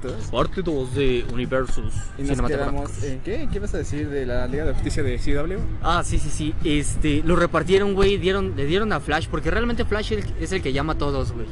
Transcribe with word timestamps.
parte 0.00 0.08
2. 0.08 0.26
Parte 0.30 0.62
2 0.62 0.94
de 0.94 1.24
Universus 1.32 1.92
Y 2.18 2.22
nos 2.22 2.40
quedamos 2.40 3.02
en 3.02 3.20
qué? 3.20 3.48
¿Qué 3.52 3.58
vas 3.58 3.74
a 3.74 3.78
decir 3.78 4.08
de 4.08 4.26
la 4.26 4.46
Liga 4.46 4.64
de 4.64 4.72
Justicia 4.72 5.02
de 5.02 5.18
CW? 5.18 5.58
Ah, 5.82 6.02
sí, 6.04 6.18
sí, 6.18 6.30
sí. 6.30 6.54
Este, 6.64 7.22
lo 7.24 7.36
repartieron, 7.36 7.94
güey, 7.94 8.16
dieron, 8.16 8.54
le 8.56 8.66
dieron 8.66 8.92
a 8.92 9.00
Flash, 9.00 9.28
porque 9.30 9.50
realmente 9.50 9.84
Flash 9.84 10.12
es 10.12 10.24
el, 10.24 10.34
es 10.40 10.52
el 10.52 10.62
que 10.62 10.72
llama 10.72 10.94
a 10.94 10.98
todos, 10.98 11.32
güey. 11.32 11.46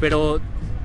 Pero 0.00 0.40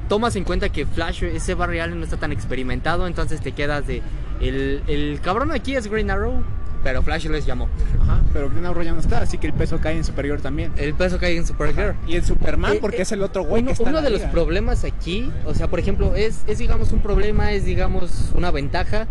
tomas 0.09 0.35
en 0.35 0.43
cuenta 0.43 0.69
que 0.69 0.85
Flash, 0.85 1.23
ese 1.23 1.53
Barry 1.53 1.79
Allen 1.79 1.99
no 1.99 2.05
está 2.05 2.17
tan 2.17 2.31
experimentado, 2.31 3.07
entonces 3.07 3.41
te 3.41 3.51
quedas 3.51 3.85
de. 3.87 4.01
El, 4.39 4.83
el 4.87 5.19
cabrón 5.21 5.51
aquí 5.51 5.75
es 5.75 5.87
Green 5.87 6.11
Arrow, 6.11 6.43
pero 6.83 7.01
Flash 7.01 7.27
les 7.27 7.45
llamó. 7.45 7.67
Ajá, 8.01 8.21
pero 8.33 8.49
Green 8.49 8.65
Arrow 8.65 8.83
ya 8.83 8.93
no 8.93 8.99
está, 8.99 9.19
así 9.19 9.37
que 9.37 9.47
el 9.47 9.53
peso 9.53 9.79
cae 9.79 9.95
en 9.97 10.03
Superior 10.03 10.41
también. 10.41 10.71
El 10.77 10.93
peso 10.93 11.17
cae 11.19 11.35
en 11.37 11.45
Supergirl. 11.45 11.95
Y 12.07 12.15
en 12.15 12.25
Superman, 12.25 12.73
Eh, 12.73 12.79
porque 12.81 12.97
eh, 12.97 13.01
es 13.03 13.11
el 13.11 13.21
otro 13.23 13.43
güey 13.43 13.61
Uno, 13.61 13.69
que 13.69 13.73
está 13.73 13.89
uno 13.89 14.01
de 14.01 14.09
los 14.09 14.21
problemas 14.23 14.83
aquí, 14.83 15.31
o 15.45 15.53
sea, 15.53 15.67
por 15.67 15.79
ejemplo, 15.79 16.15
es, 16.15 16.41
es 16.47 16.57
digamos 16.59 16.91
un 16.91 16.99
problema, 16.99 17.51
es 17.51 17.65
digamos 17.65 18.31
una 18.35 18.51
ventaja. 18.51 19.07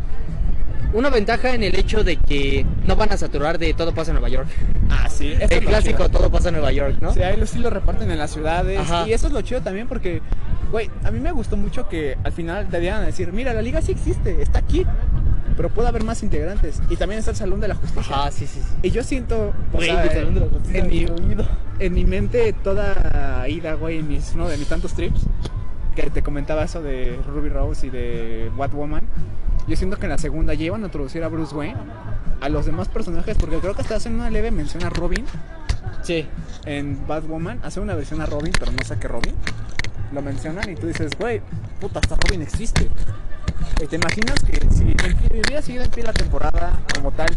Una 0.93 1.11
ventaja 1.11 1.53
en 1.53 1.63
el 1.63 1.75
hecho 1.75 2.05
de 2.05 2.17
que 2.17 2.65
no 2.87 2.97
van 2.97 3.13
a 3.13 3.17
saturar 3.19 3.59
de 3.59 3.75
todo 3.75 3.93
pasa 3.93 4.13
en 4.13 4.15
Nueva 4.15 4.29
York. 4.29 4.49
Ah, 4.89 5.09
sí. 5.11 5.33
eso 5.33 5.45
es 5.45 5.51
El 5.51 5.65
clásico 5.67 6.07
chido. 6.07 6.09
todo 6.19 6.31
pasa 6.31 6.49
en 6.49 6.55
Nueva 6.55 6.73
York, 6.73 6.97
¿no? 7.01 7.13
Sí, 7.13 7.23
ahí 7.23 7.37
los 7.37 7.51
sí 7.51 7.59
lo 7.59 7.69
reparten 7.71 8.11
en 8.11 8.17
las 8.19 8.31
ciudades. 8.31 8.79
Ajá. 8.79 9.07
Y 9.07 9.13
eso 9.13 9.27
es 9.27 9.33
lo 9.33 9.43
chido 9.43 9.61
también 9.61 9.89
porque, 9.89 10.23
güey, 10.71 10.89
a 11.05 11.11
mí 11.11 11.19
me 11.21 11.33
gustó 11.33 11.57
mucho 11.57 11.89
que 11.89 12.17
al 12.23 12.33
final 12.33 12.69
te 12.69 12.81
dieran 12.81 13.03
a 13.03 13.07
decir, 13.07 13.31
mira, 13.33 13.53
la 13.53 13.63
liga 13.63 13.83
sí 13.83 13.93
existe, 13.93 14.41
está 14.41 14.61
aquí, 14.61 14.87
pero 15.57 15.69
puede 15.71 15.89
haber 15.89 16.05
más 16.05 16.23
integrantes. 16.23 16.81
Y 16.91 16.97
también 16.97 17.19
está 17.19 17.31
el 17.33 17.37
Salón 17.37 17.61
de 17.61 17.69
la 17.69 17.75
Justicia. 17.75 18.15
Ah, 18.15 18.31
sí, 18.31 18.47
sí, 18.47 18.61
sí. 18.61 18.75
Y 18.83 18.91
yo 18.91 19.03
siento, 19.03 19.53
o 19.73 19.77
Güey, 19.77 19.89
sea, 19.91 20.05
el 20.05 20.11
Salón 20.11 20.35
de 20.35 20.41
la 20.41 20.47
Justicia 20.49 20.79
en, 20.81 20.89
mi, 20.89 21.07
en 21.79 21.95
mi 21.95 22.05
mente 22.05 22.53
toda 22.53 23.49
ida, 23.49 23.75
güey, 23.75 23.99
en 23.99 24.09
mis, 24.09 24.33
uno 24.35 24.49
de 24.49 24.57
mis 24.59 24.69
tantos 24.69 24.95
trips, 24.95 25.21
que 25.95 26.11
te 26.11 26.23
comentaba 26.23 26.63
eso 26.65 26.83
de 26.83 27.19
Ruby 27.27 27.49
Rose 27.49 27.87
y 27.87 27.91
de 27.91 28.51
Batwoman. 28.57 29.03
Yo 29.67 29.77
siento 29.77 29.97
que 29.97 30.07
en 30.07 30.11
la 30.11 30.19
segunda 30.19 30.55
ya 30.55 30.67
iban 30.67 30.83
a 30.83 30.87
introducir 30.87 31.25
a 31.25 31.29
Bruce 31.29 31.55
Wayne, 31.55 31.77
a 32.41 32.49
los 32.49 32.67
demás 32.67 32.89
personajes, 32.89 33.37
porque 33.39 33.59
creo 33.59 33.75
que 33.75 33.83
hasta 33.83 33.97
hacen 33.97 34.15
una 34.15 34.31
leve 34.31 34.51
mención 34.51 34.85
a 34.85 34.91
Robin 34.91 35.25
Sí. 36.03 36.27
en 36.67 37.05
Batwoman, 37.09 37.59
hacen 37.65 37.83
una 37.83 37.95
versión 37.97 38.21
a 38.21 38.27
Robin, 38.27 38.53
pero 38.59 38.71
no 38.71 38.85
sé 38.85 38.97
qué 38.99 39.09
Robin. 39.09 39.35
Lo 40.13 40.23
mencionan 40.23 40.71
y 40.71 40.77
tú 40.77 40.87
dices, 40.87 41.11
güey, 41.19 41.41
puta, 41.81 41.99
hasta 41.99 42.15
Robin 42.15 42.43
existe. 42.43 42.89
Y 43.83 43.87
te 43.87 43.97
imaginas 43.97 44.37
que 44.45 44.59
si 44.71 44.95
hubiera 45.31 45.61
seguido 45.63 45.85
en 45.85 45.91
pie 45.91 46.03
la 46.05 46.13
temporada 46.13 46.79
como 46.95 47.11
tal, 47.13 47.29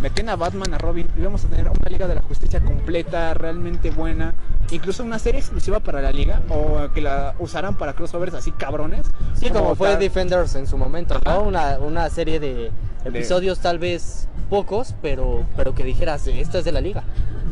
metían 0.00 0.28
a 0.28 0.36
Batman, 0.36 0.72
a 0.74 0.78
Robin, 0.78 1.08
íbamos 1.18 1.44
a 1.44 1.48
tener 1.48 1.68
una 1.68 1.88
Liga 1.90 2.06
de 2.06 2.14
la 2.14 2.22
Justicia 2.22 2.60
completa, 2.60 3.34
realmente 3.34 3.90
buena, 3.90 4.34
incluso 4.70 5.02
una 5.02 5.18
serie 5.18 5.40
exclusiva 5.40 5.80
para 5.80 6.00
la 6.00 6.12
liga, 6.12 6.40
o 6.50 6.88
que 6.94 7.00
la 7.00 7.34
usaran 7.38 7.74
para 7.76 7.94
crossovers 7.94 8.34
así 8.34 8.52
cabrones. 8.52 9.06
Sí, 9.34 9.50
como 9.50 9.74
fue 9.74 9.88
tal- 9.90 9.98
Defenders 9.98 10.54
en 10.54 10.66
su 10.66 10.78
momento. 10.78 11.18
¿no? 11.24 11.42
Una, 11.42 11.78
una 11.78 12.08
serie 12.10 12.38
de 12.38 12.70
episodios 13.04 13.58
tal 13.58 13.78
vez 13.78 14.28
pocos, 14.50 14.94
pero, 15.02 15.44
pero 15.56 15.74
que 15.74 15.82
dijeras, 15.84 16.26
esto 16.28 16.58
es 16.58 16.64
de 16.64 16.72
la 16.72 16.80
liga. 16.80 17.02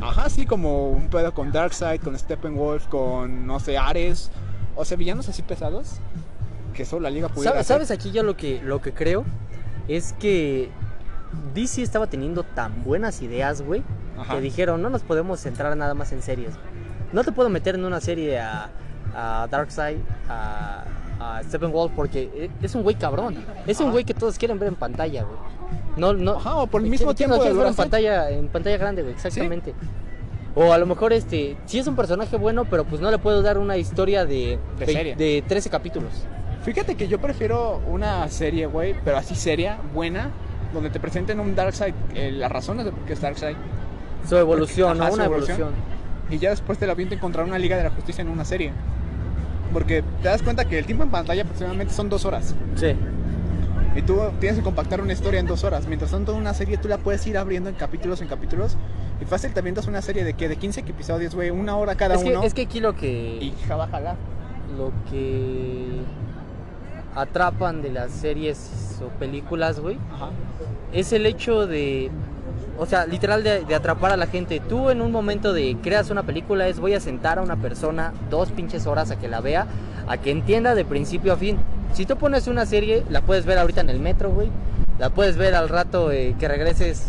Ajá, 0.00 0.28
sí, 0.30 0.46
como 0.46 0.90
un 0.90 1.08
pedo 1.08 1.32
con 1.34 1.50
Darkseid, 1.52 2.00
con 2.00 2.16
Steppenwolf, 2.18 2.86
con, 2.86 3.46
no 3.46 3.58
sé, 3.60 3.76
Ares, 3.78 4.30
o 4.76 4.84
sea, 4.84 4.96
villanos 4.96 5.28
así 5.28 5.42
pesados, 5.42 5.96
que 6.76 6.84
solo 6.84 7.02
la 7.02 7.10
liga 7.10 7.28
pudiera 7.28 7.50
¿Sabes, 7.52 7.66
hacer. 7.70 7.86
¿Sabes 7.86 7.90
aquí 7.90 8.12
yo 8.12 8.22
lo 8.22 8.36
que, 8.36 8.60
lo 8.62 8.80
que 8.80 8.92
creo? 8.92 9.24
Es 9.88 10.12
que 10.18 10.68
DC 11.54 11.82
estaba 11.82 12.06
teniendo 12.06 12.42
tan 12.44 12.84
buenas 12.84 13.22
ideas, 13.22 13.62
güey, 13.62 13.82
que 14.30 14.40
dijeron, 14.40 14.82
no 14.82 14.90
nos 14.90 15.02
podemos 15.02 15.40
centrar 15.40 15.76
nada 15.76 15.94
más 15.94 16.12
en 16.12 16.22
series. 16.22 16.54
No 17.12 17.24
te 17.24 17.32
puedo 17.32 17.48
meter 17.48 17.74
en 17.76 17.84
una 17.84 18.00
serie 18.00 18.38
a, 18.38 18.68
a 19.14 19.48
Darkseid, 19.50 19.98
a, 20.28 20.84
a 21.20 21.42
Steppenwolf, 21.44 21.92
porque 21.94 22.30
e- 22.34 22.50
es 22.64 22.74
un 22.74 22.82
güey 22.82 22.96
cabrón. 22.96 23.36
Es 23.66 23.80
un 23.80 23.90
güey 23.90 24.04
que 24.04 24.14
todos 24.14 24.38
quieren 24.38 24.58
ver 24.58 24.68
en 24.68 24.74
pantalla, 24.74 25.22
güey. 25.24 25.38
No, 25.96 26.12
no, 26.12 26.32
Ajá, 26.36 26.56
o 26.56 26.66
por 26.66 26.80
el 26.80 26.84
¿Quién- 26.84 26.90
mismo 26.92 27.14
tiempo 27.14 27.42
de 27.42 27.52
ver 27.52 27.66
en 27.68 27.74
pantalla, 27.74 28.30
en 28.30 28.48
pantalla 28.48 28.76
grande, 28.76 29.02
güey, 29.02 29.14
exactamente. 29.14 29.72
O 30.54 30.72
a 30.72 30.78
lo 30.78 30.86
mejor 30.86 31.12
este, 31.12 31.56
sí 31.66 31.78
es 31.78 31.86
un 31.86 31.96
personaje 31.96 32.36
bueno, 32.38 32.64
pero 32.64 32.84
pues 32.84 33.00
no 33.00 33.10
le 33.10 33.18
puedo 33.18 33.42
dar 33.42 33.58
una 33.58 33.76
historia 33.76 34.24
de, 34.24 34.58
De 34.78 35.14
de 35.16 35.44
13 35.46 35.68
capítulos. 35.70 36.12
Fíjate 36.66 36.96
que 36.96 37.06
yo 37.08 37.18
prefiero 37.20 37.80
una 37.86 38.28
serie, 38.28 38.66
güey, 38.66 38.94
pero 39.04 39.16
así 39.16 39.34
seria, 39.36 39.78
buena, 39.94 40.30
donde 40.74 40.90
te 40.90 40.98
presenten 41.00 41.38
un 41.40 41.54
Darkseid, 41.54 41.94
eh, 42.14 42.30
las 42.32 42.50
razones 42.50 42.84
de 42.84 42.90
por 42.92 43.00
qué 43.04 43.12
es 43.14 43.20
Darkseid, 43.20 43.56
Su 44.28 44.36
evolución, 44.36 45.00
Ajá, 45.00 45.08
¿no? 45.08 45.14
Una 45.14 45.24
evolución. 45.26 45.60
evolución. 45.60 45.84
y 46.28 46.38
ya 46.38 46.50
después 46.50 46.76
te 46.78 46.86
la 46.88 46.94
viento 46.94 47.14
encontrar 47.14 47.46
una 47.46 47.56
Liga 47.58 47.76
de 47.76 47.84
la 47.84 47.90
Justicia 47.90 48.20
en 48.22 48.28
una 48.28 48.44
serie. 48.44 48.72
Porque 49.72 50.02
te 50.22 50.28
das 50.28 50.42
cuenta 50.42 50.64
que 50.64 50.76
el 50.78 50.84
tiempo 50.86 51.04
en 51.04 51.10
pantalla 51.10 51.42
aproximadamente 51.42 51.94
son 51.94 52.08
dos 52.08 52.24
horas. 52.24 52.54
Sí. 52.74 52.94
Y 53.94 54.02
tú 54.02 54.18
tienes 54.40 54.58
que 54.58 54.64
compactar 54.64 55.00
una 55.00 55.12
historia 55.12 55.38
en 55.40 55.46
dos 55.46 55.62
horas. 55.64 55.86
Mientras 55.86 56.10
tanto, 56.10 56.34
una 56.34 56.52
serie 56.52 56.76
tú 56.78 56.88
la 56.88 56.98
puedes 56.98 57.24
ir 57.28 57.38
abriendo 57.38 57.68
en 57.70 57.76
capítulos, 57.76 58.20
en 58.20 58.28
capítulos. 58.28 58.76
Y 59.20 59.24
fácil 59.24 59.52
te 59.52 59.60
avientas 59.60 59.86
una 59.86 60.02
serie 60.02 60.24
de 60.24 60.34
que 60.34 60.48
de 60.48 60.56
15 60.56 60.80
episodios, 60.80 61.34
güey, 61.34 61.50
una 61.50 61.76
hora 61.76 61.94
cada 61.94 62.16
Es 62.16 62.22
que, 62.24 62.30
uno. 62.30 62.42
es 62.42 62.52
que 62.54 62.62
aquí 62.62 62.80
lo 62.80 62.94
que, 62.96 63.38
Y 63.40 63.54
ja, 63.68 63.76
va 63.76 63.84
a 63.84 63.88
jalar. 63.88 64.16
lo 64.76 64.90
que 65.10 66.00
atrapan 67.16 67.82
de 67.82 67.90
las 67.90 68.12
series 68.12 69.00
o 69.04 69.08
películas, 69.18 69.80
güey, 69.80 69.98
es 70.92 71.12
el 71.12 71.26
hecho 71.26 71.66
de, 71.66 72.10
o 72.78 72.86
sea, 72.86 73.06
literal 73.06 73.42
de, 73.42 73.64
de 73.64 73.74
atrapar 73.74 74.12
a 74.12 74.16
la 74.16 74.26
gente. 74.26 74.60
Tú 74.60 74.90
en 74.90 75.00
un 75.00 75.10
momento 75.10 75.52
de 75.52 75.76
creas 75.82 76.10
una 76.10 76.22
película 76.22 76.68
es 76.68 76.78
voy 76.78 76.94
a 76.94 77.00
sentar 77.00 77.38
a 77.38 77.42
una 77.42 77.56
persona 77.56 78.12
dos 78.30 78.52
pinches 78.52 78.86
horas 78.86 79.10
a 79.10 79.18
que 79.18 79.28
la 79.28 79.40
vea, 79.40 79.66
a 80.06 80.18
que 80.18 80.30
entienda 80.30 80.74
de 80.74 80.84
principio 80.84 81.32
a 81.32 81.36
fin. 81.36 81.58
Si 81.94 82.04
tú 82.04 82.16
pones 82.16 82.46
una 82.46 82.66
serie, 82.66 83.04
la 83.10 83.22
puedes 83.22 83.46
ver 83.46 83.58
ahorita 83.58 83.80
en 83.80 83.90
el 83.90 84.00
metro, 84.00 84.30
güey. 84.30 84.50
La 84.98 85.10
puedes 85.10 85.36
ver 85.36 85.54
al 85.54 85.68
rato 85.68 86.10
eh, 86.10 86.34
que 86.38 86.48
regreses 86.48 87.08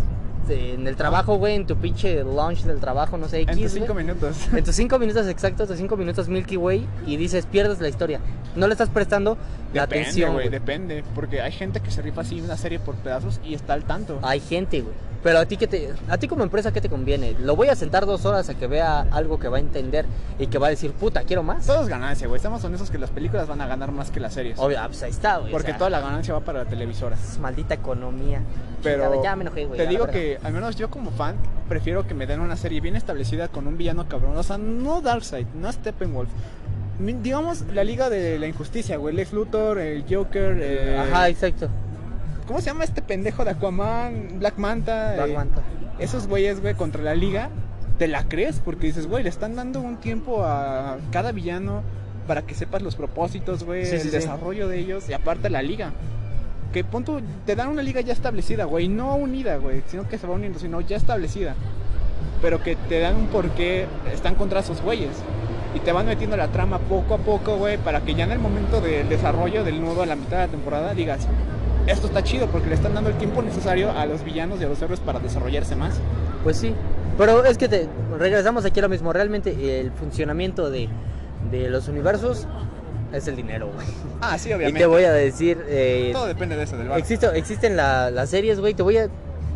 eh, 0.49 0.75
en 0.75 0.87
el 0.87 0.95
trabajo, 0.95 1.35
güey, 1.35 1.55
en 1.55 1.65
tu 1.65 1.75
pinche 1.75 2.23
lunch 2.23 2.63
del 2.63 2.79
trabajo, 2.79 3.17
no 3.17 3.27
sé, 3.27 3.41
En 3.41 3.49
X, 3.49 3.61
tus 3.63 3.71
güey. 3.71 3.83
5 3.83 3.93
minutos. 3.93 4.47
En 4.53 4.63
tus 4.63 4.75
cinco 4.75 4.99
minutos 4.99 5.27
exactos, 5.27 5.67
tus 5.67 5.77
cinco 5.77 5.97
minutos 5.97 6.29
Milky 6.29 6.57
Way, 6.57 6.87
y 7.05 7.17
dices, 7.17 7.45
pierdes 7.45 7.81
la 7.81 7.89
historia. 7.89 8.19
No 8.57 8.67
le 8.67 8.73
estás 8.73 8.89
prestando 8.89 9.37
la 9.73 9.83
atención. 9.83 10.37
depende. 10.49 11.03
Porque 11.15 11.41
hay 11.41 11.51
gente 11.51 11.79
que 11.79 11.91
se 11.91 12.01
rifa 12.01 12.21
así 12.21 12.41
una 12.41 12.57
serie 12.57 12.79
por 12.79 12.95
pedazos 12.95 13.39
y 13.43 13.53
está 13.53 13.73
al 13.73 13.83
tanto. 13.83 14.19
Hay 14.23 14.39
gente, 14.39 14.81
güey. 14.81 14.93
Pero 15.23 15.39
a 15.39 15.45
ti, 15.45 15.57
que 15.57 15.67
te, 15.67 15.89
a 16.07 16.17
ti 16.17 16.27
como 16.27 16.43
empresa, 16.43 16.71
¿qué 16.71 16.79
te 16.79 16.89
conviene? 16.89 17.35
Lo 17.41 17.55
voy 17.55 17.67
a 17.69 17.75
sentar 17.75 18.05
dos 18.05 18.25
horas 18.25 18.47
a 18.49 18.53
que 18.53 18.67
vea 18.67 19.01
algo 19.11 19.39
que 19.39 19.47
va 19.47 19.57
a 19.57 19.59
entender 19.59 20.05
y 20.39 20.47
que 20.47 20.57
va 20.57 20.67
a 20.67 20.69
decir, 20.69 20.91
puta, 20.91 21.23
quiero 21.23 21.43
más. 21.43 21.65
Todo 21.65 21.81
es 21.81 21.89
ganancia, 21.89 22.27
güey. 22.27 22.37
Estamos 22.37 22.63
honestos 22.63 22.91
que 22.91 22.97
las 22.97 23.09
películas 23.09 23.47
van 23.47 23.59
a 23.59 23.67
ganar 23.67 23.91
más 23.91 24.11
que 24.11 24.19
las 24.19 24.33
series. 24.33 24.57
Obvio, 24.59 24.79
ah, 24.79 24.87
pues 24.87 25.01
ahí 25.03 25.09
está, 25.11 25.37
güey. 25.37 25.49
o 25.49 25.51
Porque 25.51 25.71
sea, 25.71 25.77
toda 25.79 25.89
la 25.89 25.99
ganancia 25.99 26.33
va 26.33 26.41
para 26.41 26.63
la 26.63 26.69
televisora. 26.69 27.15
es 27.15 27.39
maldita 27.39 27.73
economía. 27.73 28.41
Pero 28.83 29.21
ya 29.23 29.35
me 29.35 29.41
enojé, 29.41 29.65
güey. 29.65 29.77
te 29.77 29.87
digo 29.87 30.07
que, 30.07 30.39
al 30.43 30.53
menos 30.53 30.75
yo 30.75 30.89
como 30.89 31.11
fan, 31.11 31.35
prefiero 31.67 32.07
que 32.07 32.13
me 32.13 32.27
den 32.27 32.39
una 32.39 32.55
serie 32.55 32.79
bien 32.79 32.95
establecida 32.95 33.47
con 33.47 33.67
un 33.67 33.75
villano 33.75 34.07
cabrón. 34.07 34.37
O 34.37 34.43
sea, 34.43 34.57
no 34.57 35.01
Darkseid, 35.01 35.47
no 35.55 35.71
Steppenwolf. 35.71 36.29
Digamos 36.99 37.61
la 37.73 37.83
Liga 37.83 38.09
de 38.09 38.39
la 38.39 38.47
Injusticia, 38.47 38.97
güey. 38.97 39.15
Lex 39.15 39.31
Luthor, 39.33 39.79
el 39.79 40.03
Joker. 40.09 40.57
eh, 40.61 40.97
Ajá, 40.97 41.29
exacto. 41.29 41.69
¿Cómo 42.47 42.59
se 42.59 42.67
llama 42.67 42.83
este 42.85 43.01
pendejo 43.01 43.43
de 43.45 43.51
Aquaman? 43.51 44.39
Black 44.39 44.57
Manta. 44.57 45.13
Black 45.15 45.29
eh, 45.29 45.33
Manta. 45.33 45.61
Esos 45.99 46.27
güeyes, 46.27 46.61
güey, 46.61 46.73
contra 46.75 47.03
la 47.03 47.13
Liga. 47.13 47.49
Te 47.99 48.07
la 48.07 48.23
crees 48.27 48.59
porque 48.63 48.87
dices, 48.87 49.07
güey, 49.07 49.23
le 49.23 49.29
están 49.29 49.55
dando 49.55 49.79
un 49.81 49.97
tiempo 49.97 50.43
a 50.43 50.97
cada 51.11 51.31
villano 51.31 51.81
para 52.27 52.41
que 52.43 52.53
sepas 52.55 52.81
los 52.81 52.95
propósitos, 52.95 53.63
güey, 53.63 53.85
Sí, 53.85 53.95
el 53.95 54.01
sí, 54.01 54.09
sí. 54.09 54.15
desarrollo 54.15 54.67
de 54.67 54.79
ellos 54.79 55.09
y 55.09 55.13
aparte 55.13 55.49
la 55.49 55.61
liga. 55.61 55.91
Que 56.73 56.83
punto 56.83 57.21
te 57.45 57.55
dan 57.55 57.69
una 57.69 57.81
liga 57.81 58.01
ya 58.01 58.13
establecida, 58.13 58.65
güey, 58.65 58.87
no 58.87 59.15
unida, 59.15 59.57
güey, 59.57 59.81
sino 59.87 60.07
que 60.07 60.17
se 60.17 60.27
va 60.27 60.33
uniendo, 60.35 60.59
sino 60.59 60.81
ya 60.81 60.97
establecida. 60.97 61.55
Pero 62.41 62.61
que 62.61 62.75
te 62.75 62.99
dan 62.99 63.15
un 63.15 63.27
porqué 63.27 63.85
están 64.13 64.35
contra 64.35 64.59
esos 64.59 64.81
güeyes. 64.81 65.09
Y 65.77 65.79
te 65.79 65.91
van 65.91 66.07
metiendo 66.07 66.35
la 66.35 66.47
trama 66.47 66.79
poco 66.79 67.13
a 67.13 67.17
poco, 67.19 67.57
güey, 67.57 67.77
para 67.77 68.01
que 68.01 68.15
ya 68.15 68.23
en 68.23 68.31
el 68.31 68.39
momento 68.39 68.81
del 68.81 69.07
desarrollo 69.09 69.63
del 69.63 69.79
nuevo 69.79 70.01
a 70.01 70.07
la 70.07 70.15
mitad 70.15 70.37
de 70.37 70.45
la 70.47 70.51
temporada 70.51 70.93
digas, 70.95 71.27
esto 71.85 72.07
está 72.07 72.23
chido 72.23 72.47
porque 72.47 72.67
le 72.67 72.73
están 72.73 72.95
dando 72.95 73.11
el 73.11 73.15
tiempo 73.17 73.43
necesario 73.43 73.91
a 73.91 74.07
los 74.07 74.23
villanos 74.23 74.59
y 74.59 74.63
a 74.63 74.69
los 74.69 74.81
héroes 74.81 74.99
para 74.99 75.19
desarrollarse 75.19 75.75
más. 75.75 75.93
Pues 76.43 76.57
sí. 76.57 76.73
Pero 77.15 77.45
es 77.45 77.59
que 77.59 77.67
te, 77.69 77.87
regresamos 78.17 78.65
aquí 78.65 78.79
a 78.79 78.83
lo 78.83 78.89
mismo. 78.89 79.13
Realmente 79.13 79.79
el 79.79 79.91
funcionamiento 79.91 80.71
de, 80.71 80.89
de 81.51 81.69
los 81.69 81.87
universos 81.87 82.47
es 83.13 83.27
el 83.27 83.35
dinero, 83.35 83.69
güey. 83.73 83.85
Ah, 84.19 84.37
sí, 84.39 84.49
Y 84.49 84.53
obviamente. 84.53 84.79
te 84.79 84.85
voy 84.87 85.03
a 85.03 85.13
decir, 85.13 85.63
eh, 85.67 86.09
Todo 86.11 86.25
depende 86.25 86.55
de 86.55 86.63
eso, 86.63 86.75
del 86.75 86.87
bar. 86.89 86.97
existe, 86.97 87.27
existen 87.37 87.77
la- 87.77 88.09
las 88.09 88.31
series, 88.31 88.59
güey. 88.59 88.73
Te 88.73 88.81
voy 88.83 88.97
a. 88.97 89.09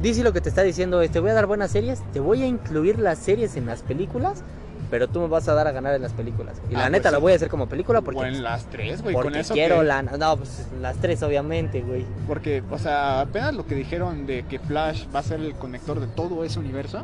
Dice 0.03 0.23
lo 0.23 0.33
que 0.33 0.41
te 0.41 0.49
está 0.49 0.61
diciendo 0.63 1.01
es: 1.01 1.11
te 1.11 1.19
voy 1.19 1.31
a 1.31 1.33
dar 1.33 1.47
buenas 1.47 1.71
series, 1.71 1.99
te 2.13 2.19
voy 2.19 2.43
a 2.43 2.47
incluir 2.47 2.99
las 2.99 3.17
series 3.19 3.55
en 3.55 3.65
las 3.65 3.81
películas, 3.83 4.43
pero 4.91 5.07
tú 5.07 5.19
me 5.21 5.27
vas 5.27 5.47
a 5.47 5.53
dar 5.55 5.67
a 5.67 5.71
ganar 5.71 5.95
en 5.95 6.01
las 6.03 6.13
películas. 6.13 6.61
Y 6.69 6.73
la 6.73 6.85
Ah, 6.85 6.89
neta 6.89 7.03
pues 7.03 7.13
la 7.13 7.17
voy 7.17 7.31
a 7.33 7.35
hacer 7.37 7.47
como 7.49 7.67
película 7.67 8.01
porque. 8.01 8.19
O 8.19 8.25
en 8.25 8.43
las 8.43 8.65
tres, 8.65 9.01
güey, 9.01 9.15
con 9.15 9.33
eso 9.35 9.53
quiero 9.55 9.79
que- 9.79 9.85
la. 9.85 10.01
No, 10.03 10.37
pues 10.37 10.67
las 10.79 10.97
tres, 10.97 11.23
obviamente, 11.23 11.81
güey. 11.81 12.05
Porque, 12.27 12.61
o 12.69 12.77
sea, 12.77 13.21
apenas 13.21 13.55
lo 13.55 13.65
que 13.65 13.73
dijeron 13.73 14.27
de 14.27 14.43
que 14.43 14.59
Flash 14.59 15.05
va 15.15 15.19
a 15.19 15.23
ser 15.23 15.39
el 15.39 15.53
conector 15.53 15.99
de 15.99 16.05
todo 16.07 16.43
ese 16.43 16.59
universo, 16.59 17.03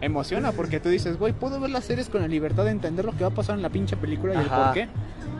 emociona 0.00 0.52
porque 0.52 0.78
tú 0.80 0.88
dices, 0.88 1.18
güey, 1.18 1.32
puedo 1.32 1.58
ver 1.60 1.70
las 1.70 1.84
series 1.84 2.08
con 2.08 2.22
la 2.22 2.28
libertad 2.28 2.64
de 2.64 2.70
entender 2.70 3.04
lo 3.04 3.12
que 3.12 3.24
va 3.24 3.28
a 3.28 3.34
pasar 3.34 3.56
en 3.56 3.62
la 3.62 3.70
pinche 3.70 3.96
película 3.96 4.34
y 4.34 4.36
el 4.38 4.46
Ajá. 4.46 4.64
por 4.66 4.74
qué. 4.74 4.88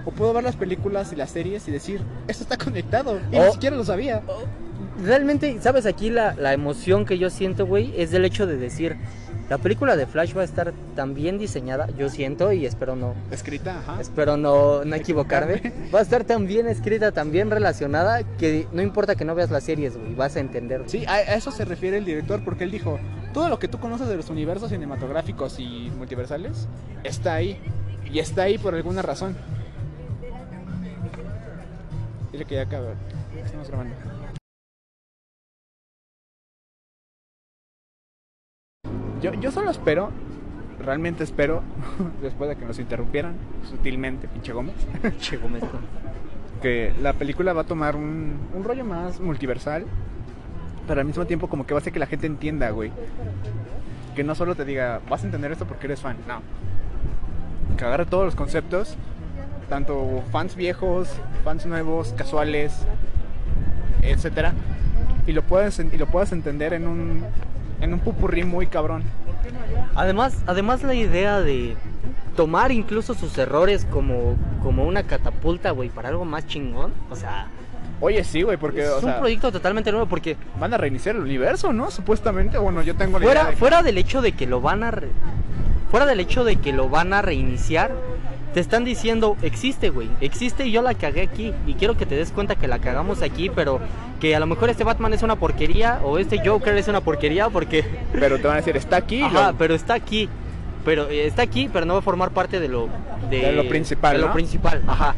O 0.05 0.11
puedo 0.11 0.33
ver 0.33 0.45
las 0.45 0.57
películas 0.57 1.13
y 1.13 1.17
las 1.17 1.31
series 1.31 1.67
y 1.69 1.71
decir, 1.71 2.01
esto 2.29 2.43
está 2.43 2.57
conectado. 2.57 3.19
Y 3.33 3.37
O- 3.39 3.45
ni 3.47 3.53
siquiera 3.53 3.77
lo 3.77 3.85
sabía. 3.85 4.23
Realmente, 5.05 5.59
¿sabes? 5.61 5.85
Aquí 5.85 6.11
la, 6.11 6.35
la 6.35 6.53
emoción 6.55 7.05
que 7.05 7.19
yo 7.19 7.29
siento, 7.29 7.67
güey, 7.67 7.93
es 8.01 8.11
del 8.11 8.25
hecho 8.25 8.47
de 8.47 8.57
decir, 8.57 8.97
la 9.49 9.59
película 9.59 9.97
de 9.97 10.07
Flash 10.07 10.37
va 10.37 10.43
a 10.43 10.45
estar 10.45 10.73
tan 10.95 11.15
bien 11.15 11.39
diseñada, 11.39 11.89
yo 11.97 12.09
siento, 12.09 12.53
y 12.53 12.67
espero 12.67 12.97
no, 12.97 13.15
Escrita, 13.31 13.79
ajá. 13.79 14.01
espero 14.01 14.37
no, 14.37 14.85
no 14.85 14.97
equivocarme, 14.97 15.73
va 15.95 16.01
a 16.01 16.03
estar 16.03 16.25
tan 16.25 16.47
bien 16.47 16.67
escrita, 16.67 17.13
tan 17.13 17.31
bien 17.31 17.51
relacionada, 17.51 18.23
que 18.39 18.67
no 18.73 18.83
importa 18.83 19.15
que 19.15 19.25
no 19.25 19.35
veas 19.35 19.51
las 19.51 19.65
series, 19.65 19.97
güey, 19.97 20.15
vas 20.15 20.37
a 20.37 20.41
entender. 20.41 20.83
Sí, 20.87 21.05
a, 21.07 21.15
a 21.15 21.35
eso 21.35 21.51
se 21.51 21.65
refiere 21.65 21.99
el 21.99 22.05
director 22.05 22.43
porque 22.45 22.65
él 22.65 22.71
dijo, 22.71 22.99
todo 23.33 23.49
lo 23.49 23.59
que 23.59 23.69
tú 23.69 23.79
conoces 23.79 24.09
de 24.09 24.17
los 24.17 24.31
universos 24.31 24.71
cinematográficos 24.71 25.59
y 25.59 25.91
multiversales 25.97 26.69
está 27.05 27.35
ahí. 27.35 27.61
Y 28.11 28.21
está 28.21 28.43
ahí 28.45 28.57
por 28.57 28.75
alguna 28.75 29.03
razón. 29.03 29.37
Dile 32.33 32.45
que 32.45 32.55
ya 32.55 32.63
acaba. 32.63 32.95
Estamos 33.45 33.69
grabando. 33.69 33.95
Yo, 39.27 39.35
yo 39.35 39.51
solo 39.51 39.73
espero, 39.73 40.11
realmente 40.79 41.25
espero, 41.25 41.61
después 42.23 42.49
de 42.49 42.55
que 42.55 42.65
nos 42.65 42.79
interrumpieran 42.79 43.35
sutilmente, 43.69 44.29
pinche 44.29 44.53
Gómez, 44.53 44.77
Che, 45.19 45.37
Gómez, 45.37 45.65
que 46.63 46.93
la 47.03 47.13
película 47.13 47.53
va 47.53 47.63
a 47.63 47.65
tomar 47.65 47.97
un, 47.97 48.39
un 48.55 48.63
rollo 48.63 48.85
más 48.85 49.19
multiversal, 49.19 49.85
pero 50.87 51.01
al 51.01 51.09
mismo 51.09 51.27
tiempo 51.27 51.49
como 51.49 51.67
que 51.67 51.75
va 51.75 51.79
a 51.79 51.81
hacer 51.81 51.93
que 51.93 51.99
la 51.99 52.07
gente 52.07 52.29
entienda, 52.29 52.71
güey. 52.71 52.93
Que 54.15 54.23
no 54.23 54.37
solo 54.37 54.55
te 54.55 54.65
diga, 54.65 55.01
vas 55.11 55.25
a 55.25 55.27
entender 55.27 55.51
esto 55.51 55.67
porque 55.67 55.87
eres 55.87 56.01
fan, 56.01 56.19
no. 56.29 56.41
Que 57.77 57.85
agarre 57.85 58.07
todos 58.07 58.27
los 58.27 58.37
conceptos, 58.37 58.97
tanto 59.69 60.23
fans 60.31 60.55
viejos, 60.55 61.13
fans 61.43 61.67
nuevos, 61.67 62.13
casuales, 62.13 62.87
etcétera, 64.03 64.55
y 65.27 65.33
lo 65.33 65.43
puedas 65.43 65.81
y 65.81 65.99
lo 65.99 66.07
puedas 66.07 66.31
entender 66.31 66.75
en 66.75 66.87
un 66.87 67.25
en 67.81 67.93
un 67.93 68.01
pupurrí 68.01 68.45
muy 68.45 68.67
cabrón. 68.67 69.03
Además, 69.95 70.37
además 70.47 70.83
la 70.83 70.95
idea 70.95 71.41
de 71.41 71.77
tomar 72.37 72.73
incluso 72.73 73.15
sus 73.15 73.37
errores 73.39 73.87
como, 73.91 74.37
como 74.63 74.85
una 74.85 75.03
catapulta, 75.05 75.71
güey, 75.71 75.89
para 75.89 76.09
algo 76.11 76.25
más 76.25 76.47
chingón, 76.47 76.93
o 77.11 77.17
sea, 77.17 77.47
Oye, 77.99 78.23
sí, 78.25 78.43
güey, 78.43 78.59
porque 78.59 78.83
es 78.83 78.91
o 78.91 78.97
un 78.97 79.05
sea, 79.05 79.19
proyecto 79.21 79.51
totalmente 79.51 79.91
nuevo, 79.91 80.07
porque 80.07 80.37
van 80.61 80.75
a 80.75 80.77
reiniciar 80.77 81.17
el 81.17 81.23
universo, 81.23 81.73
¿no? 81.73 81.91
Supuestamente, 81.91 82.59
bueno, 82.59 82.83
yo 82.83 82.95
tengo 82.95 83.19
la 83.19 83.25
idea 83.25 83.35
fuera, 83.35 83.51
de- 83.51 83.57
fuera 83.57 83.83
del 83.83 83.97
hecho 83.97 84.21
de 84.21 84.33
que 84.33 84.47
lo 84.47 84.61
van 84.61 84.83
a 84.83 84.91
re- 84.91 85.09
fuera 85.91 86.05
del 86.05 86.21
hecho 86.21 86.45
de 86.45 86.57
que 86.57 86.75
lo 86.75 86.91
van 86.91 87.15
a 87.15 87.23
reiniciar 87.23 87.93
te 88.57 88.61
están 88.61 88.85
diciendo 88.87 89.37
existe 89.43 89.91
güey 89.91 90.09
existe 90.23 90.67
y 90.67 90.71
yo 90.73 90.81
la 90.81 90.95
cagué 90.95 91.21
aquí 91.21 91.53
y 91.67 91.75
quiero 91.75 91.95
que 91.95 92.07
te 92.07 92.15
des 92.15 92.33
cuenta 92.33 92.55
que 92.55 92.67
la 92.67 92.79
cagamos 92.79 93.21
aquí 93.21 93.51
pero 93.51 93.81
que 94.19 94.35
a 94.35 94.41
lo 94.41 94.47
mejor 94.47 94.71
este 94.71 94.83
Batman 94.83 95.13
es 95.13 95.23
una 95.23 95.37
porquería 95.37 96.01
o 96.03 96.17
este 96.17 96.39
Joker 96.43 96.75
es 96.75 96.89
una 96.89 97.03
porquería 97.03 97.51
porque 97.51 97.85
pero 98.15 98.39
te 98.39 98.45
van 98.45 98.55
a 98.55 98.57
decir, 98.61 98.75
está 98.75 98.97
aquí, 98.97 99.21
Ajá, 99.21 99.53
lo- 99.53 99.59
pero 99.59 99.75
está 99.75 99.93
aquí 99.93 100.31
pero 100.87 101.11
eh, 101.11 101.27
está 101.27 101.43
aquí 101.43 101.69
pero 101.71 101.85
no 101.85 101.93
va 101.93 101.99
a 101.99 102.03
formar 102.03 102.31
parte 102.31 102.59
de 102.59 102.69
lo 102.69 102.89
De 103.29 103.53
lo 103.53 103.69
principal, 103.69 104.17
de 104.17 104.23
lo 104.23 104.33
principal 104.33 104.83
ajá. 104.87 105.15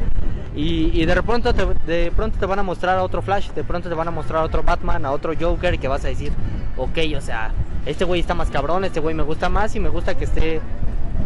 Y, 0.53 0.91
y 1.01 1.05
de 1.05 1.23
pronto 1.23 1.53
te, 1.53 1.65
de 1.89 2.11
pronto 2.11 2.37
te 2.39 2.45
van 2.45 2.59
a 2.59 2.63
mostrar 2.63 2.97
a 2.97 3.03
otro 3.03 3.21
Flash 3.21 3.51
de 3.51 3.63
pronto 3.63 3.87
te 3.87 3.95
van 3.95 4.09
a 4.09 4.11
mostrar 4.11 4.41
a 4.41 4.43
otro 4.43 4.63
Batman 4.63 5.05
a 5.05 5.11
otro 5.13 5.31
Joker 5.39 5.79
que 5.79 5.87
vas 5.87 6.03
a 6.03 6.09
decir 6.09 6.33
ok 6.75 6.97
o 7.17 7.21
sea 7.21 7.53
este 7.85 8.03
güey 8.03 8.19
está 8.19 8.33
más 8.33 8.49
cabrón 8.49 8.83
este 8.83 8.99
güey 8.99 9.15
me 9.15 9.23
gusta 9.23 9.47
más 9.47 9.73
y 9.77 9.79
me 9.79 9.87
gusta 9.87 10.17
que 10.17 10.25
esté 10.25 10.59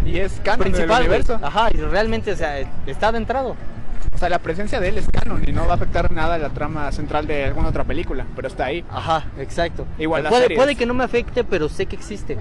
y 0.06 0.18
es 0.18 0.40
canon 0.44 0.64
del 0.66 0.74
principal 0.74 1.02
universo. 1.02 1.40
ajá 1.42 1.70
y 1.74 1.78
realmente 1.78 2.32
o 2.32 2.36
sea 2.36 2.60
está 2.86 3.08
adentrado 3.10 3.56
O 4.14 4.18
sea, 4.18 4.30
la 4.30 4.40
presencia 4.40 4.80
de 4.80 4.90
él 4.90 4.98
es 4.98 5.08
canon 5.10 5.44
y 5.48 5.52
no 5.52 5.66
va 5.66 5.72
a 5.72 5.76
afectar 5.76 6.12
nada 6.12 6.36
a 6.36 6.38
la 6.38 6.50
trama 6.50 6.92
central 6.92 7.26
de 7.26 7.46
alguna 7.46 7.70
otra 7.70 7.84
película, 7.84 8.26
pero 8.36 8.48
está 8.48 8.66
ahí. 8.66 8.86
ajá 8.92 9.26
exacto 9.40 9.86
Igual 9.98 10.28
puede, 10.28 10.56
puede 10.56 10.76
que 10.76 10.86
no 10.86 10.94
me 10.94 11.04
afecte 11.04 11.44
pero 11.44 11.68
sé 11.70 11.86
que 11.86 11.96
existe 11.96 12.38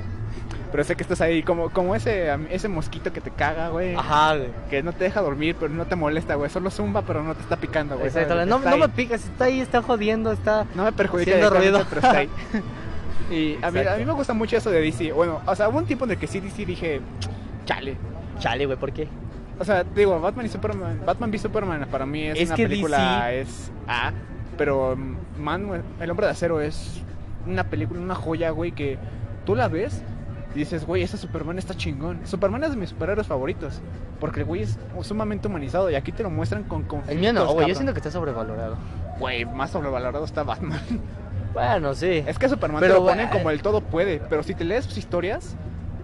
Pero 0.71 0.85
sé 0.85 0.97
que 0.97 1.03
estás 1.03 1.21
ahí 1.21 1.43
como, 1.43 1.71
como 1.71 1.95
ese, 1.95 2.31
ese 2.51 2.69
mosquito 2.69 3.13
que 3.13 3.21
te 3.21 3.31
caga, 3.31 3.69
güey. 3.69 3.95
ajá 3.95 4.37
güey. 4.37 4.49
Que 4.71 4.83
no 4.83 4.93
te 4.93 5.05
deja 5.05 5.21
dormir, 5.21 5.55
pero 5.61 5.73
no 5.73 5.85
te 5.85 5.97
molesta, 5.97 6.35
güey. 6.35 6.49
Solo 6.49 6.71
zumba, 6.71 7.03
pero 7.03 7.23
no 7.23 7.35
te 7.35 7.43
está 7.43 7.57
picando, 7.57 7.97
güey. 7.97 8.09
Exacto, 8.09 8.47
no, 8.47 8.59
me 8.59 8.89
picas, 8.89 9.25
está 9.25 9.45
ahí, 9.45 9.61
está 9.61 9.83
jodiendo, 9.83 10.33
está... 10.33 10.65
No 10.75 10.85
me 10.85 10.93
perjudica 10.93 11.31
haciendo 11.33 11.51
directamente, 11.51 11.85
ruido. 11.85 11.87
pero 11.91 12.01
está 12.01 12.19
ahí. 12.19 12.31
y 13.31 13.59
a 13.63 13.71
mí, 13.71 13.81
a 13.81 13.97
mí 13.97 14.05
me 14.05 14.13
gusta 14.13 14.33
mucho 14.33 14.57
eso 14.57 14.71
de 14.71 14.81
DC. 14.81 15.13
Bueno, 15.13 15.41
o 15.47 15.55
sea, 15.55 15.69
hubo 15.69 15.79
un 15.79 15.87
tiempo 15.87 16.05
en 16.07 16.13
el 16.13 16.19
que 16.19 16.27
sí 16.27 16.41
DC 16.41 16.65
dije, 16.65 17.01
chale. 17.75 17.97
Chale, 18.39 18.67
güey, 18.67 18.79
¿por 18.79 18.93
qué? 18.93 19.09
O 19.59 19.65
sea, 19.65 19.85
digo, 19.85 20.19
Batman 20.21 20.47
y 20.47 20.49
Superman, 20.49 21.01
Batman 21.05 21.31
v 21.31 21.39
Superman 21.39 21.87
para 21.91 22.07
mí 22.07 22.25
es, 22.25 22.39
Es 22.39 22.49
una 22.49 22.57
que 22.57 22.69
película, 22.69 23.27
DC 23.27 23.41
es 23.41 23.73
A, 23.87 24.13
pero 24.57 24.97
mm, 24.97 25.17
Man, 25.39 25.83
El 26.01 26.11
Hombre 26.11 26.27
de 26.27 26.33
Acero 26.33 26.61
es 26.61 27.03
una 27.47 27.65
película, 27.65 28.01
una 28.01 28.15
joya, 28.15 28.51
güey, 28.51 28.73
que 28.73 28.99
tú 29.45 29.55
la 29.55 29.69
ves 29.69 30.03
y 30.55 30.59
dices, 30.59 30.85
güey, 30.87 31.03
ese 31.03 31.17
Superman 31.17 31.59
está 31.59 31.75
chingón. 31.75 32.27
Superman 32.27 32.65
es 32.65 32.71
de 32.71 32.77
mis 32.77 32.91
superhéroes 32.91 33.27
favoritos, 33.27 33.81
porque 34.21 34.41
el 34.41 34.47
güey 34.47 34.63
es 34.63 34.79
sumamente 35.03 35.49
humanizado 35.49 35.91
y 35.91 35.95
aquí 35.95 36.13
te 36.13 36.23
lo 36.23 36.31
muestran 36.31 36.65
con 36.65 36.83
conflictos, 36.83 37.13
El 37.13 37.21
mío 37.21 37.33
no, 37.33 37.53
güey, 37.53 37.69
yo 37.69 37.75
siento 37.75 37.93
que 37.93 38.01
está 38.01 38.11
sobrevalorado. 38.11 38.77
Güey, 39.19 39.45
más 39.45 39.71
sobrevalorado 39.71 40.25
está 40.25 40.43
Batman. 40.43 40.81
Bueno, 41.53 41.95
sí. 41.95 42.25
Es 42.27 42.39
que 42.39 42.49
Superman 42.49 42.81
Pero, 42.81 42.95
te 42.95 43.01
lo 43.01 43.07
ponen 43.07 43.27
eh, 43.27 43.31
como 43.31 43.51
el 43.51 43.61
todo 43.61 43.83
puede, 43.83 44.23
pero 44.31 44.43
si 44.43 44.55
te 44.55 44.65
lees 44.65 44.87
sus 44.87 44.97
historias, 44.97 45.55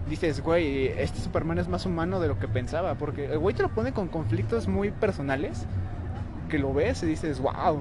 dices, 0.09 0.41
güey, 0.41 0.87
este 0.87 1.19
Superman 1.19 1.59
es 1.59 1.67
más 1.67 1.85
humano 1.85 2.19
de 2.19 2.27
lo 2.27 2.39
que 2.39 2.47
pensaba, 2.47 2.95
porque 2.95 3.25
el 3.25 3.39
güey 3.39 3.55
te 3.55 3.63
lo 3.63 3.69
pone 3.69 3.93
con 3.93 4.07
conflictos 4.07 4.67
muy 4.67 4.91
personales, 4.91 5.65
que 6.49 6.59
lo 6.59 6.73
ves 6.73 7.03
y 7.03 7.05
dices, 7.05 7.39
wow, 7.39 7.79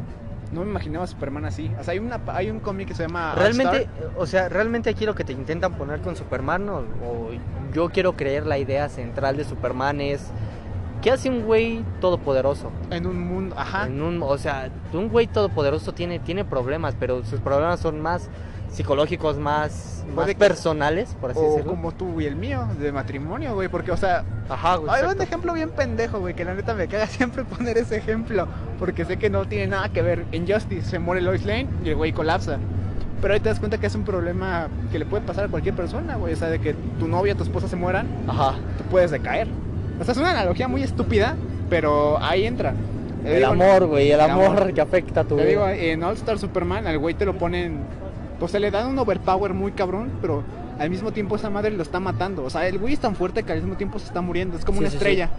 no 0.52 0.64
me 0.64 0.70
imaginaba 0.70 1.04
a 1.04 1.08
Superman 1.08 1.44
así. 1.46 1.70
O 1.80 1.84
sea, 1.84 1.92
hay, 1.92 1.98
una, 1.98 2.20
hay 2.28 2.50
un 2.50 2.60
cómic 2.60 2.88
que 2.88 2.94
se 2.94 3.02
llama... 3.02 3.34
Realmente, 3.34 3.88
o 4.16 4.26
sea, 4.26 4.48
realmente 4.48 4.90
aquí 4.90 5.06
lo 5.06 5.14
que 5.14 5.24
te 5.24 5.32
intentan 5.32 5.74
poner 5.74 6.00
con 6.00 6.16
Superman, 6.16 6.68
o, 6.68 6.78
o 6.78 7.30
yo 7.72 7.88
quiero 7.90 8.16
creer 8.16 8.46
la 8.46 8.58
idea 8.58 8.88
central 8.88 9.36
de 9.36 9.44
Superman 9.44 10.00
es... 10.00 10.30
¿Qué 11.02 11.12
hace 11.12 11.30
un 11.30 11.44
güey 11.44 11.84
todopoderoso? 12.00 12.72
En 12.90 13.06
un 13.06 13.20
mundo, 13.20 13.54
ajá. 13.56 13.86
En 13.86 14.02
un, 14.02 14.20
o 14.20 14.36
sea, 14.36 14.68
un 14.92 15.08
güey 15.08 15.28
todopoderoso 15.28 15.94
tiene, 15.94 16.18
tiene 16.18 16.44
problemas, 16.44 16.96
pero 16.98 17.24
sus 17.24 17.38
problemas 17.38 17.78
son 17.78 18.00
más 18.00 18.28
psicológicos, 18.70 19.38
más, 19.38 20.04
más 20.08 20.14
Puede 20.14 20.34
que- 20.34 20.38
personales, 20.38 21.16
por 21.20 21.30
así 21.30 21.40
O 21.40 21.50
decirlo. 21.50 21.70
como 21.72 21.92
tú 21.92 22.20
y 22.20 22.26
el 22.26 22.36
mío, 22.36 22.66
de 22.78 22.92
matrimonio, 22.92 23.54
güey, 23.54 23.68
porque, 23.68 23.90
o 23.92 23.96
sea, 23.96 24.24
Ajá, 24.48 24.76
güey. 24.76 24.90
hay 24.94 25.04
un 25.04 25.20
ejemplo 25.20 25.52
bien 25.52 25.70
pendejo, 25.70 26.20
güey, 26.20 26.34
que 26.34 26.44
la 26.44 26.54
neta 26.54 26.74
me 26.74 26.86
caga 26.88 27.06
siempre 27.08 27.44
poner 27.44 27.78
ese 27.78 27.96
ejemplo, 27.96 28.46
porque 28.78 29.04
sé 29.04 29.16
que 29.16 29.30
no 29.30 29.46
tiene 29.46 29.68
nada 29.68 29.88
que 29.90 30.02
ver. 30.02 30.24
En 30.32 30.46
Justice 30.46 30.88
se 30.88 30.98
muere 30.98 31.20
Lois 31.22 31.44
Lane 31.44 31.66
y 31.84 31.88
el 31.90 31.96
güey 31.96 32.12
colapsa. 32.12 32.58
Pero 33.20 33.34
ahí 33.34 33.40
te 33.40 33.48
das 33.48 33.58
cuenta 33.58 33.78
que 33.78 33.88
es 33.88 33.94
un 33.96 34.04
problema 34.04 34.68
que 34.92 34.98
le 35.00 35.04
puede 35.04 35.24
pasar 35.24 35.46
a 35.46 35.48
cualquier 35.48 35.74
persona, 35.74 36.14
güey. 36.16 36.34
O 36.34 36.36
sea, 36.36 36.48
de 36.50 36.60
que 36.60 36.74
tu 37.00 37.08
novia, 37.08 37.34
tu 37.34 37.42
esposa 37.42 37.66
se 37.66 37.74
mueran, 37.74 38.06
Ajá. 38.28 38.52
tú 38.78 38.84
puedes 38.84 39.10
decaer. 39.10 39.48
O 40.00 40.04
sea, 40.04 40.12
es 40.12 40.18
una 40.18 40.30
analogía 40.30 40.68
muy 40.68 40.84
estúpida, 40.84 41.34
pero 41.68 42.22
ahí 42.22 42.44
entra. 42.46 42.74
Te 43.24 43.30
El 43.32 43.38
digo, 43.40 43.50
amor, 43.50 43.86
güey, 43.86 44.12
el 44.12 44.20
el 44.20 44.30
amor, 44.30 44.44
amor. 44.58 44.72
que 44.72 44.80
afecta 44.80 45.22
a 45.22 45.24
tu 45.24 45.34
Te 45.36 45.42
vida. 45.44 45.50
digo, 45.50 45.68
en 45.68 46.04
All 46.04 46.14
Star 46.14 46.38
Superman, 46.38 46.86
al 46.86 46.98
güey 46.98 47.14
te 47.16 47.24
lo 47.24 47.36
ponen. 47.36 47.80
Pues 48.38 48.52
se 48.52 48.60
le 48.60 48.70
dan 48.70 48.88
un 48.88 48.98
overpower 48.98 49.52
muy 49.52 49.72
cabrón, 49.72 50.12
pero 50.20 50.44
al 50.78 50.90
mismo 50.90 51.12
tiempo 51.12 51.36
esa 51.36 51.50
madre 51.50 51.70
lo 51.72 51.82
está 51.82 51.98
matando. 52.00 52.44
O 52.44 52.50
sea, 52.50 52.66
el 52.68 52.78
güey 52.78 52.94
es 52.94 53.00
tan 53.00 53.16
fuerte 53.16 53.42
que 53.42 53.52
al 53.52 53.60
mismo 53.60 53.76
tiempo 53.76 53.98
se 53.98 54.06
está 54.06 54.20
muriendo. 54.20 54.56
Es 54.56 54.64
como 54.64 54.78
Sí, 54.78 54.84
una 54.84 54.90
sí, 54.90 54.96
estrella. 54.96 55.30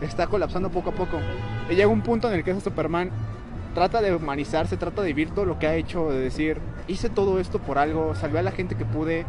Está 0.00 0.26
colapsando 0.26 0.70
poco 0.70 0.90
a 0.90 0.94
poco. 0.94 1.18
Y 1.70 1.74
llega 1.74 1.88
un 1.88 2.00
punto 2.02 2.28
en 2.28 2.34
el 2.34 2.44
que 2.44 2.50
ese 2.50 2.60
Superman 2.60 3.10
trata 3.74 4.00
de 4.00 4.14
humanizarse, 4.14 4.76
trata 4.76 5.02
de 5.02 5.08
vivir 5.08 5.30
todo 5.30 5.44
lo 5.44 5.58
que 5.58 5.68
ha 5.68 5.74
hecho, 5.76 6.10
de 6.10 6.18
decir, 6.18 6.58
hice 6.88 7.08
todo 7.08 7.38
esto 7.38 7.60
por 7.60 7.78
algo, 7.78 8.14
salvé 8.16 8.40
a 8.40 8.42
la 8.42 8.50
gente 8.50 8.74
que 8.74 8.84
pude. 8.84 9.24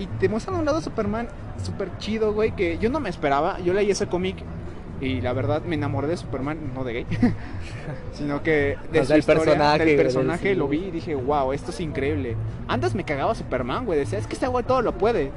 Y 0.00 0.06
te 0.06 0.28
muestran 0.28 0.56
un 0.58 0.64
lado 0.64 0.80
Superman 0.80 1.28
súper 1.62 1.96
chido, 1.98 2.32
güey, 2.32 2.52
que 2.52 2.78
yo 2.78 2.90
no 2.90 2.98
me 2.98 3.08
esperaba. 3.08 3.60
Yo 3.60 3.72
leí 3.74 3.90
ese 3.90 4.06
cómic 4.08 4.36
y 5.00 5.20
la 5.20 5.32
verdad 5.32 5.62
me 5.62 5.76
enamoré 5.76 6.08
de 6.08 6.16
Superman, 6.16 6.58
no 6.74 6.82
de 6.84 6.92
gay, 6.92 7.06
sino 8.12 8.42
que 8.42 8.76
de 8.92 9.00
O 9.00 9.02
su 9.02 9.08
sea, 9.08 9.16
el 9.16 9.20
historia, 9.20 9.44
personaje, 9.44 9.84
del 9.84 9.96
personaje 9.96 10.54
lo 10.54 10.68
vi 10.68 10.86
y 10.86 10.90
dije, 10.90 11.14
wow, 11.14 11.52
esto 11.52 11.70
es 11.70 11.80
increíble. 11.80 12.36
Antes 12.66 12.94
me 12.94 13.04
cagaba 13.04 13.34
Superman, 13.34 13.86
güey, 13.86 13.98
decía, 13.98 14.18
es 14.18 14.26
que 14.26 14.34
este 14.34 14.48
güey 14.48 14.64
todo 14.64 14.82
lo 14.82 14.92
puede. 14.98 15.30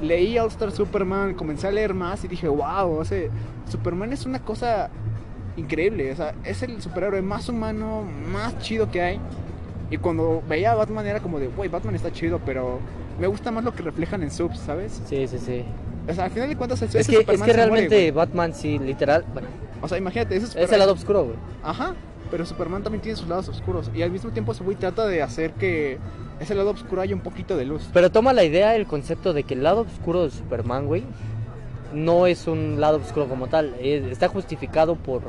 Leí 0.00 0.38
All 0.38 0.48
Star 0.48 0.72
Superman, 0.72 1.34
comencé 1.34 1.68
a 1.68 1.70
leer 1.70 1.94
más 1.94 2.24
y 2.24 2.28
dije, 2.28 2.48
wow, 2.48 2.98
o 2.98 3.04
sea, 3.04 3.28
Superman 3.70 4.12
es 4.12 4.26
una 4.26 4.40
cosa 4.40 4.90
increíble, 5.56 6.12
o 6.12 6.16
sea, 6.16 6.34
es 6.44 6.62
el 6.62 6.80
superhéroe 6.80 7.22
más 7.22 7.48
humano, 7.48 8.02
más 8.02 8.58
chido 8.58 8.90
que 8.90 9.02
hay. 9.02 9.20
Y 9.90 9.98
cuando 9.98 10.42
veía 10.48 10.72
a 10.72 10.74
Batman 10.74 11.06
era 11.06 11.20
como 11.20 11.38
de, 11.38 11.48
güey, 11.48 11.68
Batman 11.68 11.94
está 11.94 12.12
chido, 12.12 12.40
pero 12.44 12.80
me 13.20 13.26
gusta 13.26 13.50
más 13.50 13.64
lo 13.64 13.72
que 13.72 13.82
reflejan 13.82 14.22
en 14.22 14.30
subs, 14.30 14.58
¿sabes? 14.58 15.00
Sí, 15.06 15.26
sí, 15.28 15.38
sí. 15.38 15.64
O 16.08 16.14
sea, 16.14 16.24
al 16.24 16.30
final 16.30 16.48
de 16.48 16.56
cuentas, 16.56 16.80
Es 16.82 16.90
que, 16.90 16.98
es 17.00 17.06
que 17.26 17.36
se 17.38 17.52
realmente. 17.52 18.10
Batman, 18.12 18.54
sí, 18.54 18.78
literal. 18.78 19.24
bueno, 19.32 19.48
o 19.82 19.88
sea, 19.88 19.98
imagínate, 19.98 20.36
ese 20.36 20.60
es 20.62 20.72
el 20.72 20.78
lado 20.78 20.92
oscuro, 20.92 21.24
güey. 21.24 21.36
Ajá. 21.62 21.94
pero 22.30 22.44
Superman 22.44 22.82
también 22.82 23.02
tiene 23.02 23.16
sus 23.16 23.28
lados 23.28 23.48
oscuros. 23.48 23.90
Y 23.94 24.02
al 24.02 24.10
mismo 24.10 24.30
tiempo 24.30 24.52
ese 24.52 24.64
güey 24.64 24.76
trata 24.76 25.06
de 25.06 25.22
hacer 25.22 25.52
que 25.52 25.98
ese 26.40 26.54
lado 26.54 26.70
oscuro 26.70 27.00
haya 27.02 27.14
un 27.14 27.20
poquito 27.20 27.56
de 27.56 27.64
luz. 27.64 27.88
Pero 27.92 28.10
toma 28.10 28.32
la 28.32 28.42
idea, 28.44 28.74
el 28.74 28.86
concepto 28.86 29.32
de 29.32 29.44
que 29.44 29.54
el 29.54 29.62
lado 29.62 29.82
oscuro 29.82 30.24
de 30.24 30.30
Superman, 30.30 30.86
güey, 30.86 31.04
no 31.94 32.26
es 32.26 32.46
un 32.48 32.80
lado 32.80 32.98
oscuro 32.98 33.28
como 33.28 33.46
tal. 33.46 33.74
es- 33.80 34.04
está 34.04 34.28
justificado 34.28 34.96
por, 34.96 35.22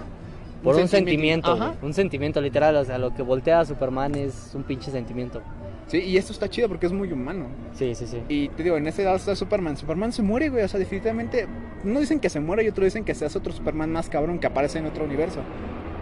por 0.64 0.76
Un 0.76 0.82
un, 0.82 0.88
sentimiento, 0.88 1.50
sentimiento. 1.56 1.86
Un 1.86 1.94
sentimiento 1.94 2.42
literal. 2.42 2.76
O 2.78 2.84
sea, 2.84 2.98
lo 2.98 3.14
que 3.14 3.22
voltea 3.22 3.60
a 3.60 3.66
Superman 3.66 4.16
es 4.16 4.52
un 4.56 4.64
pinche 4.64 4.90
sentimiento. 4.92 5.42
Sí, 5.88 6.00
y 6.00 6.18
esto 6.18 6.34
está 6.34 6.50
chido 6.50 6.68
porque 6.68 6.86
es 6.86 6.92
muy 6.92 7.12
humano. 7.12 7.46
Sí, 7.74 7.96
sí, 7.96 8.06
sí. 8.08 8.22
Y 8.28 8.50
te 8.50 8.64
digo, 8.64 8.76
en 8.78 8.88
ese 8.88 9.04
lado 9.04 9.16
está 9.16 9.36
Superman. 9.36 9.78
Superman 9.78 10.12
se 10.12 10.22
muere, 10.22 10.50
güey. 10.50 10.64
O 10.64 10.68
sea, 10.68 10.80
definitivamente. 10.80 11.48
Uno 11.84 12.00
dicen 12.00 12.20
que 12.20 12.30
se 12.30 12.40
muere 12.40 12.64
y 12.64 12.68
otro 12.68 12.84
dicen 12.84 13.06
que 13.06 13.16
se 13.16 13.26
hace 13.26 13.38
otro 13.38 13.54
Superman 13.54 13.92
más 13.92 14.10
cabrón 14.10 14.40
que 14.40 14.48
aparece 14.48 14.80
en 14.80 14.86
otro 14.86 15.06
universo. 15.06 15.40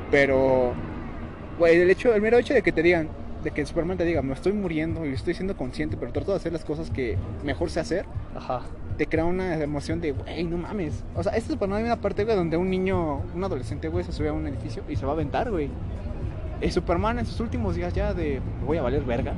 Pero. 0.09 0.73
Güey, 1.59 1.79
el 1.79 1.89
hecho, 1.89 2.13
el 2.13 2.21
mero 2.21 2.37
hecho 2.37 2.53
de 2.53 2.61
que 2.61 2.71
te 2.71 2.81
digan, 2.81 3.09
de 3.43 3.51
que 3.51 3.65
Superman 3.65 3.97
te 3.97 4.03
diga, 4.03 4.21
me 4.21 4.33
estoy 4.33 4.51
muriendo 4.53 5.05
y 5.05 5.13
estoy 5.13 5.35
siendo 5.35 5.55
consciente, 5.55 5.95
pero 5.97 6.11
trato 6.11 6.31
de 6.31 6.37
hacer 6.37 6.51
las 6.51 6.65
cosas 6.65 6.89
que 6.89 7.15
mejor 7.43 7.69
sé 7.69 7.79
hacer, 7.79 8.05
Ajá. 8.35 8.63
te 8.97 9.05
crea 9.05 9.23
una 9.23 9.55
emoción 9.61 10.01
de, 10.01 10.11
güey, 10.11 10.43
no 10.43 10.57
mames. 10.57 11.05
O 11.15 11.23
sea, 11.23 11.33
este 11.33 11.53
Superman 11.53 11.77
hay 11.77 11.83
una 11.85 12.01
parte, 12.01 12.25
güey, 12.25 12.35
donde 12.35 12.57
un 12.57 12.69
niño, 12.69 13.21
un 13.33 13.43
adolescente, 13.43 13.87
güey, 13.87 14.03
se 14.03 14.11
sube 14.11 14.27
a 14.27 14.33
un 14.33 14.47
edificio 14.47 14.83
y 14.89 14.97
se 14.97 15.05
va 15.05 15.11
a 15.11 15.15
aventar, 15.15 15.49
güey. 15.49 15.69
Y 16.61 16.71
Superman 16.71 17.19
en 17.19 17.25
sus 17.25 17.39
últimos 17.39 17.75
días 17.75 17.93
ya 17.93 18.13
de, 18.13 18.41
voy 18.65 18.77
a 18.77 18.81
valer 18.81 19.03
verga. 19.03 19.33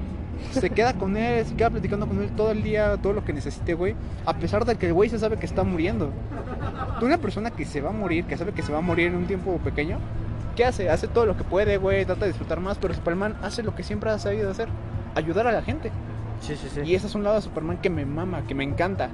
Se 0.51 0.69
queda 0.69 0.93
con 0.93 1.17
él, 1.17 1.45
se 1.45 1.55
queda 1.55 1.69
platicando 1.69 2.07
con 2.07 2.21
él 2.21 2.29
todo 2.35 2.51
el 2.51 2.63
día, 2.63 2.97
todo 2.97 3.13
lo 3.13 3.23
que 3.23 3.33
necesite, 3.33 3.73
güey. 3.73 3.95
A 4.25 4.33
pesar 4.33 4.65
de 4.65 4.75
que 4.75 4.87
el 4.87 4.93
güey 4.93 5.09
se 5.09 5.19
sabe 5.19 5.37
que 5.37 5.45
está 5.45 5.63
muriendo. 5.63 6.11
Tú, 6.99 7.05
una 7.05 7.17
persona 7.17 7.51
que 7.51 7.65
se 7.65 7.81
va 7.81 7.89
a 7.89 7.93
morir, 7.93 8.25
que 8.25 8.37
sabe 8.37 8.53
que 8.53 8.61
se 8.61 8.71
va 8.71 8.79
a 8.79 8.81
morir 8.81 9.07
en 9.07 9.15
un 9.15 9.25
tiempo 9.25 9.57
pequeño, 9.57 9.99
¿qué 10.55 10.65
hace? 10.65 10.89
Hace 10.89 11.07
todo 11.07 11.25
lo 11.25 11.37
que 11.37 11.43
puede, 11.43 11.77
güey, 11.77 12.05
trata 12.05 12.21
de 12.21 12.27
disfrutar 12.27 12.59
más, 12.59 12.77
pero 12.77 12.93
Superman 12.93 13.35
hace 13.41 13.63
lo 13.63 13.75
que 13.75 13.83
siempre 13.83 14.09
ha 14.09 14.19
sabido 14.19 14.49
hacer, 14.49 14.69
ayudar 15.15 15.47
a 15.47 15.51
la 15.51 15.61
gente. 15.61 15.91
Sí, 16.41 16.55
sí, 16.55 16.67
sí. 16.73 16.81
Y 16.83 16.95
ese 16.95 17.07
es 17.07 17.15
un 17.15 17.23
lado 17.23 17.35
de 17.35 17.41
Superman 17.41 17.77
que 17.77 17.89
me 17.89 18.05
mama, 18.05 18.43
que 18.47 18.55
me 18.55 18.63
encanta. 18.63 19.09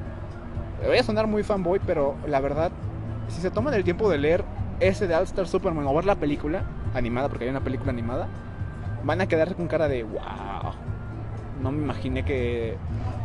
Voy 0.85 0.97
a 0.97 1.03
sonar 1.03 1.27
muy 1.27 1.43
fanboy, 1.43 1.79
pero 1.85 2.15
la 2.27 2.39
verdad, 2.41 2.71
si 3.29 3.41
se 3.41 3.51
toman 3.51 3.73
el 3.73 3.83
tiempo 3.83 4.09
de 4.09 4.17
leer 4.17 4.43
ese 4.79 5.07
de 5.07 5.15
All 5.15 5.23
Star 5.23 5.47
Superman 5.47 5.85
o 5.87 5.95
ver 5.95 6.05
la 6.05 6.15
película 6.15 6.63
animada, 6.93 7.29
porque 7.29 7.45
hay 7.45 7.49
una 7.49 7.63
película 7.63 7.91
animada, 7.91 8.27
van 9.03 9.21
a 9.21 9.27
quedarse 9.27 9.55
con 9.55 9.67
cara 9.67 9.87
de 9.87 10.03
wow. 10.03 10.73
No 11.63 11.71
me 11.71 11.81
imaginé 11.81 12.23
que 12.23 12.75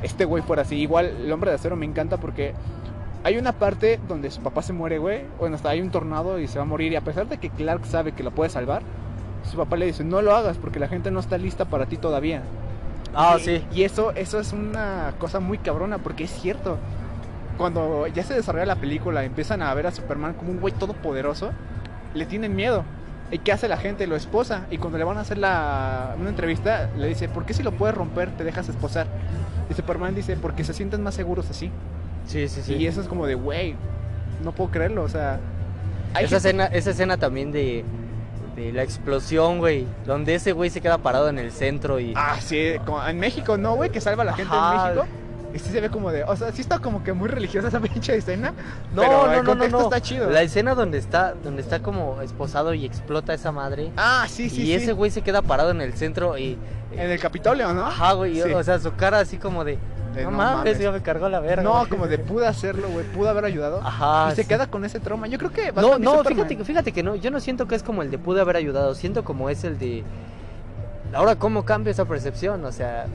este 0.02 0.24
güey 0.24 0.42
fuera 0.42 0.62
así. 0.62 0.76
Igual 0.76 1.06
el 1.24 1.30
hombre 1.32 1.50
de 1.50 1.56
acero 1.56 1.76
me 1.76 1.84
encanta 1.84 2.16
porque 2.16 2.54
hay 3.24 3.36
una 3.36 3.52
parte 3.52 3.98
donde 4.08 4.30
su 4.30 4.40
papá 4.40 4.62
se 4.62 4.72
muere, 4.72 4.98
güey. 4.98 5.22
Bueno, 5.38 5.56
hasta 5.56 5.68
hay 5.70 5.80
un 5.82 5.90
tornado 5.90 6.38
y 6.38 6.46
se 6.46 6.58
va 6.58 6.62
a 6.62 6.66
morir. 6.66 6.92
Y 6.92 6.96
a 6.96 7.00
pesar 7.02 7.28
de 7.28 7.38
que 7.38 7.50
Clark 7.50 7.84
sabe 7.84 8.12
que 8.12 8.22
lo 8.22 8.30
puede 8.30 8.48
salvar, 8.48 8.82
su 9.50 9.56
papá 9.56 9.76
le 9.76 9.86
dice: 9.86 10.04
No 10.04 10.22
lo 10.22 10.34
hagas 10.34 10.56
porque 10.56 10.78
la 10.78 10.88
gente 10.88 11.10
no 11.10 11.20
está 11.20 11.36
lista 11.36 11.64
para 11.66 11.86
ti 11.86 11.96
todavía. 11.96 12.42
Ah, 13.14 13.36
Y- 13.38 13.42
sí. 13.42 13.64
Y 13.74 13.82
eso, 13.82 14.12
eso 14.12 14.38
es 14.38 14.52
una 14.52 15.14
cosa 15.18 15.40
muy 15.40 15.58
cabrona 15.58 15.98
porque 15.98 16.24
es 16.24 16.30
cierto. 16.30 16.78
Cuando 17.56 18.06
ya 18.06 18.22
se 18.22 18.34
desarrolla 18.34 18.66
la 18.66 18.76
película, 18.76 19.24
empiezan 19.24 19.62
a 19.62 19.74
ver 19.74 19.88
a 19.88 19.90
Superman 19.90 20.34
como 20.34 20.52
un 20.52 20.60
güey 20.60 20.72
todopoderoso, 20.72 21.50
le 22.14 22.24
tienen 22.24 22.54
miedo. 22.54 22.84
¿Y 23.30 23.38
qué 23.38 23.52
hace 23.52 23.68
la 23.68 23.76
gente? 23.76 24.06
Lo 24.06 24.16
esposa. 24.16 24.66
Y 24.70 24.78
cuando 24.78 24.96
le 24.98 25.04
van 25.04 25.18
a 25.18 25.20
hacer 25.20 25.38
la, 25.38 26.14
una 26.18 26.30
entrevista, 26.30 26.88
le 26.96 27.06
dice, 27.08 27.28
¿por 27.28 27.44
qué 27.44 27.52
si 27.54 27.62
lo 27.62 27.72
puedes 27.72 27.94
romper 27.94 28.30
te 28.30 28.44
dejas 28.44 28.68
esposar? 28.68 29.06
Y 29.70 29.74
Superman 29.74 30.14
dice, 30.14 30.36
porque 30.40 30.64
se 30.64 30.72
sienten 30.72 31.02
más 31.02 31.14
seguros 31.14 31.50
así. 31.50 31.70
Sí, 32.26 32.48
sí, 32.48 32.62
sí. 32.62 32.74
Y 32.76 32.86
eso 32.86 33.00
es 33.00 33.08
como 33.08 33.26
de, 33.26 33.34
güey, 33.34 33.74
no 34.42 34.52
puedo 34.52 34.70
creerlo. 34.70 35.02
O 35.02 35.08
sea, 35.08 35.40
esa, 36.12 36.20
gente- 36.20 36.36
escena, 36.36 36.64
esa 36.66 36.90
escena 36.90 37.16
también 37.18 37.52
de, 37.52 37.84
de 38.56 38.72
la 38.72 38.82
explosión, 38.82 39.58
güey. 39.58 39.86
Donde 40.06 40.34
ese 40.34 40.52
güey 40.52 40.70
se 40.70 40.80
queda 40.80 40.96
parado 40.98 41.28
en 41.28 41.38
el 41.38 41.52
centro 41.52 42.00
y... 42.00 42.14
Ah, 42.16 42.36
sí, 42.40 42.76
en 43.08 43.18
México, 43.18 43.58
¿no, 43.58 43.74
güey? 43.74 43.90
Que 43.90 44.00
salva 44.00 44.22
a 44.22 44.26
la 44.26 44.32
gente 44.34 44.54
Ajá. 44.54 44.90
en 44.90 44.96
México. 44.96 45.17
Y 45.54 45.58
sí 45.58 45.70
se 45.70 45.80
ve 45.80 45.88
como 45.88 46.10
de, 46.12 46.24
o 46.24 46.36
sea, 46.36 46.52
sí 46.52 46.60
está 46.60 46.78
como 46.78 47.02
que 47.02 47.12
muy 47.12 47.28
religiosa 47.28 47.68
esa 47.68 47.80
pinche 47.80 48.14
escena. 48.16 48.52
No, 48.94 49.00
pero 49.02 49.26
no, 49.26 49.32
el 49.32 49.44
no, 49.44 49.54
no, 49.54 49.68
no. 49.68 49.80
está 49.82 50.00
chido. 50.00 50.28
La 50.30 50.42
escena 50.42 50.74
donde 50.74 50.98
está, 50.98 51.34
donde 51.42 51.62
está 51.62 51.80
como 51.80 52.20
esposado 52.20 52.74
y 52.74 52.84
explota 52.84 53.32
esa 53.32 53.50
madre. 53.52 53.90
Ah, 53.96 54.26
sí, 54.28 54.50
sí, 54.50 54.62
y 54.62 54.66
sí. 54.66 54.74
ese 54.74 54.92
güey 54.92 55.10
se 55.10 55.22
queda 55.22 55.40
parado 55.42 55.70
en 55.70 55.80
el 55.80 55.94
centro 55.94 56.36
y... 56.36 56.58
En 56.92 57.10
el 57.10 57.18
Capitolio, 57.20 57.72
¿no? 57.74 57.86
Ajá, 57.86 58.12
güey. 58.14 58.34
Sí. 58.40 58.52
O 58.52 58.62
sea, 58.62 58.78
su 58.78 58.94
cara 58.94 59.20
así 59.20 59.36
como 59.38 59.64
de... 59.64 59.78
De, 60.14 60.24
no, 60.24 60.30
no 60.30 60.36
mames, 60.38 60.56
mames. 60.56 60.78
ya 60.78 60.90
me 60.90 61.02
cargó 61.02 61.28
la 61.28 61.38
verga. 61.38 61.62
No, 61.62 61.72
güey". 61.80 61.88
como 61.90 62.06
de 62.08 62.18
pude 62.18 62.46
hacerlo, 62.46 62.88
güey, 62.88 63.04
pude 63.06 63.28
haber 63.28 63.44
ayudado. 63.44 63.80
Ajá. 63.84 64.30
y 64.32 64.36
se 64.36 64.42
sí. 64.42 64.48
queda 64.48 64.66
con 64.66 64.84
ese 64.86 65.00
trauma. 65.00 65.26
Yo 65.28 65.36
creo 65.38 65.52
que 65.52 65.70
No, 65.72 65.98
y 65.98 66.00
no, 66.00 66.16
Superman- 66.16 66.26
fíjate, 66.34 66.56
que- 66.56 66.64
fíjate 66.64 66.92
que 66.92 67.02
no. 67.02 67.14
Yo 67.14 67.30
no 67.30 67.40
siento 67.40 67.68
que 67.68 67.74
es 67.74 67.82
como 67.82 68.02
el 68.02 68.10
de 68.10 68.18
pude 68.18 68.40
haber 68.40 68.56
ayudado. 68.56 68.94
Siento 68.94 69.22
como 69.22 69.50
es 69.50 69.64
el 69.64 69.78
de... 69.78 70.04
Ahora, 71.14 71.36
¿cómo 71.36 71.64
cambia 71.64 71.90
esa 71.90 72.06
percepción? 72.06 72.64
O 72.64 72.72
sea, 72.72 73.06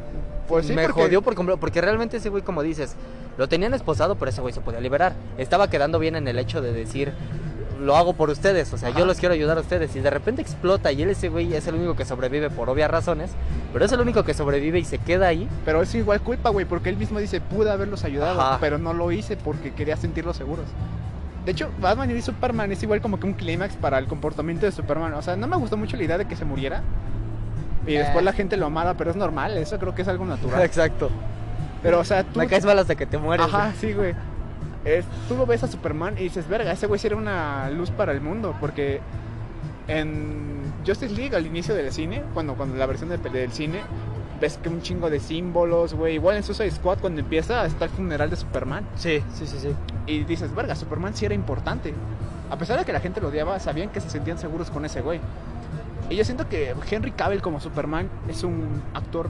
Pues 0.48 0.68
sí, 0.68 0.74
me 0.74 0.84
porque- 0.84 1.02
jodió 1.04 1.22
por 1.22 1.36
completo. 1.36 1.60
Porque 1.60 1.82
realmente 1.82 2.18
ese 2.18 2.30
güey, 2.30 2.44
como 2.44 2.62
dices, 2.64 2.96
lo 3.38 3.48
tenían 3.48 3.74
esposado, 3.74 4.16
pero 4.16 4.30
ese 4.30 4.42
güey 4.42 4.54
se 4.54 4.62
podía 4.62 4.80
liberar. 4.82 5.14
Estaba 5.38 5.70
quedando 5.70 6.00
bien 6.00 6.16
en 6.16 6.28
el 6.28 6.38
hecho 6.40 6.62
de 6.62 6.74
decir, 6.74 7.14
lo 7.80 7.96
hago 7.98 8.14
por 8.14 8.30
ustedes. 8.30 8.72
O 8.74 8.78
sea, 8.78 8.90
Ajá. 8.90 9.00
yo 9.00 9.06
los 9.06 9.20
quiero 9.20 9.34
ayudar 9.34 9.58
a 9.58 9.62
ustedes. 9.62 9.96
Y 9.96 10.00
de 10.00 10.10
repente 10.10 10.42
explota 10.42 10.92
y 10.92 11.02
él, 11.02 11.10
ese 11.10 11.30
güey, 11.30 11.54
es 11.54 11.66
el 11.68 11.76
único 11.76 11.96
que 11.96 12.06
sobrevive 12.06 12.50
por 12.50 12.70
obvias 12.70 12.90
razones. 12.92 13.32
Pero 13.74 13.86
es 13.86 13.92
el 13.92 14.00
único 14.02 14.24
que 14.24 14.34
sobrevive 14.34 14.80
y 14.80 14.86
se 14.86 15.00
queda 15.00 15.28
ahí. 15.28 15.48
Pero 15.66 15.82
es 15.82 15.94
igual 15.96 16.22
culpa, 16.22 16.50
güey, 16.50 16.66
porque 16.66 16.90
él 16.90 16.98
mismo 16.98 17.20
dice, 17.20 17.42
pude 17.42 17.72
haberlos 17.72 18.04
ayudado, 18.04 18.40
Ajá. 18.40 18.58
pero 18.62 18.78
no 18.78 18.94
lo 18.94 19.12
hice 19.12 19.36
porque 19.38 19.72
quería 19.74 19.98
sentirlos 19.98 20.38
seguros. 20.38 20.66
De 21.46 21.52
hecho, 21.52 21.70
Batman 21.82 22.16
y 22.16 22.22
Superman 22.22 22.72
es 22.72 22.82
igual 22.84 23.02
como 23.02 23.20
que 23.20 23.26
un 23.26 23.34
clímax 23.34 23.76
para 23.76 23.98
el 23.98 24.08
comportamiento 24.08 24.66
de 24.66 24.72
Superman. 24.72 25.14
O 25.16 25.22
sea, 25.22 25.36
no 25.36 25.48
me 25.48 25.58
gustó 25.58 25.76
mucho 25.76 25.98
la 25.98 26.04
idea 26.04 26.18
de 26.18 26.26
que 26.26 26.36
se 26.38 26.46
muriera. 26.46 26.84
Y 27.86 27.94
después 27.94 28.22
Eh. 28.22 28.26
la 28.26 28.34
gente 28.34 28.58
lo 28.58 28.66
amara, 28.68 28.94
pero 28.96 29.10
es 29.12 29.16
normal, 29.18 29.58
eso 29.58 29.78
creo 29.80 29.94
que 29.94 30.04
es 30.04 30.08
algo 30.08 30.26
natural. 30.26 30.62
Exacto. 30.64 31.10
Pero, 31.82 32.00
o 32.00 32.04
sea, 32.06 32.24
tú... 32.24 32.40
Me 32.40 32.48
caes 32.48 32.64
mal 32.66 32.80
hasta 32.80 32.96
que 32.96 33.06
te 33.06 33.18
mueres. 33.18 33.46
Ajá, 33.46 33.74
sí, 33.80 33.92
güey. 33.94 34.14
Es- 34.86 35.06
tú 35.28 35.36
lo 35.36 35.46
ves 35.46 35.64
a 35.64 35.68
Superman 35.68 36.16
y 36.18 36.24
dices, 36.24 36.48
verga, 36.48 36.72
ese 36.72 36.88
güey 36.88 37.00
sí 37.00 37.08
era 37.08 37.16
una 37.18 37.70
luz 37.70 37.92
para 37.92 38.12
el 38.14 38.22
mundo. 38.22 38.56
Porque 38.62 39.02
en 39.88 40.62
Justice 40.86 41.14
League, 41.14 41.36
al 41.36 41.46
inicio 41.46 41.76
del 41.76 41.92
cine, 41.92 42.24
cuando, 42.34 42.56
cuando 42.56 42.76
la 42.78 42.86
versión 42.86 43.10
de- 43.10 43.18
del 43.18 43.52
cine, 43.52 43.82
ves 44.40 44.58
que 44.62 44.70
un 44.70 44.82
chingo 44.82 45.10
de 45.10 45.20
símbolos, 45.20 45.94
güey. 45.94 46.16
Igual 46.16 46.38
en 46.38 46.44
Suicide 46.44 46.72
Squad, 46.72 47.00
cuando 47.00 47.20
empieza, 47.22 47.66
está 47.66 47.86
el 47.86 47.92
funeral 47.92 48.30
de 48.30 48.36
Superman. 48.38 48.86
Sí, 48.96 49.22
sí, 49.34 49.46
sí, 49.46 49.58
sí. 49.60 49.70
Y 50.08 50.24
dices, 50.24 50.54
verga, 50.56 50.76
Superman 50.76 51.14
sí 51.16 51.26
era 51.26 51.34
importante. 51.36 51.94
A 52.50 52.58
pesar 52.58 52.78
de 52.80 52.86
que 52.86 52.94
la 52.94 53.00
gente 53.00 53.20
lo 53.20 53.28
odiaba, 53.30 53.60
sabían 53.60 53.90
que 53.90 54.00
se 54.00 54.10
sentían 54.10 54.38
seguros 54.38 54.70
con 54.70 54.86
ese 54.86 55.02
güey. 55.02 55.20
Y 56.10 56.16
yo 56.16 56.26
siento 56.26 56.48
que 56.48 56.74
Henry 56.90 57.12
Cavill 57.12 57.42
como 57.42 57.60
Superman 57.60 58.10
es 58.28 58.44
un 58.44 58.82
actor 58.94 59.30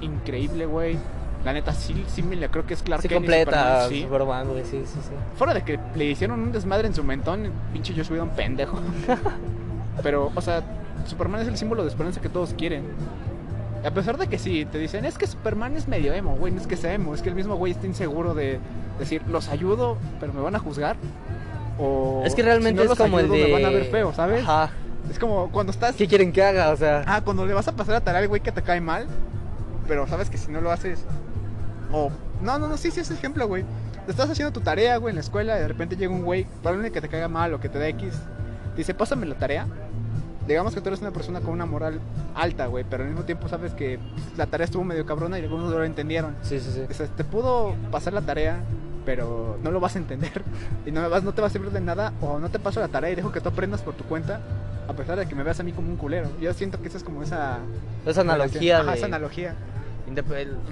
increíble, 0.00 0.66
güey. 0.66 0.98
La 1.44 1.52
neta, 1.52 1.72
sí, 1.72 2.04
sí, 2.08 2.22
creo 2.22 2.66
que 2.66 2.74
es 2.74 2.82
Clark 2.82 3.02
Sí 3.02 3.08
Kent 3.08 3.20
completa 3.20 3.84
Superman, 3.84 3.88
sí. 3.88 4.02
Superman, 4.02 4.48
güey, 4.48 4.64
sí, 4.64 4.82
sí, 4.84 4.98
sí. 5.02 5.12
Fuera 5.36 5.54
de 5.54 5.62
que 5.62 5.78
le 5.94 6.04
hicieron 6.04 6.40
un 6.40 6.52
desmadre 6.52 6.88
en 6.88 6.94
su 6.94 7.04
mentón, 7.04 7.50
pinche 7.72 7.94
Josh 7.94 8.10
Whedon 8.10 8.30
pendejo. 8.30 8.78
Pero, 10.02 10.32
o 10.34 10.40
sea, 10.40 10.62
Superman 11.06 11.42
es 11.42 11.48
el 11.48 11.56
símbolo 11.56 11.82
de 11.82 11.88
esperanza 11.88 12.20
que 12.20 12.28
todos 12.28 12.54
quieren. 12.54 12.84
Y 13.82 13.86
a 13.86 13.94
pesar 13.94 14.18
de 14.18 14.26
que 14.26 14.38
sí, 14.38 14.64
te 14.64 14.78
dicen, 14.78 15.04
es 15.04 15.16
que 15.16 15.28
Superman 15.28 15.76
es 15.76 15.86
medio 15.86 16.12
emo, 16.12 16.34
güey, 16.34 16.52
no 16.52 16.60
es 16.60 16.66
que 16.66 16.76
sea 16.76 16.92
emo, 16.92 17.14
es 17.14 17.22
que 17.22 17.28
el 17.28 17.36
mismo 17.36 17.54
güey 17.54 17.72
está 17.72 17.86
inseguro 17.86 18.34
de 18.34 18.58
decir, 18.98 19.22
los 19.28 19.48
ayudo, 19.48 19.96
pero 20.18 20.32
me 20.32 20.40
van 20.40 20.56
a 20.56 20.58
juzgar. 20.58 20.96
O 21.78 22.22
Es 22.26 22.34
que 22.34 22.42
realmente 22.42 22.82
si 22.82 22.86
no 22.88 22.92
es 22.92 22.98
los 22.98 23.06
como 23.06 23.20
el 23.20 23.30
de... 23.30 23.44
Me 23.44 23.52
van 23.52 23.64
a 23.64 23.70
ver 23.70 23.84
feo, 23.84 24.12
¿sabes? 24.12 24.42
Ajá. 24.42 24.70
Es 25.10 25.18
como 25.18 25.50
cuando 25.50 25.72
estás... 25.72 25.96
¿Qué 25.96 26.06
quieren 26.06 26.32
que 26.32 26.42
haga? 26.42 26.70
O 26.70 26.76
sea... 26.76 27.04
Ah, 27.06 27.22
cuando 27.22 27.46
le 27.46 27.54
vas 27.54 27.68
a 27.68 27.72
pasar 27.72 27.96
a 27.96 28.00
tarea 28.00 28.20
al 28.20 28.28
güey 28.28 28.40
que 28.40 28.52
te 28.52 28.62
cae 28.62 28.80
mal, 28.80 29.06
pero 29.86 30.06
sabes 30.06 30.28
que 30.30 30.36
si 30.36 30.52
no 30.52 30.60
lo 30.60 30.70
haces. 30.70 31.04
O. 31.92 32.10
No, 32.42 32.58
no, 32.58 32.68
no, 32.68 32.76
sí, 32.76 32.90
sí, 32.90 33.00
es 33.00 33.10
ejemplo, 33.10 33.48
güey. 33.48 33.64
Te 34.04 34.12
estás 34.12 34.30
haciendo 34.30 34.52
tu 34.52 34.60
tarea, 34.60 34.96
güey, 34.98 35.12
en 35.12 35.16
la 35.16 35.22
escuela 35.22 35.56
y 35.56 35.60
de 35.60 35.68
repente 35.68 35.96
llega 35.96 36.12
un 36.12 36.22
güey, 36.22 36.46
probablemente 36.62 36.92
que 36.92 37.00
te 37.00 37.08
caiga 37.08 37.28
mal 37.28 37.52
o 37.54 37.60
que 37.60 37.68
te 37.68 37.78
dé 37.78 37.88
X. 37.88 38.14
Dice, 38.76 38.94
pásame 38.94 39.26
la 39.26 39.34
tarea. 39.34 39.66
Digamos 40.46 40.74
que 40.74 40.80
tú 40.80 40.88
eres 40.88 41.00
una 41.00 41.10
persona 41.10 41.40
con 41.40 41.50
una 41.50 41.66
moral 41.66 42.00
alta, 42.34 42.66
güey, 42.66 42.84
pero 42.88 43.02
al 43.02 43.10
mismo 43.10 43.24
tiempo 43.24 43.48
sabes 43.48 43.74
que 43.74 43.98
la 44.36 44.46
tarea 44.46 44.64
estuvo 44.64 44.84
medio 44.84 45.04
cabrona 45.04 45.38
y 45.38 45.42
algunos 45.42 45.70
no 45.70 45.78
lo 45.78 45.84
entendieron. 45.84 46.36
Sí, 46.42 46.60
sí, 46.60 46.70
sí. 46.72 46.80
Dices, 46.88 47.10
te 47.10 47.24
puedo 47.24 47.74
pasar 47.90 48.14
la 48.14 48.22
tarea, 48.22 48.60
pero 49.04 49.58
no 49.62 49.70
lo 49.70 49.80
vas 49.80 49.96
a 49.96 49.98
entender. 49.98 50.42
Y 50.86 50.90
no, 50.90 51.08
vas, 51.10 51.22
no 51.22 51.34
te 51.34 51.42
va 51.42 51.48
a 51.48 51.50
servir 51.50 51.70
de 51.70 51.80
nada, 51.80 52.14
o 52.22 52.38
no 52.38 52.48
te 52.48 52.58
paso 52.58 52.80
la 52.80 52.88
tarea 52.88 53.10
y 53.10 53.14
dejo 53.14 53.30
que 53.30 53.42
tú 53.42 53.50
aprendas 53.50 53.82
por 53.82 53.92
tu 53.92 54.04
cuenta, 54.04 54.40
a 54.88 54.94
pesar 54.94 55.18
de 55.18 55.26
que 55.26 55.34
me 55.34 55.42
veas 55.42 55.60
a 55.60 55.62
mí 55.62 55.72
como 55.72 55.88
un 55.88 55.96
culero. 55.96 56.28
Yo 56.40 56.52
siento 56.54 56.80
que 56.80 56.88
esa 56.88 56.96
es 56.98 57.04
como 57.04 57.22
esa... 57.22 57.58
Esa 58.06 58.22
analogía 58.22 58.80
Ajá, 58.80 58.92
de... 58.92 58.96
esa 58.96 59.06
analogía. 59.06 59.54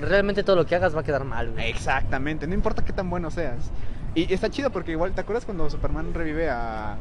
Realmente 0.01 0.43
todo 0.43 0.57
lo 0.57 0.65
que 0.65 0.75
hagas 0.75 0.97
va 0.97 1.01
a 1.01 1.05
quedar 1.05 1.25
mal, 1.25 1.53
güey. 1.53 1.69
Exactamente, 1.69 2.47
no 2.47 2.55
importa 2.55 2.83
qué 2.83 2.95
tan 2.95 3.11
bueno 3.11 3.31
seas. 3.31 3.71
Y 4.15 4.33
está 4.33 4.49
chido 4.49 4.71
porque 4.71 4.93
igual, 4.93 5.13
¿te 5.13 5.21
acuerdas 5.21 5.45
cuando 5.45 5.69
Superman 5.69 6.15
revive 6.15 6.49
a... 6.49 6.97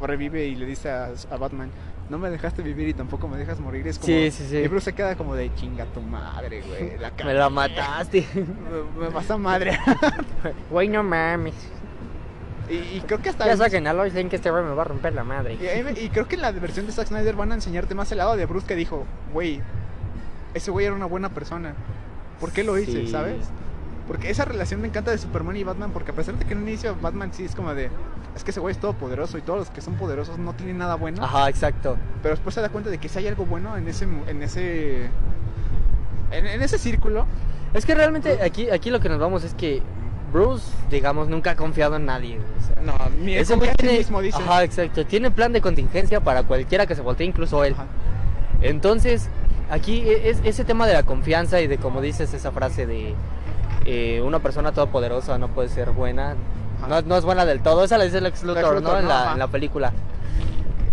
o 0.00 0.06
revive 0.06 0.46
y 0.46 0.54
le 0.54 0.66
dice 0.66 0.88
a, 0.88 1.10
a 1.30 1.36
Batman, 1.36 1.70
no 2.08 2.18
me 2.18 2.30
dejaste 2.30 2.62
vivir 2.62 2.86
y 2.86 2.94
tampoco 2.94 3.26
me 3.26 3.36
dejas 3.36 3.58
morir? 3.58 3.88
Es 3.88 3.98
como... 3.98 4.06
Sí, 4.06 4.30
sí, 4.30 4.46
sí. 4.48 4.58
Y 4.58 4.68
Bruce 4.68 4.84
se 4.84 4.92
queda 4.92 5.16
como 5.16 5.34
de 5.34 5.52
chinga 5.56 5.86
tu 5.86 6.00
madre, 6.00 6.62
güey. 6.62 6.96
La 6.98 7.12
Me 7.24 7.34
la 7.34 7.50
mataste. 7.50 8.24
Me, 8.34 9.06
me 9.06 9.08
vas 9.08 9.28
a 9.28 9.36
madre. 9.36 9.76
Güey, 10.70 10.88
no 10.88 11.02
mames. 11.02 11.54
Y, 12.70 12.74
y 12.98 13.02
creo 13.06 13.20
que 13.20 13.30
hasta... 13.30 13.46
Ya 13.46 13.56
saquen 13.56 13.86
a 13.86 13.92
Lois 13.92 14.14
Lane 14.14 14.28
que 14.28 14.36
este 14.36 14.50
güey 14.50 14.62
me 14.62 14.70
va 14.74 14.82
a 14.82 14.84
romper 14.86 15.12
la 15.14 15.24
madre. 15.24 15.54
Y, 15.54 15.82
me- 15.82 15.92
y 16.00 16.08
creo 16.10 16.28
que 16.28 16.36
en 16.36 16.42
la 16.42 16.52
versión 16.52 16.86
de 16.86 16.92
Zack 16.92 17.08
Snyder 17.08 17.34
van 17.34 17.50
a 17.52 17.54
enseñarte 17.56 17.94
más 17.94 18.10
el 18.12 18.18
lado 18.18 18.36
de 18.36 18.46
Bruce 18.46 18.66
que 18.66 18.76
dijo, 18.76 19.04
güey, 19.32 19.60
ese 20.54 20.70
güey 20.70 20.86
era 20.86 20.94
una 20.94 21.06
buena 21.06 21.28
persona. 21.30 21.74
¿Por 22.38 22.52
qué 22.52 22.62
lo 22.64 22.78
hice, 22.78 22.92
Sí. 23.06 23.08
sabes? 23.08 23.48
Porque 24.06 24.30
esa 24.30 24.44
relación 24.44 24.80
me 24.80 24.88
encanta 24.88 25.10
de 25.10 25.18
Superman 25.18 25.56
y 25.56 25.62
Batman, 25.64 25.90
porque 25.92 26.10
a 26.10 26.14
pesar 26.14 26.34
de 26.36 26.44
que 26.44 26.52
en 26.52 26.58
un 26.62 26.68
inicio 26.68 26.96
Batman 27.00 27.30
sí 27.32 27.44
es 27.44 27.54
como 27.54 27.74
de, 27.74 27.90
es 28.34 28.42
que 28.42 28.50
ese 28.50 28.58
güey 28.58 28.72
es 28.72 28.80
todopoderoso 28.80 29.38
y 29.38 29.42
todos 29.42 29.58
los 29.60 29.70
que 29.70 29.80
son 29.80 29.94
poderosos 29.94 30.36
no 30.38 30.52
tienen 30.54 30.78
nada 30.78 30.96
bueno, 30.96 31.22
Ajá, 31.22 31.48
exacto. 31.48 31.96
pero 32.22 32.34
después 32.34 32.54
se 32.54 32.60
da 32.60 32.70
cuenta 32.70 32.90
de 32.90 32.98
que 32.98 33.08
si 33.08 33.18
hay 33.20 33.28
algo 33.28 33.44
bueno 33.46 33.76
en 33.76 33.86
ese, 33.86 34.06
en 34.26 34.42
ese, 34.42 35.04
en, 36.32 36.46
en 36.46 36.62
ese 36.62 36.78
círculo. 36.78 37.26
Es 37.72 37.86
que 37.86 37.94
realmente 37.94 38.42
aquí, 38.42 38.68
aquí 38.70 38.90
lo 38.90 38.98
que 38.98 39.08
nos 39.08 39.20
vamos 39.20 39.44
es 39.44 39.54
que 39.54 39.80
Bruce, 40.32 40.64
digamos, 40.90 41.28
nunca 41.28 41.52
ha 41.52 41.56
confiado 41.56 41.96
en 41.96 42.06
nadie. 42.06 42.38
o 42.38 42.66
sea, 42.74 42.82
No, 42.82 42.94
mi 43.22 43.34
ese 43.36 43.54
güey 43.56 43.70
tiene, 43.74 43.98
mismo 43.98 44.20
dice. 44.20 44.38
ajá, 44.38 44.62
exacto, 44.64 45.04
tiene 45.06 45.30
plan 45.30 45.52
de 45.52 45.60
contingencia 45.60 46.20
para 46.20 46.42
cualquiera 46.44 46.86
que 46.86 46.94
se 46.94 47.02
voltee, 47.02 47.26
incluso 47.26 47.64
él. 47.64 47.74
Ajá. 47.74 47.86
Entonces, 48.62 49.28
aquí 49.70 50.00
e- 50.00 50.30
es 50.30 50.40
ese 50.44 50.64
tema 50.64 50.86
de 50.86 50.94
la 50.94 51.02
confianza 51.02 51.60
y 51.60 51.66
de 51.66 51.78
como 51.78 52.00
dices 52.00 52.32
esa 52.34 52.52
frase 52.52 52.86
de 52.86 53.14
eh, 53.86 54.20
una 54.24 54.40
persona 54.40 54.72
todopoderosa 54.72 55.38
no 55.38 55.48
puede 55.48 55.68
ser 55.68 55.90
buena, 55.90 56.34
no, 56.88 57.00
no 57.02 57.16
es 57.16 57.24
buena 57.24 57.44
del 57.46 57.60
todo, 57.60 57.84
esa 57.84 57.96
la 57.98 58.04
dice 58.04 58.20
Lex 58.20 58.42
Luthor, 58.42 58.56
Lex 58.62 58.74
¿no? 58.74 58.80
Luthor, 58.80 58.98
En 58.98 59.04
¿no? 59.04 59.08
la, 59.08 59.32
en 59.32 59.38
la 59.38 59.46
película. 59.48 59.92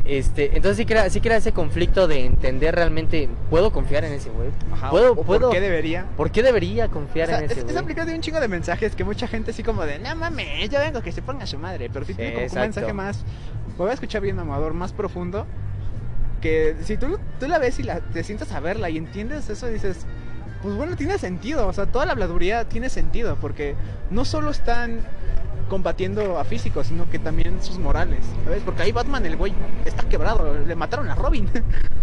Este, 0.08 0.56
entonces 0.56 0.78
sí 0.78 0.86
crea, 0.86 1.10
sí 1.10 1.20
crea 1.20 1.36
ese 1.36 1.52
conflicto 1.52 2.08
de 2.08 2.26
entender 2.26 2.74
realmente, 2.74 3.28
¿puedo 3.50 3.72
confiar 3.72 4.06
en 4.06 4.14
ese 4.14 4.30
güey? 4.30 4.50
¿Puedo, 4.90 5.12
o 5.12 5.16
por 5.16 5.26
puedo, 5.26 5.50
qué 5.50 5.60
debería? 5.60 6.06
¿Por 6.16 6.32
qué 6.32 6.44
debería 6.44 6.86
O 6.86 6.92
confiar 6.92 7.28
sea, 7.28 7.40
en 7.40 7.46
es, 7.46 7.52
ese 7.52 7.60
es 7.60 7.66
güey? 7.66 7.78
aplicado 7.78 8.08
de 8.10 8.16
un 8.16 8.22
chingo 8.22 8.40
de 8.40 8.48
mensajes 8.48 8.96
que 8.96 9.04
mucha 9.04 9.28
gente 9.28 9.52
así 9.52 9.64
como 9.64 9.84
de, 9.86 10.00
no 10.00 10.16
mames, 10.16 10.70
yo 10.70 10.80
vengo 10.80 11.02
que 11.02 11.12
se 11.12 11.22
ponga 11.22 11.46
su 11.46 11.60
madre. 11.60 11.90
Pero 11.92 12.06
sí, 12.06 12.14
tiene 12.14 12.32
como 12.32 12.40
que 12.40 12.44
un 12.46 12.58
exacto. 12.58 12.80
mensaje 12.80 12.94
más, 12.94 13.26
me 13.72 13.76
voy 13.78 13.90
a 13.90 13.94
escuchar 13.94 14.22
bien, 14.22 14.40
amador, 14.40 14.74
más 14.74 14.94
profundo. 14.94 15.46
Que 16.42 16.76
si 16.84 16.96
tú, 16.96 17.20
tú 17.40 17.48
la 17.48 17.58
ves 17.60 17.78
y 17.80 17.84
la, 17.84 18.00
te 18.00 18.24
sientas 18.24 18.54
a 18.54 18.62
verla 18.62 18.90
y 18.90 18.98
entiendes 18.98 19.50
eso, 19.50 19.68
dices, 19.68 20.06
pues 20.62 20.74
bueno, 20.76 20.96
tiene 20.96 21.18
sentido. 21.18 21.68
O 21.68 21.74
sea, 21.74 21.86
toda 21.86 22.06
la 22.06 22.14
habladuría 22.14 22.64
tiene 22.70 22.90
sentido. 22.90 23.38
Porque 23.42 23.76
no 24.10 24.24
solo 24.24 24.52
están 24.52 25.02
combatiendo 25.68 26.40
a 26.40 26.44
físicos, 26.44 26.88
sino 26.88 27.10
que 27.10 27.20
también 27.20 27.62
sus 27.62 27.78
morales. 27.80 28.20
¿Sabes? 28.46 28.62
Porque 28.64 28.84
ahí 28.84 28.92
Batman, 28.92 29.26
el 29.26 29.36
güey, 29.38 29.54
está 29.86 30.08
quebrado. 30.10 30.54
Le 30.66 30.76
mataron 30.76 31.10
a 31.10 31.16
Robin. 31.16 31.50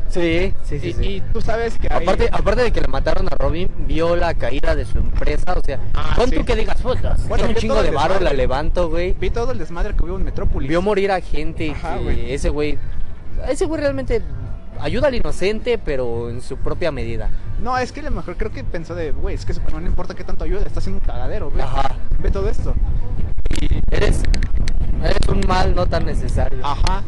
Sí, 0.06 0.52
sí, 0.62 0.78
sí. 0.78 0.88
y, 0.88 0.92
sí. 0.92 1.04
y 1.16 1.21
tú 1.33 1.40
sabes 1.40 1.76
que 1.76 1.88
ahí- 1.92 2.04
Aparte, 2.04 2.28
aparte 2.30 2.62
de 2.62 2.71
que 2.73 2.80
le 2.80 2.87
mataron 2.87 3.26
a 3.26 3.35
Robin, 3.37 3.68
vio 3.88 4.14
la 4.14 4.35
caída 4.35 4.76
de 4.76 4.85
su 4.85 4.99
empresa, 4.99 5.54
o 5.56 5.61
sea, 5.64 5.80
Ah, 5.92 6.12
pon 6.14 6.28
sí. 6.30 6.37
tú 6.37 6.44
que 6.44 6.54
digas, 6.54 6.76
pues, 6.83 7.00
Bueno, 7.26 7.47
un 7.49 7.54
chingo 7.56 7.75
de 7.75 7.85
desmadre. 7.85 8.21
la 8.21 8.33
levanto, 8.33 8.88
güey. 8.90 9.14
vi 9.18 9.30
todo 9.30 9.50
el 9.50 9.59
desmadre 9.59 9.97
que 9.97 10.04
hubo 10.04 10.16
en 10.16 10.23
Metrópolis. 10.23 10.68
Vio 10.68 10.83
morir 10.83 11.11
a 11.11 11.21
gente 11.21 11.73
Ajá, 11.73 11.97
que 11.97 12.04
güey. 12.04 12.33
ese 12.33 12.49
güey, 12.50 12.78
ese 13.49 13.64
güey 13.64 13.80
realmente 13.80 14.23
ayuda 14.78 15.09
al 15.09 15.16
inocente, 15.16 15.78
pero 15.78 16.30
en 16.30 16.42
su 16.42 16.59
propia 16.59 16.92
medida. 16.92 17.30
No, 17.61 17.76
es 17.76 17.90
que 17.90 17.99
a 17.99 18.04
lo 18.04 18.11
mejor 18.12 18.37
creo 18.37 18.52
que 18.52 18.62
pensó 18.62 18.94
de, 18.94 19.11
güey, 19.11 19.35
es 19.35 19.44
que 19.44 19.52
Superman 19.54 19.83
no 19.83 19.88
importa 19.90 20.14
qué 20.14 20.23
tanto 20.23 20.44
ayuda, 20.44 20.62
está 20.64 20.78
haciendo 20.78 21.00
un 21.00 21.06
cagadero, 21.06 21.50
ve. 21.50 21.62
Ajá. 21.62 21.97
Ve 22.21 22.30
todo 22.30 22.49
esto. 22.49 22.73
Eres, 23.91 24.23
eres 25.03 25.29
un 25.29 25.41
mal 25.47 25.75
no 25.75 25.87
tan 25.87 26.07
necesario. 26.07 26.59
Ajá. 26.65 27.03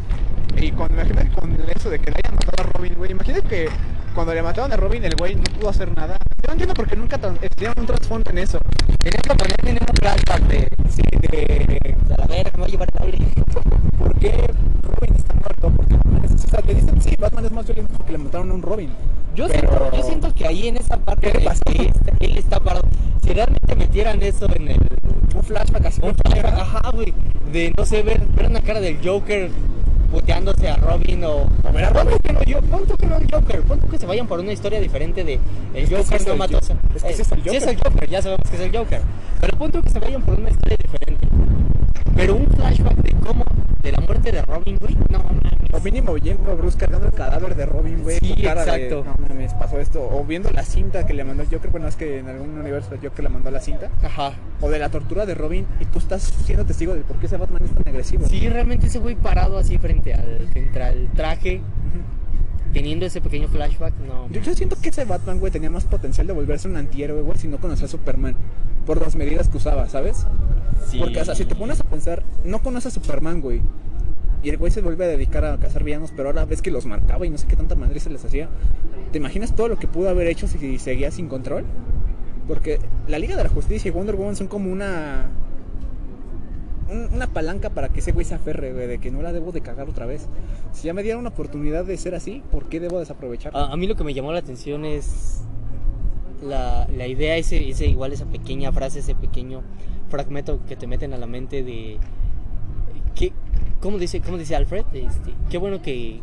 Y 0.56 0.68
imagínate 0.68 1.28
con 1.30 1.56
eso 1.74 1.90
de 1.90 1.98
que 1.98 2.10
le 2.10 2.16
hayan 2.22 2.34
matado 2.34 2.68
a 2.68 2.72
Robin, 2.72 2.94
güey, 2.96 3.10
imagínate 3.10 3.46
que 3.46 3.68
cuando 4.16 4.34
le 4.34 4.42
mataron 4.42 4.72
a 4.72 4.76
Robin 4.76 5.04
el 5.04 5.14
güey 5.14 5.34
no 5.36 5.42
pudo 5.42 5.68
hacer 5.68 5.94
nada. 5.94 6.18
Yo 6.38 6.46
no 6.48 6.52
entiendo 6.52 6.74
por 6.74 6.88
qué 6.88 6.96
nunca 6.96 7.18
dieron 7.56 7.74
un 7.78 7.86
trasfondo 7.86 8.30
en 8.30 8.38
eso. 8.38 8.58
Tenías 9.00 9.22
que 9.22 9.34
poner 9.34 9.56
un 9.82 9.96
flashback 10.00 10.40
de, 10.48 10.68
Sí, 10.90 11.02
de... 11.20 11.96
a 12.14 12.18
la 12.18 12.26
verga, 12.26 12.52
me 12.56 12.64
a 12.64 12.68
llevar 12.68 12.88
el 12.98 13.04
aire. 13.04 13.18
¿Por 13.98 14.18
qué 14.18 14.32
Robin 14.82 15.14
está 15.16 15.34
muerto? 15.34 15.70
Porque 15.76 15.94
Batman 15.94 16.24
es... 16.24 16.32
O 16.44 16.48
sea, 16.48 16.62
te 16.62 16.74
dicen, 16.74 17.02
sí, 17.02 17.14
Batman 17.18 17.44
es 17.44 17.52
más 17.52 17.66
violento 17.66 17.92
porque 17.94 18.12
le 18.12 18.18
mataron 18.18 18.50
a 18.50 18.54
un 18.54 18.62
Robin. 18.62 18.90
Yo, 19.34 19.48
Pero- 19.48 19.68
siento, 19.68 19.96
yo 19.96 20.02
siento 20.02 20.32
que 20.32 20.46
ahí 20.46 20.68
en 20.68 20.78
esa 20.78 20.96
parte 20.96 21.30
¿Qué 21.30 21.38
le 21.38 21.44
pasó? 21.44 21.60
está- 21.66 22.12
él 22.18 22.38
está 22.38 22.58
parado. 22.60 22.86
Si 23.22 23.32
realmente 23.34 23.76
metieran 23.76 24.22
eso 24.22 24.46
en 24.54 24.68
el 24.68 24.78
Un 25.34 25.42
flashback 25.44 25.84
así. 25.86 26.00
Un 26.02 26.14
flashback, 26.14 26.54
ajá, 26.58 26.90
güey. 26.94 27.12
De 27.52 27.72
no 27.76 27.84
sé, 27.84 28.02
ver, 28.02 28.26
ver 28.28 28.46
una 28.46 28.62
cara 28.62 28.80
del 28.80 28.98
Joker 29.06 29.50
puteándose 30.06 30.68
a 30.68 30.76
Robin 30.76 31.24
o. 31.24 31.48
A 31.64 31.70
ver, 31.70 31.84
a 31.84 31.90
Robin. 31.90 32.18
que 32.18 32.32
no, 32.32 32.42
yo, 32.42 32.60
pon 32.62 32.86
tú 32.86 32.96
que 32.96 33.06
no 33.06 33.16
el 33.16 33.30
Joker, 33.30 33.60
pon 33.62 33.80
tú 33.80 33.88
que 33.88 33.98
se 33.98 34.06
vayan 34.06 34.26
por 34.26 34.40
una 34.40 34.52
historia 34.52 34.80
diferente 34.80 35.24
de 35.24 35.40
el 35.74 35.84
Es 35.84 35.90
Joker 35.90 36.26
no 36.28 36.36
mató. 36.36 36.58
Es 36.94 37.02
que 37.02 37.12
sí 37.12 37.22
es 37.22 37.32
el 37.32 37.42
sí 37.42 37.56
es 37.56 37.64
Joker. 37.64 37.68
el 37.68 37.76
Joker, 37.82 38.10
ya 38.10 38.22
sabemos 38.22 38.50
que 38.50 38.56
es 38.56 38.62
el 38.62 38.76
Joker. 38.76 39.00
Pero 39.40 39.58
pon 39.58 39.70
tú 39.72 39.82
que 39.82 39.90
se 39.90 39.98
vayan 39.98 40.22
por 40.22 40.38
una 40.38 40.50
historia 40.50 40.76
diferente. 40.82 41.28
Pero 42.14 42.36
un 42.36 42.46
flashback 42.46 42.96
de 42.96 43.12
cómo, 43.20 43.44
de 43.86 43.92
la 43.92 44.00
muerte 44.00 44.32
de 44.32 44.42
Robin, 44.42 44.78
güey, 44.78 44.96
no 45.10 45.18
mames. 45.20 45.52
O 45.72 45.80
mínimo 45.80 46.14
viendo 46.14 46.56
Bruce 46.56 46.76
cargando 46.76 47.06
el 47.06 47.12
cadáver 47.12 47.54
de 47.54 47.66
Robin, 47.66 48.02
güey. 48.02 48.18
Sí, 48.18 48.34
con 48.34 48.42
cara 48.42 48.64
de, 48.64 48.86
exacto. 48.86 49.04
no 49.04 49.28
mames, 49.28 49.54
pasó 49.54 49.78
esto. 49.78 50.02
O 50.10 50.24
viendo 50.24 50.50
la 50.50 50.64
cinta 50.64 51.06
que 51.06 51.14
le 51.14 51.22
mandó 51.22 51.44
Joker. 51.44 51.70
Bueno, 51.70 51.86
es 51.86 51.94
que 51.94 52.18
en 52.18 52.28
algún 52.28 52.58
universo 52.58 52.94
el 52.94 53.00
Joker 53.00 53.22
le 53.24 53.28
mandó 53.28 53.50
la 53.50 53.60
cinta. 53.60 53.88
Ajá. 54.02 54.32
O 54.60 54.68
de 54.68 54.78
la 54.80 54.88
tortura 54.88 55.24
de 55.24 55.34
Robin. 55.34 55.66
Y 55.78 55.84
tú 55.84 55.98
estás 55.98 56.22
siendo 56.44 56.64
testigo 56.64 56.94
de 56.94 57.02
por 57.02 57.18
qué 57.18 57.26
ese 57.26 57.36
Batman 57.36 57.62
es 57.64 57.70
tan 57.70 57.86
agresivo. 57.86 58.26
Sí, 58.26 58.48
realmente 58.48 58.86
ese 58.86 58.98
güey 58.98 59.14
parado 59.14 59.56
así 59.56 59.78
frente 59.78 60.14
al, 60.14 60.48
frente 60.50 60.82
al 60.82 61.08
traje. 61.12 61.60
Teniendo 62.76 63.06
ese 63.06 63.22
pequeño 63.22 63.48
flashback, 63.48 63.94
no. 64.06 64.28
Yo, 64.28 64.42
yo 64.42 64.54
siento 64.54 64.76
que 64.78 64.90
ese 64.90 65.06
Batman, 65.06 65.40
güey, 65.40 65.50
tenía 65.50 65.70
más 65.70 65.84
potencial 65.84 66.26
de 66.26 66.34
volverse 66.34 66.68
un 66.68 66.76
antihéroe, 66.76 67.22
güey, 67.22 67.38
si 67.38 67.48
no 67.48 67.56
conocía 67.56 67.86
a 67.86 67.88
Superman. 67.88 68.36
Por 68.84 69.00
las 69.00 69.16
medidas 69.16 69.48
que 69.48 69.56
usaba, 69.56 69.88
¿sabes? 69.88 70.26
Sí. 70.86 70.98
Porque, 70.98 71.18
o 71.22 71.24
sea, 71.24 71.34
si 71.34 71.46
te 71.46 71.54
pones 71.54 71.80
a 71.80 71.84
pensar, 71.84 72.22
no 72.44 72.60
conoces 72.62 72.92
a 72.92 73.00
Superman, 73.00 73.40
güey. 73.40 73.62
Y 74.42 74.50
el 74.50 74.58
güey 74.58 74.70
se 74.70 74.82
vuelve 74.82 75.06
a 75.06 75.08
dedicar 75.08 75.42
a 75.46 75.56
cazar 75.56 75.84
villanos, 75.84 76.12
pero 76.14 76.28
ahora 76.28 76.44
ves 76.44 76.60
que 76.60 76.70
los 76.70 76.84
marcaba 76.84 77.24
y 77.24 77.30
no 77.30 77.38
sé 77.38 77.46
qué 77.46 77.56
tanta 77.56 77.76
madre 77.76 77.98
se 77.98 78.10
les 78.10 78.22
hacía. 78.22 78.50
¿Te 79.10 79.16
imaginas 79.16 79.56
todo 79.56 79.68
lo 79.68 79.78
que 79.78 79.86
pudo 79.86 80.10
haber 80.10 80.26
hecho 80.26 80.46
si 80.46 80.78
seguía 80.78 81.10
sin 81.10 81.28
control? 81.28 81.64
Porque 82.46 82.78
la 83.08 83.18
Liga 83.18 83.36
de 83.36 83.42
la 83.42 83.48
Justicia 83.48 83.88
y 83.88 83.92
Wonder 83.92 84.16
Woman 84.16 84.36
son 84.36 84.48
como 84.48 84.70
una. 84.70 85.30
Un- 86.90 87.08
una 87.14 87.26
palanca 87.26 87.70
para 87.70 87.88
que 87.88 88.00
ese 88.00 88.12
güey 88.12 88.24
se 88.24 88.34
aferre, 88.34 88.72
güey, 88.72 88.86
de 88.86 88.98
que 88.98 89.10
no 89.10 89.22
la 89.22 89.32
debo 89.32 89.52
de 89.52 89.60
cagar 89.60 89.88
otra 89.88 90.06
vez. 90.06 90.26
Si 90.72 90.86
ya 90.86 90.94
me 90.94 91.02
dieron 91.02 91.20
una 91.20 91.30
oportunidad 91.30 91.84
de 91.84 91.96
ser 91.96 92.14
así, 92.14 92.42
¿por 92.50 92.68
qué 92.68 92.80
debo 92.80 92.98
desaprovecharla? 92.98 93.58
A, 93.66 93.72
a 93.72 93.76
mí 93.76 93.86
lo 93.86 93.96
que 93.96 94.04
me 94.04 94.14
llamó 94.14 94.32
la 94.32 94.38
atención 94.38 94.84
es 94.84 95.42
la, 96.42 96.86
la 96.94 97.06
idea, 97.06 97.36
ese, 97.36 97.68
ese 97.68 97.86
igual 97.86 98.12
esa 98.12 98.26
pequeña 98.26 98.72
frase, 98.72 98.98
ese 99.00 99.14
pequeño 99.14 99.62
fragmento 100.08 100.60
que 100.66 100.76
te 100.76 100.86
meten 100.86 101.12
a 101.14 101.18
la 101.18 101.26
mente 101.26 101.62
de 101.64 101.98
que, 103.14 103.32
¿cómo 103.80 103.98
dice, 103.98 104.20
cómo 104.20 104.36
dice 104.38 104.54
Alfred? 104.54 104.84
Este, 104.92 105.32
qué 105.50 105.58
bueno 105.58 105.80
que, 105.82 106.20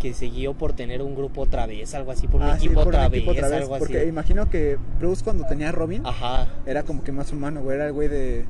que 0.00 0.12
se 0.12 0.26
guió 0.26 0.52
por 0.54 0.72
tener 0.72 1.00
un 1.00 1.14
grupo 1.14 1.42
otra 1.42 1.66
vez, 1.66 1.94
algo 1.94 2.10
así, 2.10 2.26
por 2.26 2.40
un 2.42 2.48
Ah, 2.48 2.58
sí, 2.58 2.66
equipo, 2.66 2.82
un 2.82 2.88
otra, 2.88 3.06
equipo 3.06 3.30
vez, 3.30 3.38
otra 3.38 3.48
vez, 3.48 3.62
algo 3.62 3.78
Porque 3.78 3.98
así. 4.00 4.08
imagino 4.08 4.50
que 4.50 4.76
Bruce 4.98 5.22
cuando 5.24 5.46
tenía 5.46 5.68
a 5.68 5.72
Robin 5.72 6.02
Ajá. 6.04 6.48
era 6.66 6.82
como 6.82 7.04
que 7.04 7.12
más 7.12 7.32
humano, 7.32 7.62
güey. 7.62 7.76
Era 7.76 7.86
el 7.86 7.92
güey 7.92 8.08
de. 8.08 8.44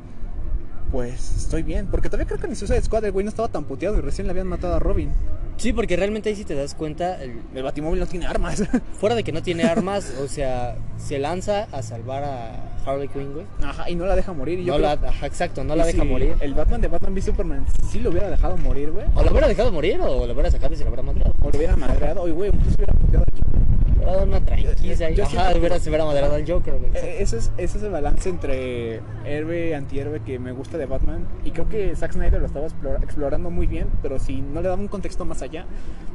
Pues 0.95 1.35
estoy 1.39 1.65
bien. 1.65 1.89
Porque 1.91 2.09
todavía 2.09 2.25
creo 2.29 2.39
que 2.39 2.47
en 2.47 2.55
Suicide 2.55 2.81
Squad 2.83 3.05
el 3.05 3.11
güey 3.11 3.25
no 3.25 3.29
estaba 3.29 3.49
tan 3.49 3.65
puteado 3.65 3.99
y 3.99 4.01
recién 4.01 4.29
le 4.29 4.31
habían 4.31 4.47
matado 4.47 4.77
a 4.77 4.79
Robin. 4.79 5.11
Sí, 5.57 5.73
porque 5.73 5.97
realmente 5.97 6.29
ahí 6.29 6.37
si 6.37 6.45
te 6.45 6.55
das 6.55 6.77
cuenta, 6.77 7.21
el- 7.21 7.41
El 7.53 7.63
Batimóvil 7.65 7.99
no 7.99 8.07
tiene 8.07 8.27
armas. 8.27 8.63
fuera 9.01 9.17
de 9.17 9.25
que 9.25 9.33
no 9.33 9.43
tiene 9.43 9.65
armas, 9.65 10.15
o 10.23 10.29
sea, 10.29 10.77
se 10.97 11.19
lanza 11.19 11.65
a 11.73 11.83
salvar 11.83 12.23
a 12.23 12.75
Harley 12.87 13.09
Quinn, 13.09 13.33
güey. 13.33 13.45
Ajá, 13.65 13.91
y 13.91 13.97
no 13.97 14.07
la 14.07 14.15
deja 14.15 14.33
morir. 14.33 14.61
Y 14.61 14.65
yo 14.67 14.75
No 14.75 14.79
la, 14.79 14.93
ajá, 14.93 15.27
exacto, 15.27 15.65
no 15.65 15.75
la 15.75 15.85
deja 15.85 16.03
si 16.03 16.09
morir. 16.09 16.37
El 16.39 16.55
Batman 16.55 16.81
de 16.81 16.87
Batman 16.87 17.13
v 17.15 17.23
Superman 17.23 17.67
sí 17.91 17.99
lo 17.99 18.11
hubiera 18.11 18.31
dejado 18.31 18.57
morir, 18.59 18.93
güey. 18.93 19.07
O 19.17 19.25
lo 19.25 19.33
hubiera 19.33 19.49
dejado 19.49 19.73
morir 19.73 20.01
o 20.01 20.27
lo 20.29 20.33
hubiera 20.33 20.53
sacado 20.53 20.75
y 20.75 20.77
se 20.77 20.85
lo 20.85 20.91
hubiera 20.91 21.03
matado. 21.03 21.35
O 21.43 21.51
lo 21.51 21.59
hubiera 21.59 21.75
madreado. 21.77 22.29
Y 22.29 22.31
güey, 22.31 22.51
incluso 22.55 22.77
hubiera 22.77 22.93
puteado 22.93 23.25
a 23.25 23.31
Joker. 23.37 23.61
Hubiera 24.05 24.13
dado 24.13 24.25
una 24.27 24.41
tranquila. 24.45 25.11
Yo 25.11 25.25
Ajá, 25.25 25.53
hubiera, 25.59 25.79
se 25.79 25.89
hubiera 25.89 26.05
al 26.09 26.45
Joker, 26.51 26.75
güey. 26.79 26.91
Eh, 26.95 27.17
Ese 27.21 27.39
es, 27.39 27.53
ese 27.59 27.79
es 27.79 27.85
el 27.85 27.91
balance 27.91 28.29
entre 28.29 29.01
héroe 29.25 29.75
antihéroe 29.75 30.21
que 30.21 30.39
me 30.39 30.53
gusta 30.53 30.79
de 30.79 30.87
Batman. 30.87 31.27
Y 31.45 31.51
creo 31.51 31.69
que 31.69 31.95
Zack 31.97 32.13
Snyder 32.13 32.41
lo 32.41 32.47
estaba 32.47 32.67
explora- 32.67 33.03
explorando 33.03 33.51
muy 33.51 33.67
bien, 33.67 33.89
pero 34.03 34.19
si 34.19 34.41
no 34.41 34.63
le 34.63 34.69
daba 34.69 34.81
un 34.81 34.89
contexto 34.89 35.25
más 35.25 35.43
allá, 35.43 35.67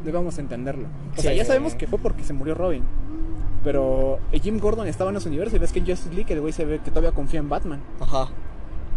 no 0.04 0.10
íbamos 0.10 0.38
a 0.38 0.42
entenderlo. 0.42 0.88
O 1.18 1.22
sea, 1.22 1.34
ya 1.34 1.44
sabemos 1.46 1.76
que 1.76 1.88
fue 1.88 2.00
porque 2.00 2.24
se 2.24 2.34
murió 2.34 2.56
Robin. 2.56 2.84
Pero 3.64 4.20
eh, 4.32 4.40
Jim 4.40 4.58
Gordon 4.60 4.88
estaba 4.88 5.10
en 5.10 5.16
los 5.16 5.26
universos 5.26 5.54
y 5.56 5.60
ves 5.60 5.72
que 5.74 5.80
en 5.80 5.86
Justice 5.88 6.14
League 6.16 6.34
el 6.34 6.40
güey 6.40 6.54
se 6.54 6.64
ve 6.66 6.80
que 6.80 6.92
todavía 6.92 7.12
confía 7.12 7.40
en 7.40 7.50
Batman. 7.50 7.82
Ajá. 8.00 8.30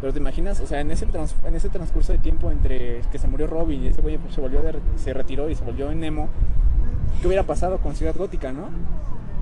Pero 0.01 0.13
te 0.13 0.19
imaginas, 0.21 0.61
o 0.61 0.67
sea, 0.67 0.81
en 0.81 0.91
ese, 0.91 1.07
trans- 1.07 1.35
en 1.45 1.55
ese 1.55 1.69
transcurso 1.69 2.13
de 2.13 2.19
tiempo 2.19 2.51
entre 2.51 3.01
que 3.11 3.19
se 3.19 3.27
murió 3.29 3.47
Robin 3.47 3.83
y 3.85 3.89
ese 3.89 4.03
güey 4.03 4.19
se 4.31 4.41
volvió 4.41 4.61
de- 4.63 4.79
se 4.97 5.13
retiró 5.13 5.49
y 5.51 5.55
se 5.55 5.65
volvió 5.65 5.91
en 5.91 6.01
Nemo, 6.01 6.29
¿qué 7.21 7.27
hubiera 7.27 7.45
pasado 7.45 7.79
con 7.79 7.95
Ciudad 7.95 8.15
Gótica, 8.17 8.53
no? 8.53 8.69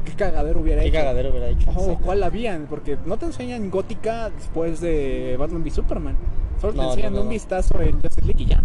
¿Qué 0.05 0.13
cagadero 0.13 0.61
hubiera 0.61 0.83
Qué 0.83 0.89
hecho? 0.89 0.99
cagadero 0.99 1.31
hubiera 1.31 1.49
hecho. 1.49 1.71
Exacto. 1.71 1.99
¿cuál 2.05 2.23
habían? 2.23 2.67
Porque 2.69 2.97
no 3.07 3.17
te 3.19 3.27
enseñan 3.27 3.71
Gótica 3.71 4.31
después 4.31 4.81
de 4.81 5.37
Batman 5.39 5.63
v 5.63 5.71
Superman. 5.71 6.17
Solo 6.61 6.73
te 6.73 6.79
No, 6.79 6.89
enseñan 6.91 7.13
no, 7.13 7.19
no, 7.19 7.25
un 7.25 7.31
vistazo 7.31 7.81
en 7.81 8.01
Justice 8.01 8.23
League 8.27 8.43
y 8.43 8.47
ya. 8.47 8.63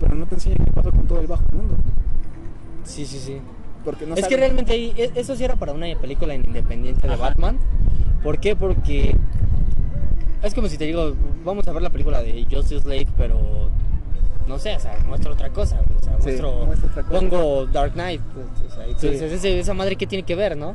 Pero 0.00 0.14
no 0.14 0.26
te 0.26 0.36
enseñan 0.36 0.64
qué 0.64 0.72
pasó 0.72 0.90
con 0.90 1.06
todo 1.06 1.20
el 1.20 1.26
bajo 1.26 1.44
mundo. 1.52 1.74
Sí, 2.84 3.04
sí, 3.04 3.18
sí. 3.18 3.38
Porque 3.84 4.06
no 4.06 4.14
es 4.14 4.26
que 4.26 4.36
realmente 4.36 4.72
ahí, 4.72 4.92
e- 4.96 5.12
eso 5.14 5.36
sí 5.36 5.44
era 5.44 5.56
para 5.56 5.72
una 5.72 5.86
película 6.00 6.34
independiente 6.34 7.06
de 7.06 7.14
Ajá. 7.14 7.22
Batman. 7.28 7.58
¿Por 8.22 8.38
qué? 8.38 8.56
Porque 8.56 9.16
es 10.42 10.54
como 10.54 10.68
si 10.68 10.76
te 10.78 10.84
digo, 10.86 11.14
vamos 11.44 11.66
a 11.68 11.72
ver 11.72 11.82
la 11.82 11.90
película 11.90 12.22
de 12.22 12.46
Justice 12.50 12.88
League, 12.88 13.08
pero 13.16 13.70
no 14.46 14.58
sé, 14.58 14.76
o 14.76 14.80
sea, 14.80 14.96
muestra 15.06 15.32
otra 15.32 15.50
cosa, 15.50 15.80
o 15.80 16.02
sea, 16.02 16.16
Sí, 16.18 16.22
muestro, 16.24 16.66
muestra 16.66 16.90
otra 16.90 17.02
cosa. 17.04 17.18
pongo 17.20 17.66
Dark 17.66 17.92
Knight, 17.92 18.20
pues, 18.34 18.72
o 18.72 18.74
sea, 18.74 18.84
Sí. 18.98 19.08
dices, 19.10 19.32
"Ese- 19.32 19.58
esa 19.58 19.74
madre 19.74 19.96
qué 19.96 20.06
tiene 20.06 20.22
que 20.24 20.34
ver, 20.34 20.56
¿no? 20.56 20.74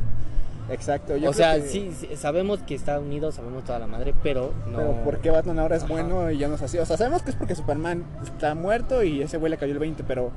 Exacto. 0.70 1.18
yo 1.18 1.32
o 1.32 1.34
sea, 1.34 1.56
que- 1.56 1.68
sí, 1.68 1.92
sí, 2.00 2.08
sabemos 2.16 2.60
que 2.64 2.76
está 2.76 2.98
unido, 3.00 3.32
sabemos 3.32 3.64
toda 3.66 3.80
la 3.80 3.88
madre, 3.88 4.14
pero 4.24 4.54
no. 4.70 4.78
Pero 4.78 4.92
¿por 5.04 5.18
qué 5.20 5.30
Batman 5.30 5.60
ahora 5.60 5.76
es 5.76 5.84
Ajá. 5.84 5.92
bueno 5.92 6.32
y 6.32 6.38
ya 6.38 6.48
no 6.48 6.56
es 6.56 6.62
así? 6.62 6.78
O 6.78 6.86
sea, 6.86 6.96
sabemos 6.98 7.24
que 7.24 7.32
es 7.32 7.36
porque 7.36 7.56
Superman 7.56 8.06
está 8.24 8.56
muerto 8.56 9.04
y 9.04 9.22
ese 9.22 9.38
güey 9.38 9.50
le 9.50 9.58
cayó 9.58 9.74
el 9.74 9.80
20, 9.80 10.04
pero 10.06 10.32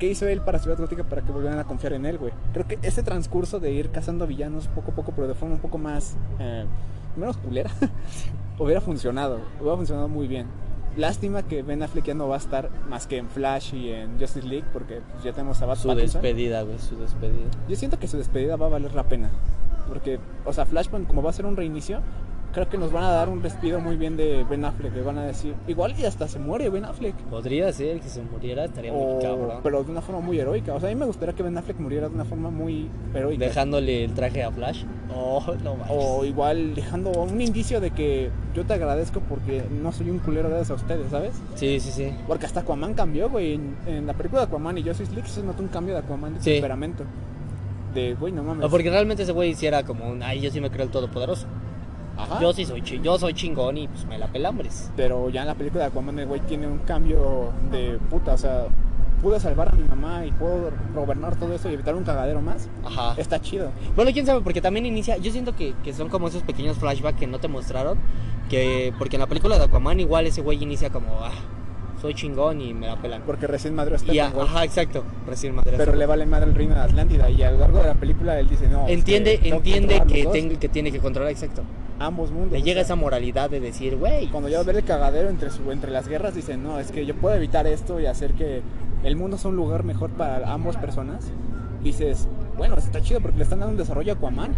¿qué 0.00 0.08
hizo 0.08 0.26
él 0.26 0.40
para 0.40 0.58
Ciudad 0.58 0.76
Gótica 0.78 1.04
para 1.04 1.22
que 1.22 1.30
volvieran 1.30 1.58
a 1.60 1.64
confiar 1.64 1.92
en 1.92 2.04
él, 2.04 2.18
güey? 2.18 2.32
Creo 2.52 2.66
que 2.66 2.78
ese 2.82 3.02
transcurso 3.04 3.60
de 3.60 3.70
ir 3.70 3.90
cazando 3.90 4.26
villanos 4.26 4.66
poco 4.68 4.90
a 4.90 4.94
poco, 4.94 5.12
pero 5.14 5.28
de 5.28 5.34
forma 5.34 5.54
un 5.54 5.60
poco 5.60 5.78
más... 5.78 6.16
eh, 6.40 6.64
menos 7.16 7.36
culera, 7.36 7.70
hubiera 8.58 8.80
funcionado. 8.80 9.38
Hubiera 9.60 9.76
funcionado 9.76 10.08
muy 10.08 10.26
bien. 10.26 10.46
Lástima 10.96 11.42
que 11.42 11.62
Ben 11.62 11.82
Affleck 11.82 12.06
ya 12.06 12.14
no 12.14 12.26
va 12.28 12.36
a 12.36 12.38
estar 12.38 12.70
más 12.88 13.06
que 13.06 13.18
en 13.18 13.28
Flash 13.28 13.74
y 13.74 13.90
en 13.90 14.18
Justice 14.18 14.46
League 14.46 14.64
porque 14.72 15.02
pues, 15.12 15.24
ya 15.24 15.32
tenemos 15.32 15.60
a 15.60 15.66
Bat 15.66 15.78
Su 15.78 15.88
Pattinson. 15.88 16.22
despedida, 16.22 16.62
güey, 16.62 16.78
su 16.78 16.96
despedida. 16.96 17.50
Yo 17.68 17.76
siento 17.76 17.98
que 17.98 18.08
su 18.08 18.16
despedida 18.16 18.56
va 18.56 18.66
a 18.66 18.70
valer 18.70 18.94
la 18.94 19.04
pena. 19.04 19.30
Porque, 19.88 20.18
o 20.44 20.52
sea, 20.52 20.64
Flashpoint, 20.64 21.06
como 21.06 21.22
va 21.22 21.30
a 21.30 21.32
ser 21.32 21.46
un 21.46 21.56
reinicio, 21.56 22.00
creo 22.52 22.68
que 22.68 22.78
nos 22.78 22.90
van 22.92 23.04
a 23.04 23.10
dar 23.10 23.28
un 23.28 23.42
despido 23.42 23.80
muy 23.80 23.96
bien 23.96 24.16
de 24.16 24.44
Ben 24.48 24.64
Affleck. 24.64 24.94
Le 24.94 25.02
van 25.02 25.18
a 25.18 25.24
decir, 25.24 25.54
igual 25.66 25.94
y 25.98 26.04
hasta 26.04 26.26
se 26.28 26.38
muere 26.38 26.68
Ben 26.70 26.84
Affleck. 26.84 27.14
Podría 27.30 27.72
ser 27.72 28.00
que 28.00 28.08
se 28.08 28.22
muriera, 28.22 28.64
estaría 28.64 28.92
muy 28.92 29.00
O- 29.02 29.18
cabrón. 29.20 29.60
pero 29.62 29.84
de 29.84 29.90
una 29.90 30.00
forma 30.00 30.20
muy 30.22 30.38
heroica. 30.38 30.74
O 30.74 30.80
sea, 30.80 30.88
a 30.88 30.92
mí 30.92 30.98
me 30.98 31.06
gustaría 31.06 31.34
que 31.34 31.42
Ben 31.42 31.56
Affleck 31.58 31.78
muriera 31.78 32.08
de 32.08 32.14
una 32.14 32.24
forma 32.24 32.50
muy 32.50 32.88
heroica. 33.14 33.44
Dejándole 33.44 34.04
el 34.04 34.14
traje 34.14 34.42
a 34.42 34.50
Flash. 34.50 34.84
Oh, 35.14 35.42
no 35.62 35.76
manches. 35.76 35.96
O 35.98 36.24
igual 36.24 36.74
dejando 36.74 37.10
un 37.10 37.40
indicio 37.40 37.80
de 37.80 37.90
que 37.90 38.30
yo 38.54 38.64
te 38.64 38.74
agradezco 38.74 39.20
porque 39.20 39.62
no 39.82 39.92
soy 39.92 40.10
un 40.10 40.18
culero 40.18 40.48
de 40.48 40.56
a 40.56 40.60
ustedes, 40.74 41.10
¿sabes? 41.10 41.32
Sí, 41.54 41.78
sí, 41.80 41.90
sí. 41.90 42.12
Porque 42.26 42.46
hasta 42.46 42.60
Aquaman 42.60 42.94
cambió, 42.94 43.28
güey. 43.30 43.54
En, 43.54 43.76
en 43.86 44.06
la 44.06 44.14
película 44.14 44.40
de 44.42 44.46
Aquaman 44.48 44.78
y 44.78 44.82
Justice 44.82 45.12
League 45.12 45.28
se 45.28 45.42
notó 45.42 45.62
un 45.62 45.68
cambio 45.68 45.94
de 45.94 46.00
Aquaman 46.00 46.34
de 46.34 46.40
Sí. 46.40 46.52
temperamento. 46.52 47.04
De, 47.94 48.14
güey, 48.14 48.32
no 48.32 48.42
mames. 48.42 48.60
No, 48.62 48.68
porque 48.70 48.90
realmente 48.90 49.22
ese 49.22 49.32
güey 49.32 49.54
sí 49.54 49.66
era 49.66 49.82
como 49.84 50.06
un, 50.08 50.22
ay, 50.22 50.40
yo 50.40 50.50
sí 50.50 50.60
me 50.60 50.70
creo 50.70 50.84
el 50.84 50.90
todopoderoso. 50.90 51.46
Ajá. 52.16 52.40
Yo 52.40 52.52
sí 52.52 52.64
soy 52.64 52.80
yo 52.80 53.18
soy 53.18 53.34
chingón 53.34 53.76
y 53.76 53.88
pues 53.88 54.06
me 54.06 54.18
la 54.18 54.26
pelambres. 54.28 54.90
Pero 54.96 55.28
ya 55.30 55.42
en 55.42 55.48
la 55.48 55.54
película 55.54 55.84
de 55.84 55.90
Aquaman 55.90 56.18
el 56.18 56.26
güey 56.26 56.40
tiene 56.40 56.66
un 56.66 56.78
cambio 56.78 57.52
de 57.70 57.98
puta, 58.10 58.34
o 58.34 58.38
sea, 58.38 58.66
pude 59.22 59.40
salvar 59.40 59.68
a 59.68 59.72
mi 59.72 59.86
mamá 59.88 60.24
y 60.24 60.32
puedo 60.32 60.70
gobernar 60.94 61.36
todo 61.36 61.54
eso 61.54 61.70
y 61.70 61.74
evitar 61.74 61.94
un 61.94 62.04
cagadero 62.04 62.40
más. 62.40 62.68
Ajá. 62.84 63.14
Está 63.16 63.40
chido. 63.40 63.70
Bueno, 63.94 64.10
quién 64.12 64.26
sabe, 64.26 64.40
porque 64.40 64.60
también 64.60 64.86
inicia. 64.86 65.16
Yo 65.16 65.32
siento 65.32 65.54
que, 65.54 65.74
que 65.82 65.92
son 65.92 66.08
como 66.08 66.28
esos 66.28 66.42
pequeños 66.42 66.78
flashbacks 66.78 67.18
que 67.18 67.26
no 67.26 67.38
te 67.38 67.48
mostraron. 67.48 67.98
Que, 68.48 68.94
porque 68.98 69.16
en 69.16 69.20
la 69.20 69.26
película 69.26 69.58
de 69.58 69.64
Aquaman, 69.64 69.98
igual 69.98 70.26
ese 70.26 70.40
güey 70.40 70.62
inicia 70.62 70.90
como, 70.90 71.18
ah, 71.20 71.32
soy 72.00 72.14
chingón 72.14 72.60
y 72.60 72.72
me 72.74 72.86
la 72.86 72.96
pelan. 72.96 73.22
Porque 73.26 73.46
recién 73.46 73.74
madre 73.74 73.96
está 73.96 74.12
ajá, 74.12 74.64
exacto, 74.64 75.02
recién 75.26 75.54
madre. 75.54 75.74
Pero 75.76 75.94
le 75.94 76.06
vale 76.06 76.26
madre 76.26 76.48
el 76.50 76.54
reino 76.54 76.74
de 76.74 76.80
Atlántida 76.80 77.28
y 77.28 77.42
a 77.42 77.50
lo 77.50 77.58
largo 77.58 77.78
de 77.78 77.86
la 77.88 77.94
película 77.94 78.38
él 78.38 78.48
dice, 78.48 78.68
no. 78.68 78.86
es 78.86 78.92
Entiende, 78.92 79.38
que 79.38 79.48
entiende 79.48 80.58
que 80.60 80.68
tiene 80.68 80.92
que 80.92 81.00
controlar, 81.00 81.32
exacto. 81.32 81.62
Ambos 81.98 82.30
mundos. 82.30 82.52
Le 82.52 82.62
llega 82.62 82.76
sea, 82.76 82.82
esa 82.82 82.96
moralidad 82.96 83.50
de 83.50 83.60
decir, 83.60 83.96
güey. 83.96 84.28
Cuando 84.28 84.48
ya 84.48 84.62
ver 84.62 84.76
el 84.76 84.84
cagadero 84.84 85.28
entre, 85.28 85.50
su, 85.50 85.70
entre 85.72 85.90
las 85.90 86.08
guerras, 86.08 86.34
dice, 86.34 86.56
no, 86.56 86.78
es 86.78 86.90
que 86.92 87.06
yo 87.06 87.14
puedo 87.14 87.34
evitar 87.36 87.66
esto 87.66 88.00
y 88.00 88.06
hacer 88.06 88.32
que 88.34 88.62
el 89.04 89.16
mundo 89.16 89.38
sea 89.38 89.50
un 89.50 89.56
lugar 89.56 89.84
mejor 89.84 90.10
para 90.10 90.52
ambas 90.52 90.76
personas. 90.76 91.30
Dices, 91.82 92.28
bueno, 92.56 92.76
está 92.76 93.00
chido 93.00 93.20
porque 93.20 93.38
le 93.38 93.44
están 93.44 93.60
dando 93.60 93.72
un 93.72 93.78
desarrollo 93.78 94.12
a 94.12 94.16
Aquaman. 94.16 94.52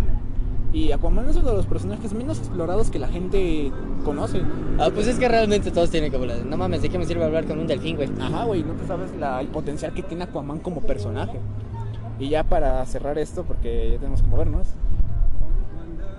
Y 0.72 0.92
Aquaman 0.92 1.28
es 1.28 1.36
uno 1.36 1.48
de 1.50 1.56
los 1.56 1.66
personajes 1.66 2.12
menos 2.12 2.38
explorados 2.38 2.90
que 2.90 2.98
la 2.98 3.08
gente 3.08 3.72
conoce. 4.04 4.42
Ah, 4.78 4.90
pues 4.92 5.06
es 5.06 5.18
que 5.18 5.26
realmente 5.26 5.70
todos 5.70 5.90
tienen 5.90 6.10
que 6.10 6.16
hablar. 6.16 6.44
No 6.44 6.56
mames, 6.58 6.82
¿de 6.82 6.90
qué 6.90 6.98
me 6.98 7.06
sirve 7.06 7.24
hablar 7.24 7.46
con 7.46 7.58
un 7.58 7.66
delfín, 7.66 7.96
güey? 7.96 8.08
Ajá, 8.20 8.44
güey, 8.44 8.62
no 8.62 8.74
te 8.74 8.86
sabes 8.86 9.14
la- 9.16 9.40
el 9.40 9.48
potencial 9.48 9.94
que 9.94 10.02
tiene 10.02 10.24
Aquaman 10.24 10.58
como 10.58 10.82
personaje. 10.82 11.38
Y 12.18 12.28
ya 12.28 12.44
para 12.44 12.84
cerrar 12.84 13.16
esto, 13.18 13.44
porque 13.44 13.92
ya 13.92 13.98
tenemos 13.98 14.20
que 14.22 14.28
movernos. 14.28 14.66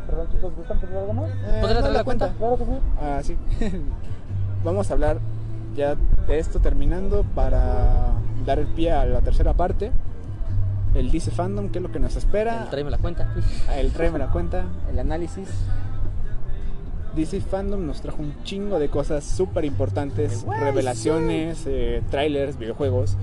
Perdón, 0.10 0.28
chicos, 0.32 0.54
¿gustan 0.56 0.80
pedir 0.80 0.98
algo 0.98 1.14
más? 1.14 1.30
¿Podría 1.62 1.80
traer 1.80 1.94
la 1.94 2.04
cuenta? 2.04 2.34
Claro 2.34 2.58
que 2.58 2.66
sí. 2.66 2.72
Ah, 3.00 3.20
sí. 3.22 3.38
Vamos 4.64 4.90
a 4.90 4.94
hablar 4.94 5.20
ya 5.76 5.96
de 6.28 6.40
esto 6.40 6.60
terminando 6.60 7.24
para 7.36 8.14
dar 8.44 8.58
el 8.58 8.66
pie 8.68 8.92
a 8.92 9.06
la 9.06 9.22
tercera 9.22 9.54
parte. 9.54 9.92
El 10.96 11.12
DC 11.12 11.30
Fandom, 11.30 11.70
que 11.70 11.78
es 11.78 11.84
lo 11.84 11.92
que 11.92 12.00
nos 12.00 12.16
espera. 12.16 12.68
Tráeme 12.72 12.90
la 12.90 12.98
cuenta. 12.98 13.36
El 13.76 13.92
tráeme 13.92 14.18
la 14.18 14.32
cuenta, 14.32 14.66
el 14.92 14.98
análisis. 14.98 15.48
DC 17.16 17.42
Fandom 17.42 17.86
nos 17.86 18.02
trajo 18.02 18.24
un 18.24 18.34
chingo 18.44 18.80
de 18.80 18.90
cosas 18.90 19.24
súper 19.24 19.64
importantes, 19.66 20.44
revelaciones, 20.60 21.66
eh, 21.68 22.02
trailers, 22.10 22.58
videojuegos. 22.58 23.16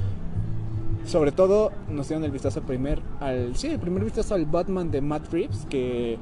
Sobre 1.04 1.32
todo 1.32 1.72
nos 1.88 2.06
dieron 2.06 2.24
el 2.24 2.30
vistazo 2.30 2.62
primer 2.62 3.00
al 3.18 3.56
sí, 3.56 3.68
el 3.68 3.80
primer 3.80 4.04
vistazo 4.04 4.34
al 4.34 4.46
Batman 4.46 4.92
de 4.92 5.00
Matt 5.00 5.32
Reeves 5.32 5.66
que 5.68 6.18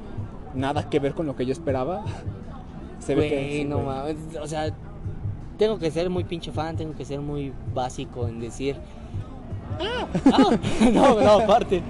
nada 0.55 0.89
que 0.89 0.99
ver 0.99 1.13
con 1.13 1.25
lo 1.25 1.35
que 1.35 1.45
yo 1.45 1.51
esperaba. 1.51 2.03
Se 2.99 3.13
ve 3.13 3.29
que 3.29 3.51
sí, 3.51 3.65
no 3.65 3.81
mames. 3.81 4.17
O 4.41 4.47
sea, 4.47 4.73
tengo 5.57 5.77
que 5.77 5.91
ser 5.91 6.09
muy 6.09 6.23
pinche 6.23 6.51
fan, 6.51 6.75
tengo 6.75 6.95
que 6.95 7.05
ser 7.05 7.19
muy 7.21 7.53
básico 7.73 8.27
en 8.27 8.39
decir. 8.39 8.77
¡Ah! 9.79 10.07
ah, 10.31 10.57
no, 10.93 11.21
no, 11.21 11.31
aparte. 11.39 11.83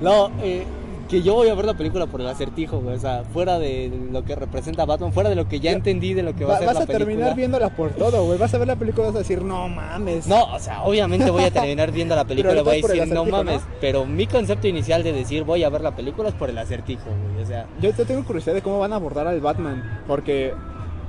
No, 0.00 0.30
eh, 0.42 0.64
que 1.10 1.22
yo 1.22 1.34
voy 1.34 1.48
a 1.48 1.54
ver 1.56 1.64
la 1.64 1.74
película 1.74 2.06
por 2.06 2.20
el 2.20 2.28
acertijo, 2.28 2.78
güey. 2.80 2.94
O 2.94 2.98
sea, 3.00 3.24
fuera 3.32 3.58
de 3.58 3.90
lo 4.12 4.24
que 4.24 4.36
representa 4.36 4.84
Batman, 4.84 5.12
fuera 5.12 5.28
de 5.28 5.34
lo 5.34 5.48
que 5.48 5.58
ya 5.58 5.72
entendí 5.72 6.14
de 6.14 6.22
lo 6.22 6.34
que 6.36 6.44
va, 6.44 6.50
Va- 6.52 6.54
a 6.54 6.58
ser 6.58 6.66
vas 6.68 6.76
la 6.76 6.82
a 6.82 6.86
película. 6.86 7.06
terminar 7.06 7.36
viéndola 7.36 7.68
por 7.70 7.90
todo, 7.90 8.24
güey. 8.26 8.38
Vas 8.38 8.54
a 8.54 8.58
ver 8.58 8.68
la 8.68 8.76
película 8.76 9.04
y 9.04 9.06
vas 9.08 9.16
a 9.16 9.18
decir, 9.18 9.42
no 9.42 9.68
mames. 9.68 10.26
No, 10.28 10.44
o 10.54 10.58
sea, 10.60 10.82
obviamente 10.84 11.28
voy 11.30 11.42
a 11.42 11.50
terminar 11.50 11.90
viendo 11.90 12.14
la 12.14 12.24
película 12.28 12.54
y 12.60 12.62
voy 12.62 12.78
a 12.78 12.86
decir, 12.94 13.12
no 13.12 13.24
mames. 13.24 13.60
¿no? 13.62 13.66
Pero 13.80 14.06
mi 14.06 14.26
concepto 14.28 14.68
inicial 14.68 15.02
de 15.02 15.12
decir 15.12 15.42
voy 15.42 15.64
a 15.64 15.68
ver 15.68 15.80
la 15.80 15.96
película 15.96 16.28
es 16.28 16.34
por 16.36 16.48
el 16.48 16.56
acertijo, 16.58 17.06
güey. 17.32 17.42
O 17.42 17.46
sea, 17.46 17.66
Yo 17.80 17.92
te 17.92 18.04
tengo 18.04 18.24
curiosidad 18.24 18.54
de 18.54 18.62
cómo 18.62 18.78
van 18.78 18.92
a 18.92 18.96
abordar 18.96 19.26
al 19.26 19.40
Batman. 19.40 20.02
Porque, 20.06 20.54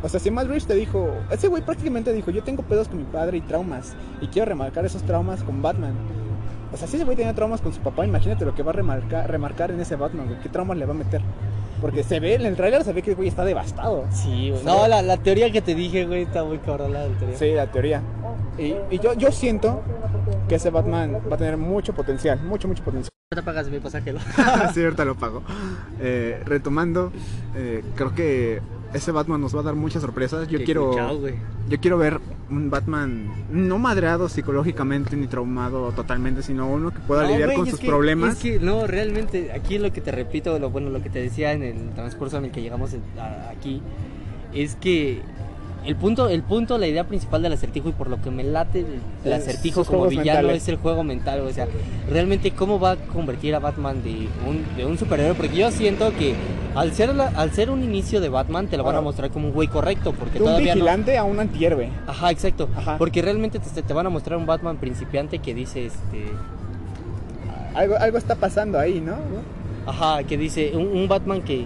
o 0.01 0.09
sea, 0.09 0.19
si 0.19 0.31
Matt 0.31 0.47
te 0.65 0.73
dijo, 0.73 1.09
ese 1.29 1.47
güey 1.47 1.61
prácticamente 1.63 2.11
dijo, 2.11 2.31
yo 2.31 2.41
tengo 2.43 2.63
pedos 2.63 2.87
con 2.87 2.97
mi 2.97 3.03
padre 3.05 3.37
y 3.37 3.41
traumas. 3.41 3.93
Y 4.19 4.27
quiero 4.27 4.47
remarcar 4.49 4.83
esos 4.83 5.03
traumas 5.03 5.43
con 5.43 5.61
Batman. 5.61 5.93
O 6.73 6.77
sea, 6.77 6.87
si 6.87 6.95
ese 6.95 7.05
güey 7.05 7.17
tenía 7.17 7.33
traumas 7.33 7.61
con 7.61 7.73
su 7.73 7.79
papá, 7.81 8.05
imagínate 8.05 8.45
lo 8.45 8.55
que 8.55 8.63
va 8.63 8.71
a 8.71 8.73
remarcar, 8.73 9.29
remarcar 9.29 9.71
en 9.71 9.79
ese 9.81 9.95
Batman, 9.95 10.27
güey. 10.27 10.39
¿Qué 10.39 10.49
traumas 10.49 10.77
le 10.77 10.85
va 10.85 10.91
a 10.91 10.97
meter? 10.97 11.21
Porque 11.81 12.03
se 12.03 12.19
ve, 12.19 12.35
en 12.35 12.45
el 12.45 12.55
tráiler 12.55 12.83
se 12.83 12.93
ve 12.93 13.01
que 13.01 13.11
el 13.11 13.15
güey 13.15 13.27
está 13.27 13.43
devastado. 13.43 14.05
sí, 14.11 14.51
güey. 14.51 14.63
No, 14.63 14.87
la, 14.87 15.01
la 15.01 15.17
teoría 15.17 15.51
que 15.51 15.61
te 15.61 15.75
dije, 15.75 16.05
güey, 16.05 16.23
está 16.23 16.43
muy 16.43 16.59
cabrón 16.59 16.93
la 16.93 17.07
teoría. 17.07 17.37
Sí, 17.37 17.51
la 17.51 17.67
teoría. 17.71 18.01
Y, 18.57 18.75
y 18.89 18.99
yo, 18.99 19.13
yo 19.13 19.31
siento 19.31 19.81
que 20.47 20.55
ese 20.55 20.69
Batman 20.69 21.17
va 21.29 21.35
a 21.35 21.37
tener 21.37 21.57
mucho 21.57 21.93
potencial, 21.93 22.39
mucho, 22.43 22.67
mucho 22.67 22.83
potencial. 22.83 23.09
te 23.33 23.41
pagas 23.41 23.69
mi 23.69 23.79
pasaje, 23.79 24.13
¿no? 24.13 24.19
sí, 24.73 24.83
ahorita 24.83 25.05
lo 25.05 25.15
pago. 25.15 25.41
Eh, 25.99 26.41
retomando, 26.45 27.11
eh, 27.55 27.83
creo 27.95 28.13
que 28.13 28.61
ese 28.93 29.11
Batman 29.11 29.41
nos 29.41 29.55
va 29.55 29.61
a 29.61 29.63
dar 29.63 29.75
muchas 29.75 30.01
sorpresas. 30.01 30.47
Yo 30.47 30.59
Qué 30.59 30.65
quiero, 30.65 30.93
yo 31.69 31.79
quiero 31.79 31.97
ver 31.97 32.19
un 32.49 32.69
Batman 32.69 33.29
no 33.51 33.79
madreado 33.79 34.27
psicológicamente 34.27 35.15
ni 35.15 35.27
traumado 35.27 35.91
totalmente, 35.93 36.43
sino 36.43 36.67
uno 36.69 36.91
que 36.91 36.99
pueda 36.99 37.23
No, 37.23 37.29
lidiar 37.29 37.53
con 37.53 37.67
sus 37.67 37.79
que- 37.79 37.87
problemas. 37.87 38.35
Es 38.35 38.41
que 38.43 38.59
no, 38.59 38.87
realmente, 38.87 39.51
aquí 39.53 39.77
lo 39.79 39.93
que 39.93 40.01
te 40.01 40.11
repito, 40.11 40.59
lo 40.59 40.69
bueno, 40.69 40.89
lo 40.89 41.01
que 41.01 41.09
te 41.09 41.19
decía 41.19 41.53
en 41.53 41.63
el 41.63 41.89
transcurso 41.91 42.37
en 42.37 42.45
el 42.45 42.51
que 42.51 42.61
llegamos 42.61 42.93
a- 43.17 43.49
aquí, 43.49 43.81
es 44.53 44.75
que 44.75 45.21
el 45.85 45.95
punto, 45.95 46.29
el 46.29 46.43
punto, 46.43 46.77
la 46.77 46.87
idea 46.87 47.03
principal 47.05 47.41
del 47.41 47.53
acertijo 47.53 47.89
y 47.89 47.91
por 47.93 48.09
lo 48.09 48.21
que 48.21 48.29
me 48.29 48.43
late 48.43 48.85
el, 49.25 49.33
acertijo 49.33 49.83
como 49.83 50.05
villano 50.07 50.39
mentales. 50.39 50.63
es 50.63 50.69
el 50.69 50.75
juego 50.77 51.03
mental, 51.03 51.41
o 51.41 51.51
sea, 51.51 51.67
realmente 52.09 52.51
cómo 52.51 52.79
va 52.79 52.91
a 52.91 52.95
convertir 52.97 53.55
a 53.55 53.59
Batman 53.59 54.03
de 54.03 54.27
un, 54.47 54.63
de 54.77 54.85
un 54.85 54.97
superhéroe, 54.97 55.33
porque 55.33 55.55
yo 55.57 55.71
siento 55.71 56.11
que 56.17 56.35
al 56.75 56.93
ser, 56.93 57.15
la- 57.15 57.27
al 57.29 57.51
ser 57.51 57.69
un 57.71 57.83
inicio 57.83 58.21
de 58.21 58.29
Batman 58.29 58.67
te 58.67 58.77
lo 58.77 58.83
van 58.83 58.95
a 58.95 59.01
mostrar 59.01 59.31
como 59.31 59.47
un 59.47 59.53
güey 59.53 59.67
correcto, 59.67 60.13
porque 60.13 60.39
de 60.39 60.45
un 60.45 60.51
no... 60.51 60.57
vigilante 60.57 61.17
a 61.17 61.23
un 61.23 61.39
antihéroe. 61.39 61.89
Ajá, 62.07 62.31
exacto. 62.31 62.69
Ajá. 62.75 62.97
Porque 62.97 63.21
realmente 63.21 63.59
te, 63.59 63.81
te 63.81 63.93
van 63.93 64.05
a 64.05 64.09
mostrar 64.09 64.37
un 64.37 64.45
Batman 64.45 64.77
principiante 64.77 65.39
que 65.39 65.53
dice, 65.55 65.87
este, 65.87 66.25
Algo, 67.73 67.95
algo 67.97 68.17
está 68.17 68.35
pasando 68.35 68.77
ahí, 68.79 68.99
¿no? 69.01 69.15
Ajá, 69.85 70.23
que 70.23 70.37
dice, 70.37 70.73
un, 70.75 70.87
un 70.95 71.07
Batman 71.07 71.41
que, 71.41 71.65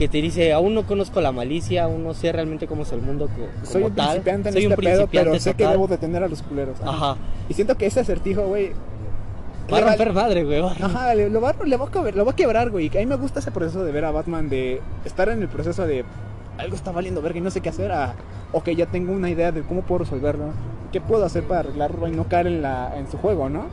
que 0.00 0.08
te 0.08 0.20
dice, 0.22 0.52
aún 0.52 0.74
no 0.74 0.84
conozco 0.86 1.20
la 1.20 1.30
malicia, 1.30 1.84
aún 1.84 2.02
no 2.02 2.14
sé 2.14 2.32
realmente 2.32 2.66
cómo 2.66 2.82
es 2.82 2.90
el 2.92 3.02
mundo 3.02 3.26
co- 3.28 3.32
como 3.34 3.66
Soy 3.66 3.82
un 3.84 3.94
tal. 3.94 4.06
principiante 4.08 4.48
en 4.48 4.52
Soy 4.54 4.62
este 4.64 4.74
un 4.74 4.80
pedo, 4.80 5.06
pero 5.12 5.38
sé 5.38 5.50
que 5.52 5.58
total". 5.64 5.72
debo 5.74 5.86
detener 5.86 6.22
a 6.24 6.28
los 6.28 6.42
culeros. 6.42 6.78
Ajá, 6.82 7.16
Y 7.48 7.54
siento 7.54 7.76
que 7.76 7.86
ese 7.86 8.00
acertijo, 8.00 8.46
güey. 8.48 8.72
va 9.72 9.78
a 9.78 9.80
romper 9.82 10.12
madre, 10.12 10.42
güey. 10.44 10.58
Ajá, 10.60 11.14
le- 11.14 11.28
lo 11.30 11.40
va, 11.40 11.54
le 11.64 11.76
va 11.76 11.84
a 11.86 11.90
quebrar, 11.90 12.16
lo 12.16 12.24
va 12.24 12.32
a 12.32 12.34
quebrar, 12.36 12.70
güey. 12.70 12.88
A 12.88 13.00
mí 13.00 13.06
me 13.06 13.16
gusta 13.16 13.40
ese 13.40 13.50
proceso 13.52 13.84
de 13.84 13.92
ver 13.92 14.04
a 14.06 14.10
Batman, 14.10 14.48
de 14.48 14.80
estar 15.04 15.28
en 15.28 15.42
el 15.42 15.48
proceso 15.48 15.86
de 15.86 16.04
algo 16.58 16.74
está 16.74 16.90
valiendo 16.92 17.20
verga 17.22 17.38
y 17.38 17.42
no 17.42 17.50
sé 17.50 17.60
qué 17.60 17.68
hacer. 17.68 17.92
A, 17.92 18.14
ok, 18.52 18.70
ya 18.70 18.86
tengo 18.86 19.12
una 19.12 19.28
idea 19.30 19.52
de 19.52 19.60
cómo 19.62 19.82
puedo 19.82 20.00
resolverlo. 20.00 20.46
¿Qué 20.92 21.00
puedo 21.00 21.24
hacer 21.26 21.44
para 21.44 21.60
arreglarlo 21.60 22.08
y 22.08 22.12
no 22.12 22.24
caer 22.26 22.46
en, 22.48 22.62
la, 22.62 22.94
en 22.98 23.08
su 23.10 23.16
juego, 23.18 23.48
no? 23.50 23.66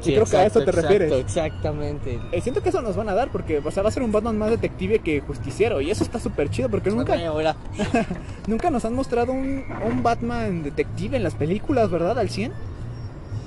Sí, 0.00 0.12
creo 0.12 0.24
que 0.24 0.36
a 0.36 0.46
eso 0.46 0.60
te 0.60 0.70
exacto, 0.70 0.82
refieres. 0.82 1.12
Exactamente. 1.12 2.18
Eh, 2.32 2.40
siento 2.40 2.62
que 2.62 2.70
eso 2.70 2.82
nos 2.82 2.96
van 2.96 3.08
a 3.08 3.14
dar 3.14 3.30
porque 3.30 3.58
o 3.58 3.70
sea, 3.70 3.82
va 3.82 3.88
a 3.88 3.92
ser 3.92 4.02
un 4.02 4.12
Batman 4.12 4.38
más 4.38 4.50
detective 4.50 5.00
que 5.00 5.20
justiciero 5.20 5.80
y 5.80 5.90
eso 5.90 6.04
está 6.04 6.18
súper 6.18 6.50
chido 6.50 6.68
porque 6.68 6.90
nunca, 6.90 7.14
Bueno, 7.14 7.34
mira, 7.36 7.56
nunca 8.46 8.70
nos 8.70 8.84
han 8.84 8.94
mostrado 8.94 9.32
un, 9.32 9.64
un 9.84 10.02
Batman 10.02 10.62
detective 10.62 11.16
en 11.16 11.22
las 11.22 11.34
películas, 11.34 11.90
¿verdad? 11.90 12.18
Al 12.18 12.30
100. 12.30 12.52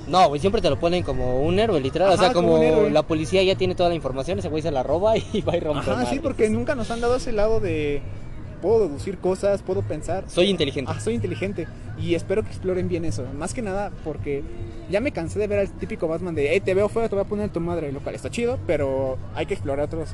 No, 0.06 0.28
güey, 0.28 0.40
siempre 0.40 0.60
te 0.60 0.68
lo 0.68 0.78
ponen 0.78 1.02
como 1.02 1.40
un 1.42 1.58
héroe, 1.58 1.80
literal. 1.80 2.12
o 2.12 2.16
sea, 2.16 2.32
como 2.32 2.58
la 2.90 3.02
policía 3.02 3.42
ya 3.42 3.56
tiene 3.56 3.74
toda 3.74 3.88
la 3.88 3.94
información, 3.94 4.38
ese 4.38 4.48
güey 4.48 4.62
se 4.62 4.70
la 4.70 4.82
roba 4.82 5.16
y 5.16 5.40
va 5.48 5.56
y 5.56 5.60
rompe. 5.60 5.90
Ajá, 5.90 6.06
sí, 6.06 6.20
porque 6.20 6.50
nunca 6.50 6.74
nos 6.74 6.90
han 6.90 7.00
dado 7.00 7.16
ese 7.16 7.32
lado 7.32 7.60
de 7.60 8.02
puedo 8.60 8.80
deducir 8.86 9.18
cosas, 9.18 9.62
puedo 9.62 9.82
pensar. 9.82 10.24
Soy 10.28 10.48
inteligente. 10.48 10.92
Ah, 10.94 11.00
soy 11.00 11.14
inteligente 11.14 11.66
y 11.98 12.14
espero 12.14 12.42
que 12.42 12.48
exploren 12.48 12.88
bien 12.88 13.04
eso. 13.04 13.24
Más 13.36 13.54
que 13.54 13.62
nada 13.62 13.90
porque 14.04 14.42
ya 14.90 15.00
me 15.00 15.12
cansé 15.12 15.38
de 15.38 15.46
ver 15.46 15.60
al 15.60 15.70
típico 15.70 16.08
Batman 16.08 16.34
de, 16.34 16.50
hey, 16.52 16.60
te 16.60 16.74
veo 16.74 16.88
feo, 16.88 17.08
te 17.08 17.14
voy 17.14 17.24
a 17.24 17.28
poner 17.28 17.50
tu 17.50 17.60
madre, 17.60 17.92
lo 17.92 18.00
cual 18.00 18.14
está 18.14 18.30
chido, 18.30 18.58
pero 18.66 19.16
hay 19.34 19.46
que 19.46 19.54
explorar 19.54 19.86
otros, 19.86 20.10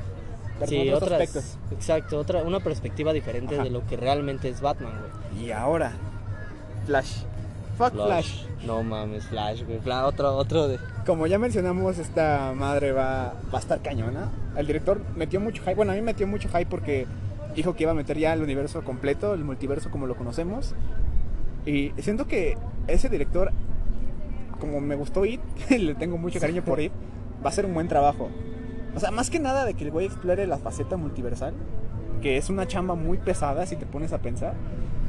Sí, 0.66 0.90
otros 0.90 1.02
otras, 1.04 1.12
aspectos. 1.22 1.56
exacto, 1.72 2.18
otra, 2.18 2.42
una 2.42 2.60
perspectiva 2.60 3.12
diferente 3.14 3.54
Ajá. 3.54 3.64
de 3.64 3.70
lo 3.70 3.86
que 3.86 3.96
realmente 3.96 4.48
es 4.50 4.60
Batman, 4.60 4.92
güey. 5.32 5.46
Y 5.46 5.52
ahora, 5.52 5.92
Flash. 6.86 7.22
Fuck 7.78 7.92
Flash. 7.94 8.42
No 8.66 8.82
mames, 8.82 9.24
Flash, 9.24 9.64
güey. 9.64 9.78
Fla- 9.80 10.04
otro, 10.04 10.36
otro 10.36 10.68
de. 10.68 10.78
Como 11.06 11.26
ya 11.26 11.38
mencionamos, 11.38 11.96
esta 11.98 12.52
madre 12.54 12.92
va, 12.92 13.32
va 13.52 13.56
a 13.56 13.60
estar 13.60 13.80
cañona. 13.80 14.30
El 14.54 14.66
director 14.66 15.00
metió 15.16 15.40
mucho 15.40 15.62
hype. 15.62 15.76
Bueno, 15.76 15.92
a 15.92 15.94
mí 15.94 16.02
me 16.02 16.06
metió 16.12 16.26
mucho 16.26 16.48
hype 16.50 16.66
porque 16.66 17.06
dijo 17.56 17.74
que 17.74 17.84
iba 17.84 17.92
a 17.92 17.94
meter 17.94 18.18
ya 18.18 18.34
el 18.34 18.42
universo 18.42 18.82
completo, 18.84 19.32
el 19.32 19.44
multiverso 19.44 19.90
como 19.90 20.06
lo 20.06 20.14
conocemos. 20.14 20.74
Y 21.66 21.92
siento 21.98 22.26
que 22.26 22.56
ese 22.86 23.08
director, 23.08 23.52
como 24.58 24.80
me 24.80 24.94
gustó 24.94 25.24
It, 25.24 25.40
le 25.70 25.94
tengo 25.94 26.18
mucho 26.18 26.40
cariño 26.40 26.62
por 26.62 26.80
It, 26.80 26.92
va 27.42 27.46
a 27.46 27.48
hacer 27.48 27.66
un 27.66 27.74
buen 27.74 27.88
trabajo. 27.88 28.28
O 28.94 29.00
sea, 29.00 29.10
más 29.10 29.30
que 29.30 29.38
nada 29.38 29.64
de 29.64 29.74
que 29.74 29.84
el 29.84 29.90
güey 29.90 30.06
explore 30.06 30.46
la 30.46 30.58
faceta 30.58 30.96
multiversal, 30.96 31.54
que 32.20 32.36
es 32.36 32.50
una 32.50 32.66
chamba 32.66 32.94
muy 32.94 33.18
pesada 33.18 33.66
si 33.66 33.76
te 33.76 33.86
pones 33.86 34.12
a 34.12 34.18
pensar. 34.18 34.54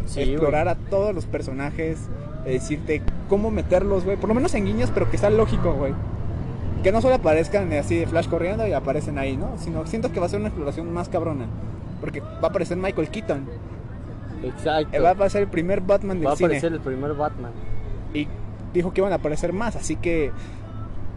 Sí, 0.05 0.21
explorar 0.21 0.67
a 0.67 0.75
todos 0.75 1.13
los 1.13 1.25
personajes, 1.25 2.09
eh, 2.45 2.53
decirte 2.53 3.01
cómo 3.29 3.51
meterlos, 3.51 4.03
güey. 4.03 4.17
Por 4.17 4.29
lo 4.29 4.35
menos 4.35 4.53
en 4.55 4.65
guiños, 4.65 4.91
pero 4.93 5.09
que 5.09 5.17
sea 5.17 5.29
lógico, 5.29 5.73
güey. 5.73 5.93
Que 6.83 6.91
no 6.91 7.01
solo 7.01 7.15
aparezcan 7.15 7.71
así 7.73 7.95
de 7.95 8.07
Flash 8.07 8.27
corriendo 8.27 8.67
y 8.67 8.73
aparecen 8.73 9.19
ahí, 9.19 9.37
¿no? 9.37 9.57
Sino 9.57 9.85
siento 9.85 10.11
que 10.11 10.19
va 10.19 10.25
a 10.25 10.29
ser 10.29 10.39
una 10.39 10.49
exploración 10.49 10.91
más 10.91 11.09
cabrona. 11.09 11.45
Porque 11.99 12.21
va 12.21 12.43
a 12.43 12.47
aparecer 12.47 12.77
Michael 12.77 13.09
Keaton. 13.09 13.47
Exacto. 14.43 14.95
eh, 14.95 14.99
Va 14.99 15.11
a 15.25 15.29
ser 15.29 15.41
el 15.43 15.47
primer 15.47 15.81
Batman 15.81 16.19
del 16.19 16.27
Va 16.27 16.33
a 16.33 16.35
cine. 16.35 16.47
aparecer 16.47 16.73
el 16.73 16.79
primer 16.79 17.13
Batman. 17.13 17.51
Y 18.13 18.27
dijo 18.73 18.91
que 18.93 19.01
iban 19.01 19.11
a 19.13 19.15
aparecer 19.15 19.53
más. 19.53 19.75
Así 19.75 19.95
que 19.95 20.31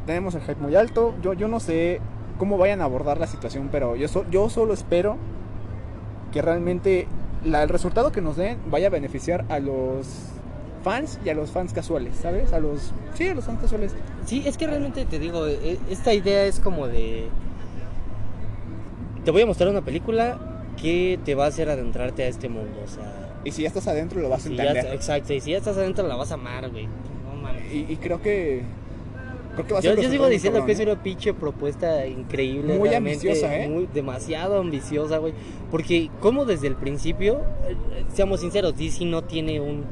tenemos 0.06 0.34
el 0.34 0.42
hype 0.42 0.56
muy 0.60 0.74
alto. 0.76 1.14
Yo, 1.22 1.32
yo 1.32 1.48
no 1.48 1.60
sé 1.60 2.00
cómo 2.38 2.58
vayan 2.58 2.80
a 2.80 2.84
abordar 2.84 3.18
la 3.18 3.26
situación, 3.26 3.68
pero 3.72 3.96
yo, 3.96 4.08
so- 4.08 4.24
yo 4.30 4.48
solo 4.50 4.74
espero 4.74 5.16
que 6.32 6.42
realmente 6.42 7.06
la- 7.44 7.62
el 7.62 7.68
resultado 7.68 8.10
que 8.12 8.20
nos 8.20 8.36
den 8.36 8.58
vaya 8.70 8.88
a 8.88 8.90
beneficiar 8.90 9.44
a 9.48 9.58
los 9.60 10.30
fans 10.82 11.18
y 11.24 11.30
a 11.30 11.34
los 11.34 11.50
fans 11.50 11.72
casuales, 11.72 12.16
¿sabes? 12.16 12.52
A 12.52 12.58
los... 12.58 12.92
Sí, 13.14 13.26
a 13.28 13.34
los 13.34 13.44
fans 13.44 13.60
casuales. 13.60 13.94
Sí, 14.26 14.42
es 14.46 14.58
que 14.58 14.66
realmente 14.66 15.04
te 15.06 15.18
digo, 15.18 15.46
e- 15.46 15.78
esta 15.88 16.12
idea 16.12 16.44
es 16.44 16.60
como 16.60 16.88
de. 16.88 17.28
Te 19.24 19.30
voy 19.30 19.42
a 19.42 19.46
mostrar 19.46 19.70
una 19.70 19.80
película 19.80 20.38
que 20.80 21.18
te 21.24 21.34
va 21.34 21.44
a 21.44 21.48
hacer 21.48 21.68
adentrarte 21.70 22.22
a 22.24 22.28
este 22.28 22.48
mundo, 22.48 22.80
o 22.84 22.88
sea. 22.88 23.40
Y 23.44 23.50
si 23.52 23.62
ya 23.62 23.68
estás 23.68 23.86
adentro 23.88 24.20
lo 24.20 24.28
vas 24.28 24.46
a 24.46 24.48
si 24.48 24.56
ya- 24.56 24.64
entender. 24.68 24.94
exacto, 24.94 25.32
y 25.34 25.40
si 25.40 25.50
ya 25.52 25.58
estás 25.58 25.76
adentro 25.76 26.06
la 26.06 26.16
vas 26.16 26.30
a 26.30 26.34
amar, 26.34 26.70
güey. 26.70 26.86
No 26.86 27.40
mames. 27.42 27.72
Y, 27.72 27.86
y 27.92 27.96
creo 27.96 28.20
que... 28.22 28.62
Creo 29.54 29.66
que 29.66 29.72
va 29.74 29.78
a 29.78 29.82
Yo, 29.82 29.94
yo 29.94 30.10
sigo 30.10 30.26
diciendo 30.26 30.64
que 30.66 30.72
es 30.72 30.78
cabrón, 30.78 30.88
¿eh? 30.88 30.92
una 30.94 31.02
pinche 31.04 31.32
propuesta 31.34 32.06
increíble. 32.06 32.76
Muy 32.76 32.92
ambiciosa, 32.92 33.56
¿eh? 33.56 33.68
Muy, 33.68 33.86
demasiado 33.92 34.58
ambiciosa, 34.58 35.18
güey. 35.18 35.32
Porque 35.70 36.10
como 36.20 36.44
desde 36.44 36.66
el 36.66 36.74
principio, 36.74 37.40
eh, 37.68 37.76
seamos 38.12 38.40
sinceros, 38.40 38.76
DC 38.76 39.04
no 39.04 39.22
tiene 39.22 39.60
un, 39.60 39.84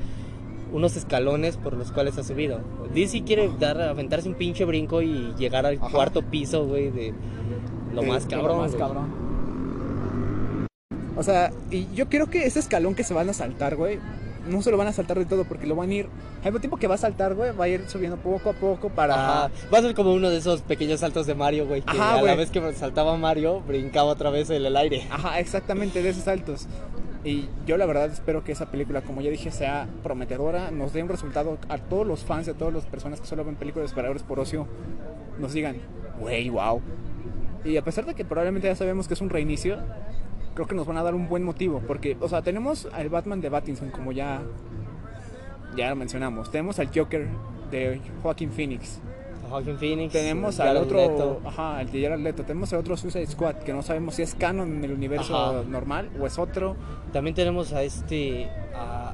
unos 0.72 0.96
escalones 0.96 1.58
por 1.58 1.74
los 1.74 1.92
cuales 1.92 2.18
ha 2.18 2.24
subido. 2.24 2.60
DC 2.92 3.22
quiere 3.22 3.48
dar, 3.60 3.80
aventarse 3.80 4.28
un 4.28 4.34
pinche 4.34 4.64
brinco 4.64 5.00
y 5.00 5.32
llegar 5.38 5.64
al 5.64 5.76
Ajá. 5.76 5.90
cuarto 5.90 6.22
piso, 6.22 6.66
güey, 6.66 6.90
de 6.90 7.14
lo 7.94 8.02
más 8.02 8.26
cabrón. 8.26 8.56
lo 8.56 8.62
más 8.62 8.74
cabrón. 8.74 9.21
O 11.16 11.22
sea, 11.22 11.52
y 11.70 11.86
yo 11.94 12.08
creo 12.08 12.28
que 12.28 12.46
ese 12.46 12.58
escalón 12.58 12.94
que 12.94 13.04
se 13.04 13.14
van 13.14 13.28
a 13.28 13.32
saltar, 13.32 13.76
güey, 13.76 13.98
no 14.48 14.62
se 14.62 14.70
lo 14.70 14.76
van 14.76 14.88
a 14.88 14.92
saltar 14.92 15.18
de 15.18 15.24
todo 15.24 15.44
porque 15.44 15.66
lo 15.66 15.76
van 15.76 15.90
a 15.90 15.94
ir. 15.94 16.08
Al 16.44 16.58
tiempo 16.60 16.76
que 16.76 16.86
va 16.88 16.96
a 16.96 16.98
saltar, 16.98 17.34
güey, 17.34 17.54
va 17.54 17.66
a 17.66 17.68
ir 17.68 17.88
subiendo 17.88 18.16
poco 18.16 18.50
a 18.50 18.52
poco 18.54 18.88
para. 18.88 19.14
Ajá. 19.14 19.50
Va 19.72 19.78
a 19.78 19.82
ser 19.82 19.94
como 19.94 20.12
uno 20.12 20.30
de 20.30 20.38
esos 20.38 20.62
pequeños 20.62 21.00
saltos 21.00 21.26
de 21.26 21.34
Mario, 21.34 21.66
güey, 21.66 21.82
que 21.82 21.90
Ajá, 21.90 22.14
a 22.14 22.16
la 22.16 22.20
güey. 22.22 22.36
vez 22.36 22.50
que 22.50 22.72
saltaba 22.74 23.16
Mario, 23.16 23.60
brincaba 23.60 24.10
otra 24.10 24.30
vez 24.30 24.50
en 24.50 24.64
el 24.64 24.76
aire. 24.76 25.06
Ajá, 25.10 25.38
exactamente 25.38 26.02
de 26.02 26.08
esos 26.08 26.24
saltos. 26.24 26.66
Y 27.24 27.48
yo 27.66 27.76
la 27.76 27.86
verdad 27.86 28.06
espero 28.10 28.42
que 28.42 28.50
esa 28.50 28.66
película, 28.70 29.02
como 29.02 29.20
ya 29.20 29.30
dije, 29.30 29.52
sea 29.52 29.86
prometedora, 30.02 30.72
nos 30.72 30.92
dé 30.92 31.04
un 31.04 31.08
resultado 31.08 31.56
a 31.68 31.78
todos 31.78 32.04
los 32.04 32.24
fans, 32.24 32.48
a 32.48 32.54
todas 32.54 32.74
las 32.74 32.84
personas 32.86 33.20
que 33.20 33.26
solo 33.28 33.44
ven 33.44 33.54
películas 33.54 33.84
de 33.84 33.88
superhéroes 33.90 34.24
por 34.24 34.40
ocio, 34.40 34.66
nos 35.38 35.52
digan, 35.52 35.76
wey, 36.18 36.48
wow. 36.48 36.80
Y 37.64 37.76
a 37.76 37.84
pesar 37.84 38.06
de 38.06 38.14
que 38.14 38.24
probablemente 38.24 38.66
ya 38.66 38.74
sabemos 38.74 39.06
que 39.06 39.14
es 39.14 39.20
un 39.20 39.30
reinicio, 39.30 39.78
creo 40.54 40.66
que 40.66 40.74
nos 40.74 40.86
van 40.86 40.96
a 40.98 41.02
dar 41.02 41.14
un 41.14 41.28
buen 41.28 41.42
motivo, 41.44 41.80
porque, 41.86 42.16
o 42.20 42.28
sea, 42.28 42.42
tenemos 42.42 42.88
al 42.92 43.08
Batman 43.08 43.40
de 43.40 43.50
Pattinson, 43.50 43.90
como 43.90 44.12
ya, 44.12 44.42
ya 45.76 45.90
lo 45.90 45.96
mencionamos, 45.96 46.50
tenemos 46.50 46.78
al 46.78 46.88
Joker 46.94 47.26
de 47.70 48.00
Joaquin 48.22 48.50
Phoenix, 48.50 49.00
Joaquin 49.48 49.78
Phoenix. 49.78 50.12
tenemos 50.12 50.60
al 50.60 50.76
otro, 50.76 50.96
Leto. 50.98 51.40
ajá, 51.46 51.80
el 51.82 51.90
de 51.90 52.02
Jared 52.02 52.20
Leto. 52.22 52.42
Tenemos 52.44 52.72
al 52.72 52.78
otro 52.80 52.96
Suicide 52.96 53.26
Squad, 53.26 53.56
que 53.56 53.72
no 53.74 53.82
sabemos 53.82 54.14
si 54.14 54.22
es 54.22 54.34
canon 54.34 54.76
en 54.76 54.84
el 54.84 54.92
universo 54.92 55.36
Ajá. 55.36 55.62
normal 55.68 56.08
o 56.18 56.26
es 56.26 56.38
otro. 56.38 56.74
También 57.12 57.34
tenemos 57.34 57.72
a 57.74 57.82
este. 57.82 58.48
a 58.74 59.12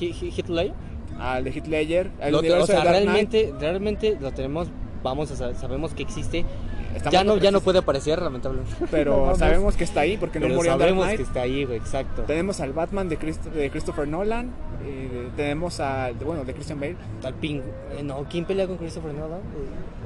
Hi- 0.00 0.12
Hi- 0.12 0.32
Hitler. 0.34 0.72
Al 1.20 1.44
de 1.44 1.50
Hitler, 1.50 2.10
al 2.22 2.32
Lo- 2.32 2.38
universo 2.38 2.64
o 2.64 2.66
sea, 2.66 2.78
de 2.78 2.84
Dark 2.84 3.02
Knight. 3.02 3.30
realmente, 3.32 3.54
realmente 3.60 4.18
lo 4.20 4.30
tenemos. 4.32 4.68
Vamos 5.02 5.30
a 5.32 5.36
sa- 5.36 5.54
sabemos 5.54 5.92
que 5.92 6.02
existe. 6.02 6.46
Está 6.94 7.10
Ya 7.10 7.22
no, 7.24 7.36
ya 7.36 7.50
no 7.50 7.60
puede 7.60 7.78
aparecer, 7.80 8.20
lamentablemente. 8.22 8.72
Pero 8.90 9.26
No 9.26 9.34
sabemos 9.36 9.76
que 9.76 9.84
está 9.84 10.00
ahí 10.00 10.16
porque 10.16 10.40
no 10.40 10.48
murió 10.48 10.72
Dark 10.72 10.80
sabemos 10.80 11.04
Knight. 11.04 11.16
que 11.18 11.22
está 11.22 11.40
ahí, 11.42 11.64
güey, 11.64 11.78
exacto. 11.78 12.22
Tenemos 12.22 12.60
al 12.60 12.72
Batman 12.72 13.08
de, 13.08 13.18
Christ- 13.18 13.44
de 13.52 13.70
Christopher 13.70 14.08
Nolan. 14.08 14.50
eh, 14.84 15.28
tenemos 15.36 15.80
al, 15.80 16.14
bueno, 16.14 16.44
de 16.44 16.54
Christian 16.54 16.80
Bale. 16.80 16.96
Al 17.24 17.34
ping. 17.34 17.60
eh, 17.96 18.02
no, 18.02 18.24
¿quién 18.30 18.44
pelea 18.44 18.66
con 18.66 18.76
Christopher 18.78 19.12
Nolan? 19.14 19.40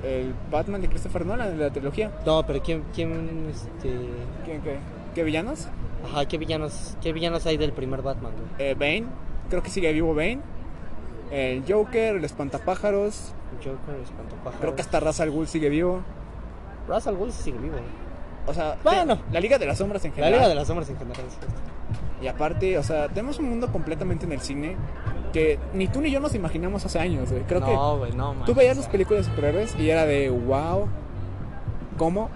Eh, 0.05 0.23
El 0.27 0.35
Batman 0.51 0.81
de 0.83 0.89
Christopher 0.89 1.25
Nolan 1.25 1.57
de 1.57 1.65
la 1.65 1.71
trilogía. 1.71 2.11
No, 2.27 2.45
pero 2.47 2.61
¿quién, 2.63 2.83
quién, 2.95 3.47
este... 3.51 3.89
¿Qué, 4.45 4.61
qué, 4.65 4.77
qué 5.15 5.23
villanos? 5.25 5.69
Ajá, 6.05 6.27
¿qué 6.27 6.37
villanos, 6.37 6.97
qué 7.01 7.13
villanos 7.13 7.47
hay 7.47 7.57
del 7.59 7.73
primer 7.73 8.03
Batman, 8.03 8.33
güey? 8.33 8.71
Eh, 8.71 8.75
Bane. 8.75 9.05
Creo 9.51 9.63
que 9.63 9.71
sigue 9.71 9.93
vivo 9.93 10.15
Bane. 10.15 10.41
El 11.31 11.63
Joker, 11.67 12.17
el 12.17 12.25
Espantapájaros. 12.25 13.33
Joker, 13.59 14.01
Espantapájaros. 14.03 14.61
Creo 14.61 14.75
que 14.75 14.83
hasta 14.83 14.99
Ra's 15.01 15.21
al 15.21 15.31
Ghul 15.31 15.47
sigue 15.47 15.69
vivo. 15.69 16.01
Russell 16.89 17.15
Wilson 17.15 17.43
sigue 17.45 17.59
vivo. 17.59 17.77
O 18.47 18.53
sea, 18.55 18.77
Bueno. 18.83 19.19
la 19.31 19.41
Liga 19.41 19.59
de 19.59 19.67
las 19.67 19.79
Sombras 19.79 20.05
en 20.05 20.11
La 20.11 20.15
general. 20.17 20.35
Liga 20.41 20.49
de 20.49 20.55
las 20.57 20.67
Sombras 20.67 20.89
en 20.91 20.97
general. 20.99 21.23
Y 22.21 22.27
aparte, 22.29 22.79
o 22.79 22.83
sea, 22.83 23.09
tenemos 23.09 23.39
un 23.39 23.49
mundo 23.51 23.69
completamente 23.73 24.27
en 24.27 24.33
el 24.33 24.41
cine 24.41 24.77
que 25.33 25.59
ni 25.75 25.89
tú 25.89 26.01
ni 26.01 26.11
yo 26.11 26.21
nos 26.21 26.35
imaginamos 26.35 26.85
hace 26.85 26.99
años, 26.99 27.31
güey. 27.31 27.43
Creo 27.45 27.61
que 27.65 27.73
no, 27.73 27.99
güey, 27.99 28.13
no, 28.13 28.35
man. 28.35 28.45
tú 28.45 28.55
veías 28.55 28.77
las 28.77 28.87
películas 28.89 29.25
de 29.27 29.31
superhéroes 29.33 29.75
y 29.79 29.91
era 29.91 30.05
de, 30.07 30.29
wow, 30.31 30.89
¿cómo? 31.99 32.29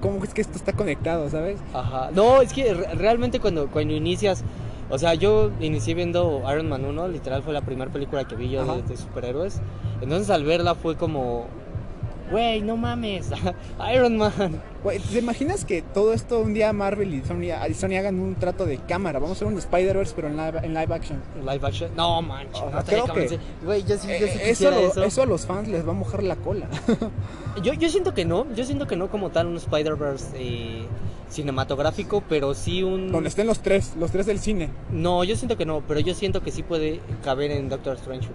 ¿Cómo 0.00 0.22
es 0.22 0.34
que 0.34 0.40
esto 0.42 0.56
está 0.56 0.72
conectado, 0.72 1.28
sabes? 1.30 1.58
Ajá. 1.72 2.10
No, 2.12 2.42
es 2.42 2.52
que 2.52 2.74
re- 2.74 2.94
realmente 2.94 3.40
cuando, 3.40 3.68
cuando 3.68 3.94
inicias, 3.94 4.44
o 4.90 4.98
sea, 4.98 5.14
yo 5.14 5.50
inicié 5.60 5.94
viendo 5.94 6.42
Iron 6.52 6.68
Man 6.68 6.84
1, 6.84 7.08
literal 7.08 7.42
fue 7.42 7.54
la 7.54 7.62
primera 7.62 7.90
película 7.90 8.24
que 8.26 8.36
vi 8.36 8.50
yo 8.50 8.64
de, 8.66 8.82
de 8.82 8.96
superhéroes. 8.96 9.60
Entonces 10.02 10.28
al 10.30 10.44
verla 10.44 10.74
fue 10.74 10.96
como, 10.96 11.46
güey, 12.30 12.60
no 12.60 12.76
mames, 12.76 13.30
Iron 13.94 14.16
Man. 14.16 14.60
Güey, 14.82 14.98
¿te 14.98 15.18
imaginas 15.18 15.64
que 15.64 15.82
todo 15.82 16.12
esto 16.12 16.40
un 16.40 16.52
día 16.52 16.72
Marvel 16.72 17.14
y 17.14 17.22
Sony, 17.22 17.96
hagan 17.96 18.20
un 18.20 18.34
trato 18.34 18.66
de 18.66 18.78
cámara? 18.78 19.18
Vamos 19.18 19.36
a 19.36 19.38
hacer 19.38 19.48
un 19.48 19.58
Spider-Verse 19.58 20.12
pero 20.14 20.28
en 20.28 20.36
live, 20.36 20.60
en 20.62 20.74
live 20.74 20.94
action. 20.94 21.22
Live 21.40 21.66
action. 21.66 21.90
No, 21.96 22.20
manches. 22.20 22.62
No 22.70 22.84
creo 22.84 23.06
convencí. 23.06 23.38
Güey, 23.64 23.82
yo 23.84 23.96
sí, 23.96 24.08
yo 24.20 24.26
sí 24.26 24.38
Eh, 24.42 25.06
eso 25.06 25.22
a 25.22 25.26
los 25.26 25.46
fans 25.46 25.68
les 25.68 25.86
va 25.86 25.92
a 25.92 25.94
mojar 25.94 26.22
la 26.22 26.36
cola. 26.36 26.68
Yo, 27.62 27.72
yo 27.72 27.88
siento 27.88 28.14
que 28.14 28.24
no, 28.24 28.52
yo 28.56 28.64
siento 28.64 28.88
que 28.88 28.96
no 28.96 29.08
como 29.08 29.30
tal 29.30 29.46
un 29.46 29.56
Spider-Verse 29.56 30.26
eh, 30.34 30.86
cinematográfico, 31.30 32.22
pero 32.28 32.52
sí 32.52 32.82
un... 32.82 33.12
Donde 33.12 33.28
estén 33.28 33.46
los 33.46 33.60
tres, 33.60 33.94
los 33.96 34.10
tres 34.10 34.26
del 34.26 34.40
cine. 34.40 34.70
No, 34.90 35.22
yo 35.22 35.36
siento 35.36 35.56
que 35.56 35.64
no, 35.64 35.80
pero 35.86 36.00
yo 36.00 36.14
siento 36.14 36.42
que 36.42 36.50
sí 36.50 36.64
puede 36.64 37.00
caber 37.22 37.52
en 37.52 37.68
Doctor 37.68 37.94
Strange. 37.94 38.28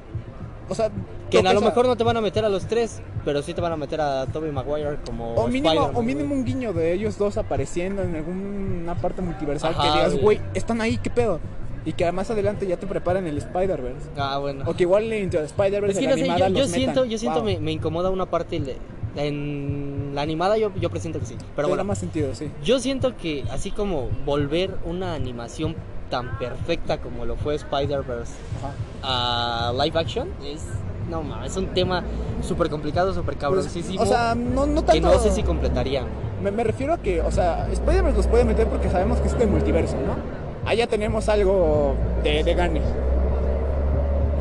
O 0.70 0.76
sea, 0.76 0.90
Que 1.30 1.40
a 1.40 1.54
lo 1.54 1.62
mejor 1.62 1.86
no 1.88 1.96
te 1.96 2.04
van 2.04 2.18
a 2.18 2.22
meter 2.22 2.44
a 2.46 2.50
los 2.50 2.66
tres, 2.66 3.02
pero 3.26 3.42
sí 3.42 3.54
te 3.54 3.62
van 3.62 3.72
a 3.72 3.76
meter 3.78 4.02
a 4.02 4.26
Tobey 4.28 4.52
Maguire 4.52 4.98
como 5.06 5.34
O 5.36 5.48
mínimo, 5.48 5.92
o 5.94 6.02
mínimo 6.02 6.34
un 6.34 6.44
guiño 6.46 6.74
de 6.74 6.94
ellos 6.94 7.18
dos 7.18 7.38
apareciendo 7.38 8.02
en 8.02 8.16
alguna 8.16 8.96
parte 8.96 9.22
multiversal 9.22 9.74
Ajá, 9.74 9.84
que 9.84 9.90
digas, 9.98 10.22
güey. 10.22 10.40
están 10.54 10.82
ahí, 10.82 10.98
¿qué 10.98 11.10
pedo? 11.10 11.40
Y 11.86 11.94
que 11.94 12.12
más 12.12 12.30
adelante 12.30 12.68
ya 12.68 12.78
te 12.78 12.88
preparan 12.88 13.26
el 13.28 13.38
Spider-Verse. 13.38 14.10
Ah, 14.18 14.38
bueno. 14.40 14.64
O 14.68 14.74
que 14.76 14.84
igual 14.84 15.12
en 15.14 15.30
Spider-Verse 15.34 15.92
Es 16.00 16.00
que 16.00 16.08
no 16.08 16.16
sé, 16.18 16.28
yo, 16.28 16.48
yo 16.48 16.60
los 16.62 16.70
siento, 16.70 17.02
metan. 17.02 17.10
yo 17.10 17.18
siento 17.18 17.40
Wow. 17.40 17.46
me, 17.46 17.60
me 17.60 17.72
incomoda 17.72 18.10
una 18.10 18.26
parte, 18.26 18.60
le- 18.60 18.78
En 19.16 20.12
la 20.14 20.22
animada 20.22 20.58
yo, 20.58 20.72
yo 20.80 20.90
presiento 20.90 21.20
que 21.20 21.26
sí. 21.26 21.36
Pero 21.36 21.48
Tendrá 21.56 21.68
bueno, 21.70 21.84
más 21.86 21.98
sentido, 22.00 22.34
sí. 22.36 22.52
yo 22.64 22.80
siento 22.80 23.16
que 23.18 23.44
así 23.52 23.72
como 23.72 24.10
volver 24.26 24.78
una 24.86 25.14
animación 25.16 25.76
tan 26.10 26.38
perfecta 26.38 27.00
como 27.00 27.26
lo 27.26 27.36
fue 27.36 27.56
Spider-Verse 27.56 28.34
a 29.04 29.74
live 29.82 30.00
action 30.00 30.30
es. 30.44 30.62
No 31.10 31.24
mames, 31.24 31.52
es 31.52 31.58
un 31.58 31.68
tema 31.68 32.04
súper 32.42 32.70
complicado, 32.70 33.12
súper 33.14 33.36
Pues, 33.36 33.38
cabroncísimo. 33.38 34.02
o 34.02 34.06
sea, 34.06 34.36
no, 34.36 34.66
no 34.66 34.82
que 34.86 34.94
tanto. 35.00 35.12
no 35.12 35.20
sé 35.20 35.32
si 35.32 35.44
completarían. 35.44 36.06
Me, 36.44 36.52
me 36.52 36.64
refiero 36.64 36.94
a 36.94 36.98
que, 36.98 37.22
o 37.22 37.32
sea, 37.32 37.68
Spider-Man 37.72 38.14
los 38.16 38.28
puede 38.28 38.46
meter 38.46 38.68
porque 38.68 38.90
sabemos 38.90 39.20
que 39.20 39.28
es 39.28 39.38
del 39.38 39.50
multiverso, 39.50 39.96
¿no? 39.98 40.16
Allá 40.70 40.88
tenemos 40.88 41.28
algo 41.30 41.96
de, 42.24 42.44
de 42.44 42.54
gane. 42.54 42.82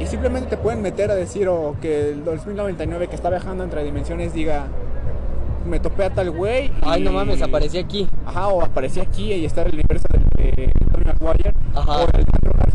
Y 0.01 0.07
simplemente 0.07 0.49
te 0.51 0.57
pueden 0.57 0.81
meter 0.81 1.11
a 1.11 1.15
decir, 1.17 1.49
o 1.49 1.75
que 1.81 2.11
el 2.11 2.25
2099 2.25 3.09
que 3.09 3.17
está 3.17 3.31
viajando 3.31 3.65
entre 3.65 3.83
dimensiones 3.83 4.33
diga, 4.33 4.67
me 5.67 5.81
topé 5.81 6.05
a 6.05 6.11
tal 6.11 6.31
güey. 6.31 6.71
Ay, 6.83 7.03
no 7.03 7.13
mames, 7.13 7.43
aparecí 7.43 7.79
aquí. 7.79 8.09
Ajá, 8.25 8.49
o 8.49 8.63
aparecí 8.63 9.01
aquí 9.01 9.33
y 9.33 9.45
está 9.45 9.63
el 9.63 9.75
universo 9.75 10.07
de, 10.37 10.45
de 10.45 10.73
Tobey 10.93 11.05
Maguire. 11.07 11.53
Ajá. 11.75 11.99
O 11.99 12.03
el 12.17 12.25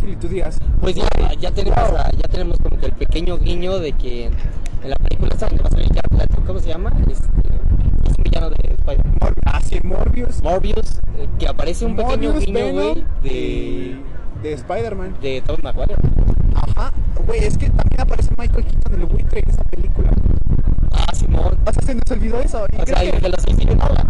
Garfield 0.04 0.13
y 0.13 0.16
tú 0.16 0.28
digas, 0.28 0.58
Pues 0.82 0.96
ya, 0.96 1.08
ya 1.39 1.52
tenemos 1.52 1.94
la- 1.94 2.12
ya 2.12 2.28
tenemos 2.30 2.58
como 2.60 2.78
que 2.78 2.88
el 2.88 2.92
pequeño 2.94 3.38
guiño 3.38 3.80
de 3.80 3.94
que 3.94 4.26
en 4.26 4.89
la 4.89 4.96
película 4.98 5.32
esta 5.34 5.48
donde 5.48 5.63
va 5.63 5.68
a 5.68 5.72
salir 5.72 5.89
Leto, 6.18 6.38
¿cómo 6.46 6.60
se 6.60 6.68
llama? 6.70 6.92
Este, 7.10 7.26
es 7.26 8.18
un 8.18 8.24
villano 8.24 8.50
de 8.50 8.56
Spider-Man. 8.78 9.36
Ah, 9.46 9.62
sí, 9.62 9.80
Morbius. 9.84 10.44
Morbius, 10.44 11.00
eh, 11.18 11.28
que 11.39 11.48
aparece 11.48 11.86
un 11.86 11.96
pequeño 11.96 12.32
Morbius, 12.34 12.46
guiño, 12.46 12.60
Venom 12.60 12.94
güey, 12.94 13.06
de, 13.24 13.98
de 14.44 14.54
Spider-Man. 14.54 15.16
de 15.22 15.42
Tobey 15.42 15.62
Maguire. 15.63 15.96
Ajá, 16.56 16.92
güey, 17.26 17.39
es 17.46 17.58
que 17.58 17.70
también 17.70 18.02
aparece 18.02 18.30
Michael 18.38 18.66
Keaton, 18.66 18.94
el 19.00 19.06
buitre 19.06 19.39
en 19.39 19.50
esa 19.50 19.63
película. 19.63 20.12
Ah, 20.92 21.16
Simón. 21.16 21.58
O 21.66 21.72
sea, 21.74 21.82
se 21.84 21.96
nos 21.96 22.12
olvidó 22.12 22.39
eso. 22.42 22.66
Y 22.72 22.82
O 22.82 22.86
sea, 22.86 23.00
que 23.12 23.20
de 23.20 23.30
los 23.30 23.42
seis 23.42 23.58
no, 23.66 23.74
la 23.76 24.06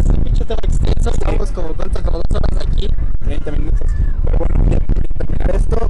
es 0.00 0.06
un 0.08 0.16
pinche 0.24 0.44
tema 0.44 0.60
extenso, 0.64 1.10
estamos 1.10 1.50
como, 1.52 1.68
¿cuánto? 1.74 2.02
Como 2.02 2.18
dos 2.18 2.40
horas 2.40 2.66
aquí. 2.66 2.88
30 3.24 3.50
minutos. 3.52 3.88
Pero 4.24 4.38
bueno, 4.38 4.70
ya 4.70 4.78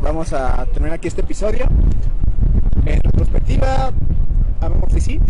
vamos 0.03 0.33
a 0.33 0.67
terminar 0.67 0.97
aquí 0.97 1.09
este 1.09 1.21
episodio. 1.23 1.67
En 2.85 3.01
retrospectiva, 3.01 3.93
vamos 4.61 4.93
sí, 4.93 5.01
sí. 5.01 5.21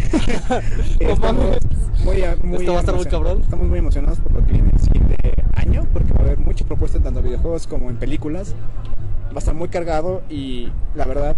estamos 1.01 1.59
muy, 2.05 2.23
muy 2.43 2.59
Esto 2.59 2.73
va 2.73 2.79
a 2.79 2.81
estar 2.81 2.95
muy 2.95 3.05
cabrón. 3.07 3.41
Estamos 3.43 3.69
muy 3.69 3.79
emocionados 3.79 4.19
por 4.21 4.33
lo 4.33 4.45
que 4.45 4.53
viene 4.53 4.71
el 4.73 4.81
siguiente 4.81 5.35
año, 5.55 5.87
porque 5.93 6.13
va 6.13 6.21
a 6.21 6.23
haber 6.23 6.39
mucha 6.39 6.65
propuesta 6.65 6.99
tanto 7.01 7.21
en 7.21 7.27
videojuegos 7.27 7.67
como 7.67 7.91
en 7.91 7.97
películas. 7.97 8.55
Va 9.31 9.37
a 9.37 9.39
estar 9.39 9.55
muy 9.55 9.69
cargado 9.69 10.23
y 10.29 10.71
la 10.95 11.05
verdad 11.05 11.37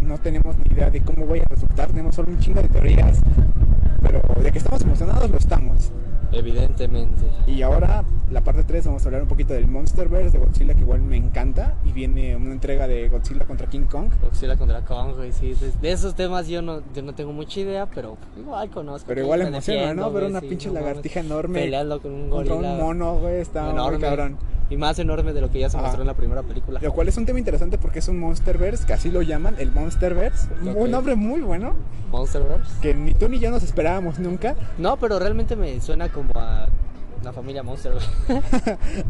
no 0.00 0.18
tenemos 0.18 0.56
ni 0.58 0.74
idea 0.74 0.90
de 0.90 1.02
cómo 1.02 1.26
vaya 1.26 1.44
a 1.44 1.48
resultar. 1.48 1.88
Tenemos 1.88 2.14
solo 2.14 2.30
un 2.30 2.38
chingo 2.38 2.62
de 2.62 2.68
teorías, 2.68 3.20
pero 4.00 4.20
de 4.42 4.52
que 4.52 4.58
estamos 4.58 4.82
emocionados 4.82 5.30
lo 5.30 5.38
estamos. 5.38 5.92
Evidentemente. 6.32 7.22
Y 7.46 7.62
ahora, 7.62 8.04
la 8.30 8.42
parte 8.42 8.64
3, 8.64 8.86
vamos 8.86 9.02
a 9.02 9.06
hablar 9.06 9.22
un 9.22 9.28
poquito 9.28 9.54
del 9.54 9.66
Monsterverse 9.68 10.30
de 10.38 10.44
Godzilla, 10.44 10.74
que 10.74 10.80
igual 10.80 11.00
me 11.00 11.16
encanta. 11.16 11.74
Y 11.84 11.92
viene 11.92 12.36
una 12.36 12.52
entrega 12.52 12.86
de 12.88 13.08
Godzilla 13.08 13.44
contra 13.44 13.68
King 13.68 13.86
Kong. 13.90 14.10
Godzilla 14.22 14.56
contra 14.56 14.80
Kong, 14.84 15.14
güey, 15.16 15.32
sí. 15.32 15.54
De, 15.54 15.70
de 15.80 15.92
esos 15.92 16.14
temas 16.14 16.48
yo 16.48 16.62
no, 16.62 16.82
yo 16.94 17.02
no 17.02 17.14
tengo 17.14 17.32
mucha 17.32 17.60
idea, 17.60 17.86
pero 17.86 18.16
igual 18.36 18.70
conozco. 18.70 19.06
Pero 19.08 19.20
igual 19.22 19.42
emociona, 19.42 19.94
¿no? 19.94 20.10
Ver 20.12 20.24
una 20.24 20.40
sí, 20.40 20.46
pinche 20.48 20.68
no 20.68 20.74
lagartija 20.74 21.20
enorme 21.20 21.60
Peleando 21.60 22.00
con 22.00 22.12
un 22.12 22.30
contra 22.30 22.54
gorila. 22.54 22.72
un 22.72 22.80
mono, 22.80 23.16
güey. 23.16 23.40
Está 23.40 23.72
muy 23.72 23.98
cabrón. 23.98 24.36
Y 24.68 24.76
más 24.76 24.98
enorme 24.98 25.32
de 25.32 25.40
lo 25.40 25.50
que 25.50 25.60
ya 25.60 25.70
se 25.70 25.76
Ajá. 25.76 25.86
mostró 25.86 26.02
en 26.02 26.08
la 26.08 26.14
primera 26.14 26.42
película. 26.42 26.80
Lo 26.82 26.92
cual 26.92 27.08
es 27.08 27.16
un 27.16 27.24
tema 27.26 27.38
interesante 27.38 27.78
porque 27.78 28.00
es 28.00 28.08
un 28.08 28.18
Monsterverse, 28.18 28.84
que 28.86 28.92
así 28.92 29.10
lo 29.10 29.22
llaman, 29.22 29.54
el 29.58 29.70
Monsterverse. 29.72 30.48
Ok. 30.68 30.76
Un 30.76 30.90
nombre 30.90 31.14
muy 31.14 31.40
bueno, 31.40 31.74
Monsterverse. 32.10 32.70
que 32.82 32.94
ni 32.94 33.14
tú 33.14 33.28
ni 33.28 33.38
yo 33.38 33.50
nos 33.50 33.62
esperábamos 33.62 34.18
nunca. 34.18 34.56
No, 34.78 34.96
pero 34.96 35.18
realmente 35.18 35.54
me 35.56 35.80
suena 35.80 36.08
como 36.10 36.32
a 36.34 36.66
la 37.22 37.32
familia 37.32 37.62
Monster. 37.62 37.92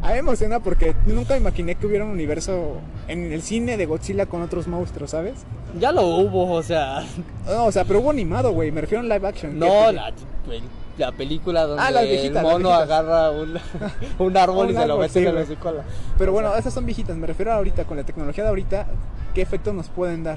A 0.02 0.06
mí 0.08 0.12
me 0.12 0.18
emociona 0.18 0.60
porque 0.60 0.94
nunca 1.06 1.36
imaginé 1.36 1.74
que 1.74 1.86
hubiera 1.86 2.04
un 2.04 2.10
universo 2.10 2.76
en 3.08 3.32
el 3.32 3.42
cine 3.42 3.76
de 3.76 3.86
Godzilla 3.86 4.26
con 4.26 4.42
otros 4.42 4.68
monstruos, 4.68 5.10
¿sabes? 5.10 5.44
ya 5.78 5.92
lo 5.92 6.06
hubo, 6.06 6.52
o 6.52 6.62
sea. 6.62 7.04
No, 7.46 7.66
o 7.66 7.72
sea, 7.72 7.84
pero 7.84 8.00
hubo 8.00 8.10
animado, 8.10 8.52
güey. 8.52 8.70
Me 8.72 8.80
refiero 8.80 9.00
a 9.00 9.06
live 9.06 9.28
action. 9.28 9.58
No, 9.58 9.92
la, 9.92 10.12
la 10.98 11.12
película 11.12 11.66
donde 11.66 11.82
Ah, 11.82 11.90
el 12.02 12.32
mono 12.42 12.72
agarra 12.72 13.30
un, 13.30 13.58
un 14.18 14.36
árbol 14.36 14.66
Un 14.66 14.72
y 14.72 14.76
se 14.76 14.86
lo 14.86 14.98
mete 14.98 15.12
sí, 15.20 15.26
en 15.26 15.34
la- 15.34 15.44
Pero 16.18 16.32
o 16.32 16.34
bueno, 16.34 16.54
esas 16.56 16.72
son 16.74 16.84
viejitas. 16.86 17.16
Me 17.16 17.26
refiero 17.26 17.52
a 17.52 17.56
ahorita 17.56 17.84
con 17.84 17.96
la 17.96 18.02
tecnología 18.04 18.44
de 18.44 18.48
ahorita. 18.50 18.86
¿Qué 19.34 19.42
efectos 19.42 19.74
nos 19.74 19.88
pueden 19.88 20.24
dar? 20.24 20.34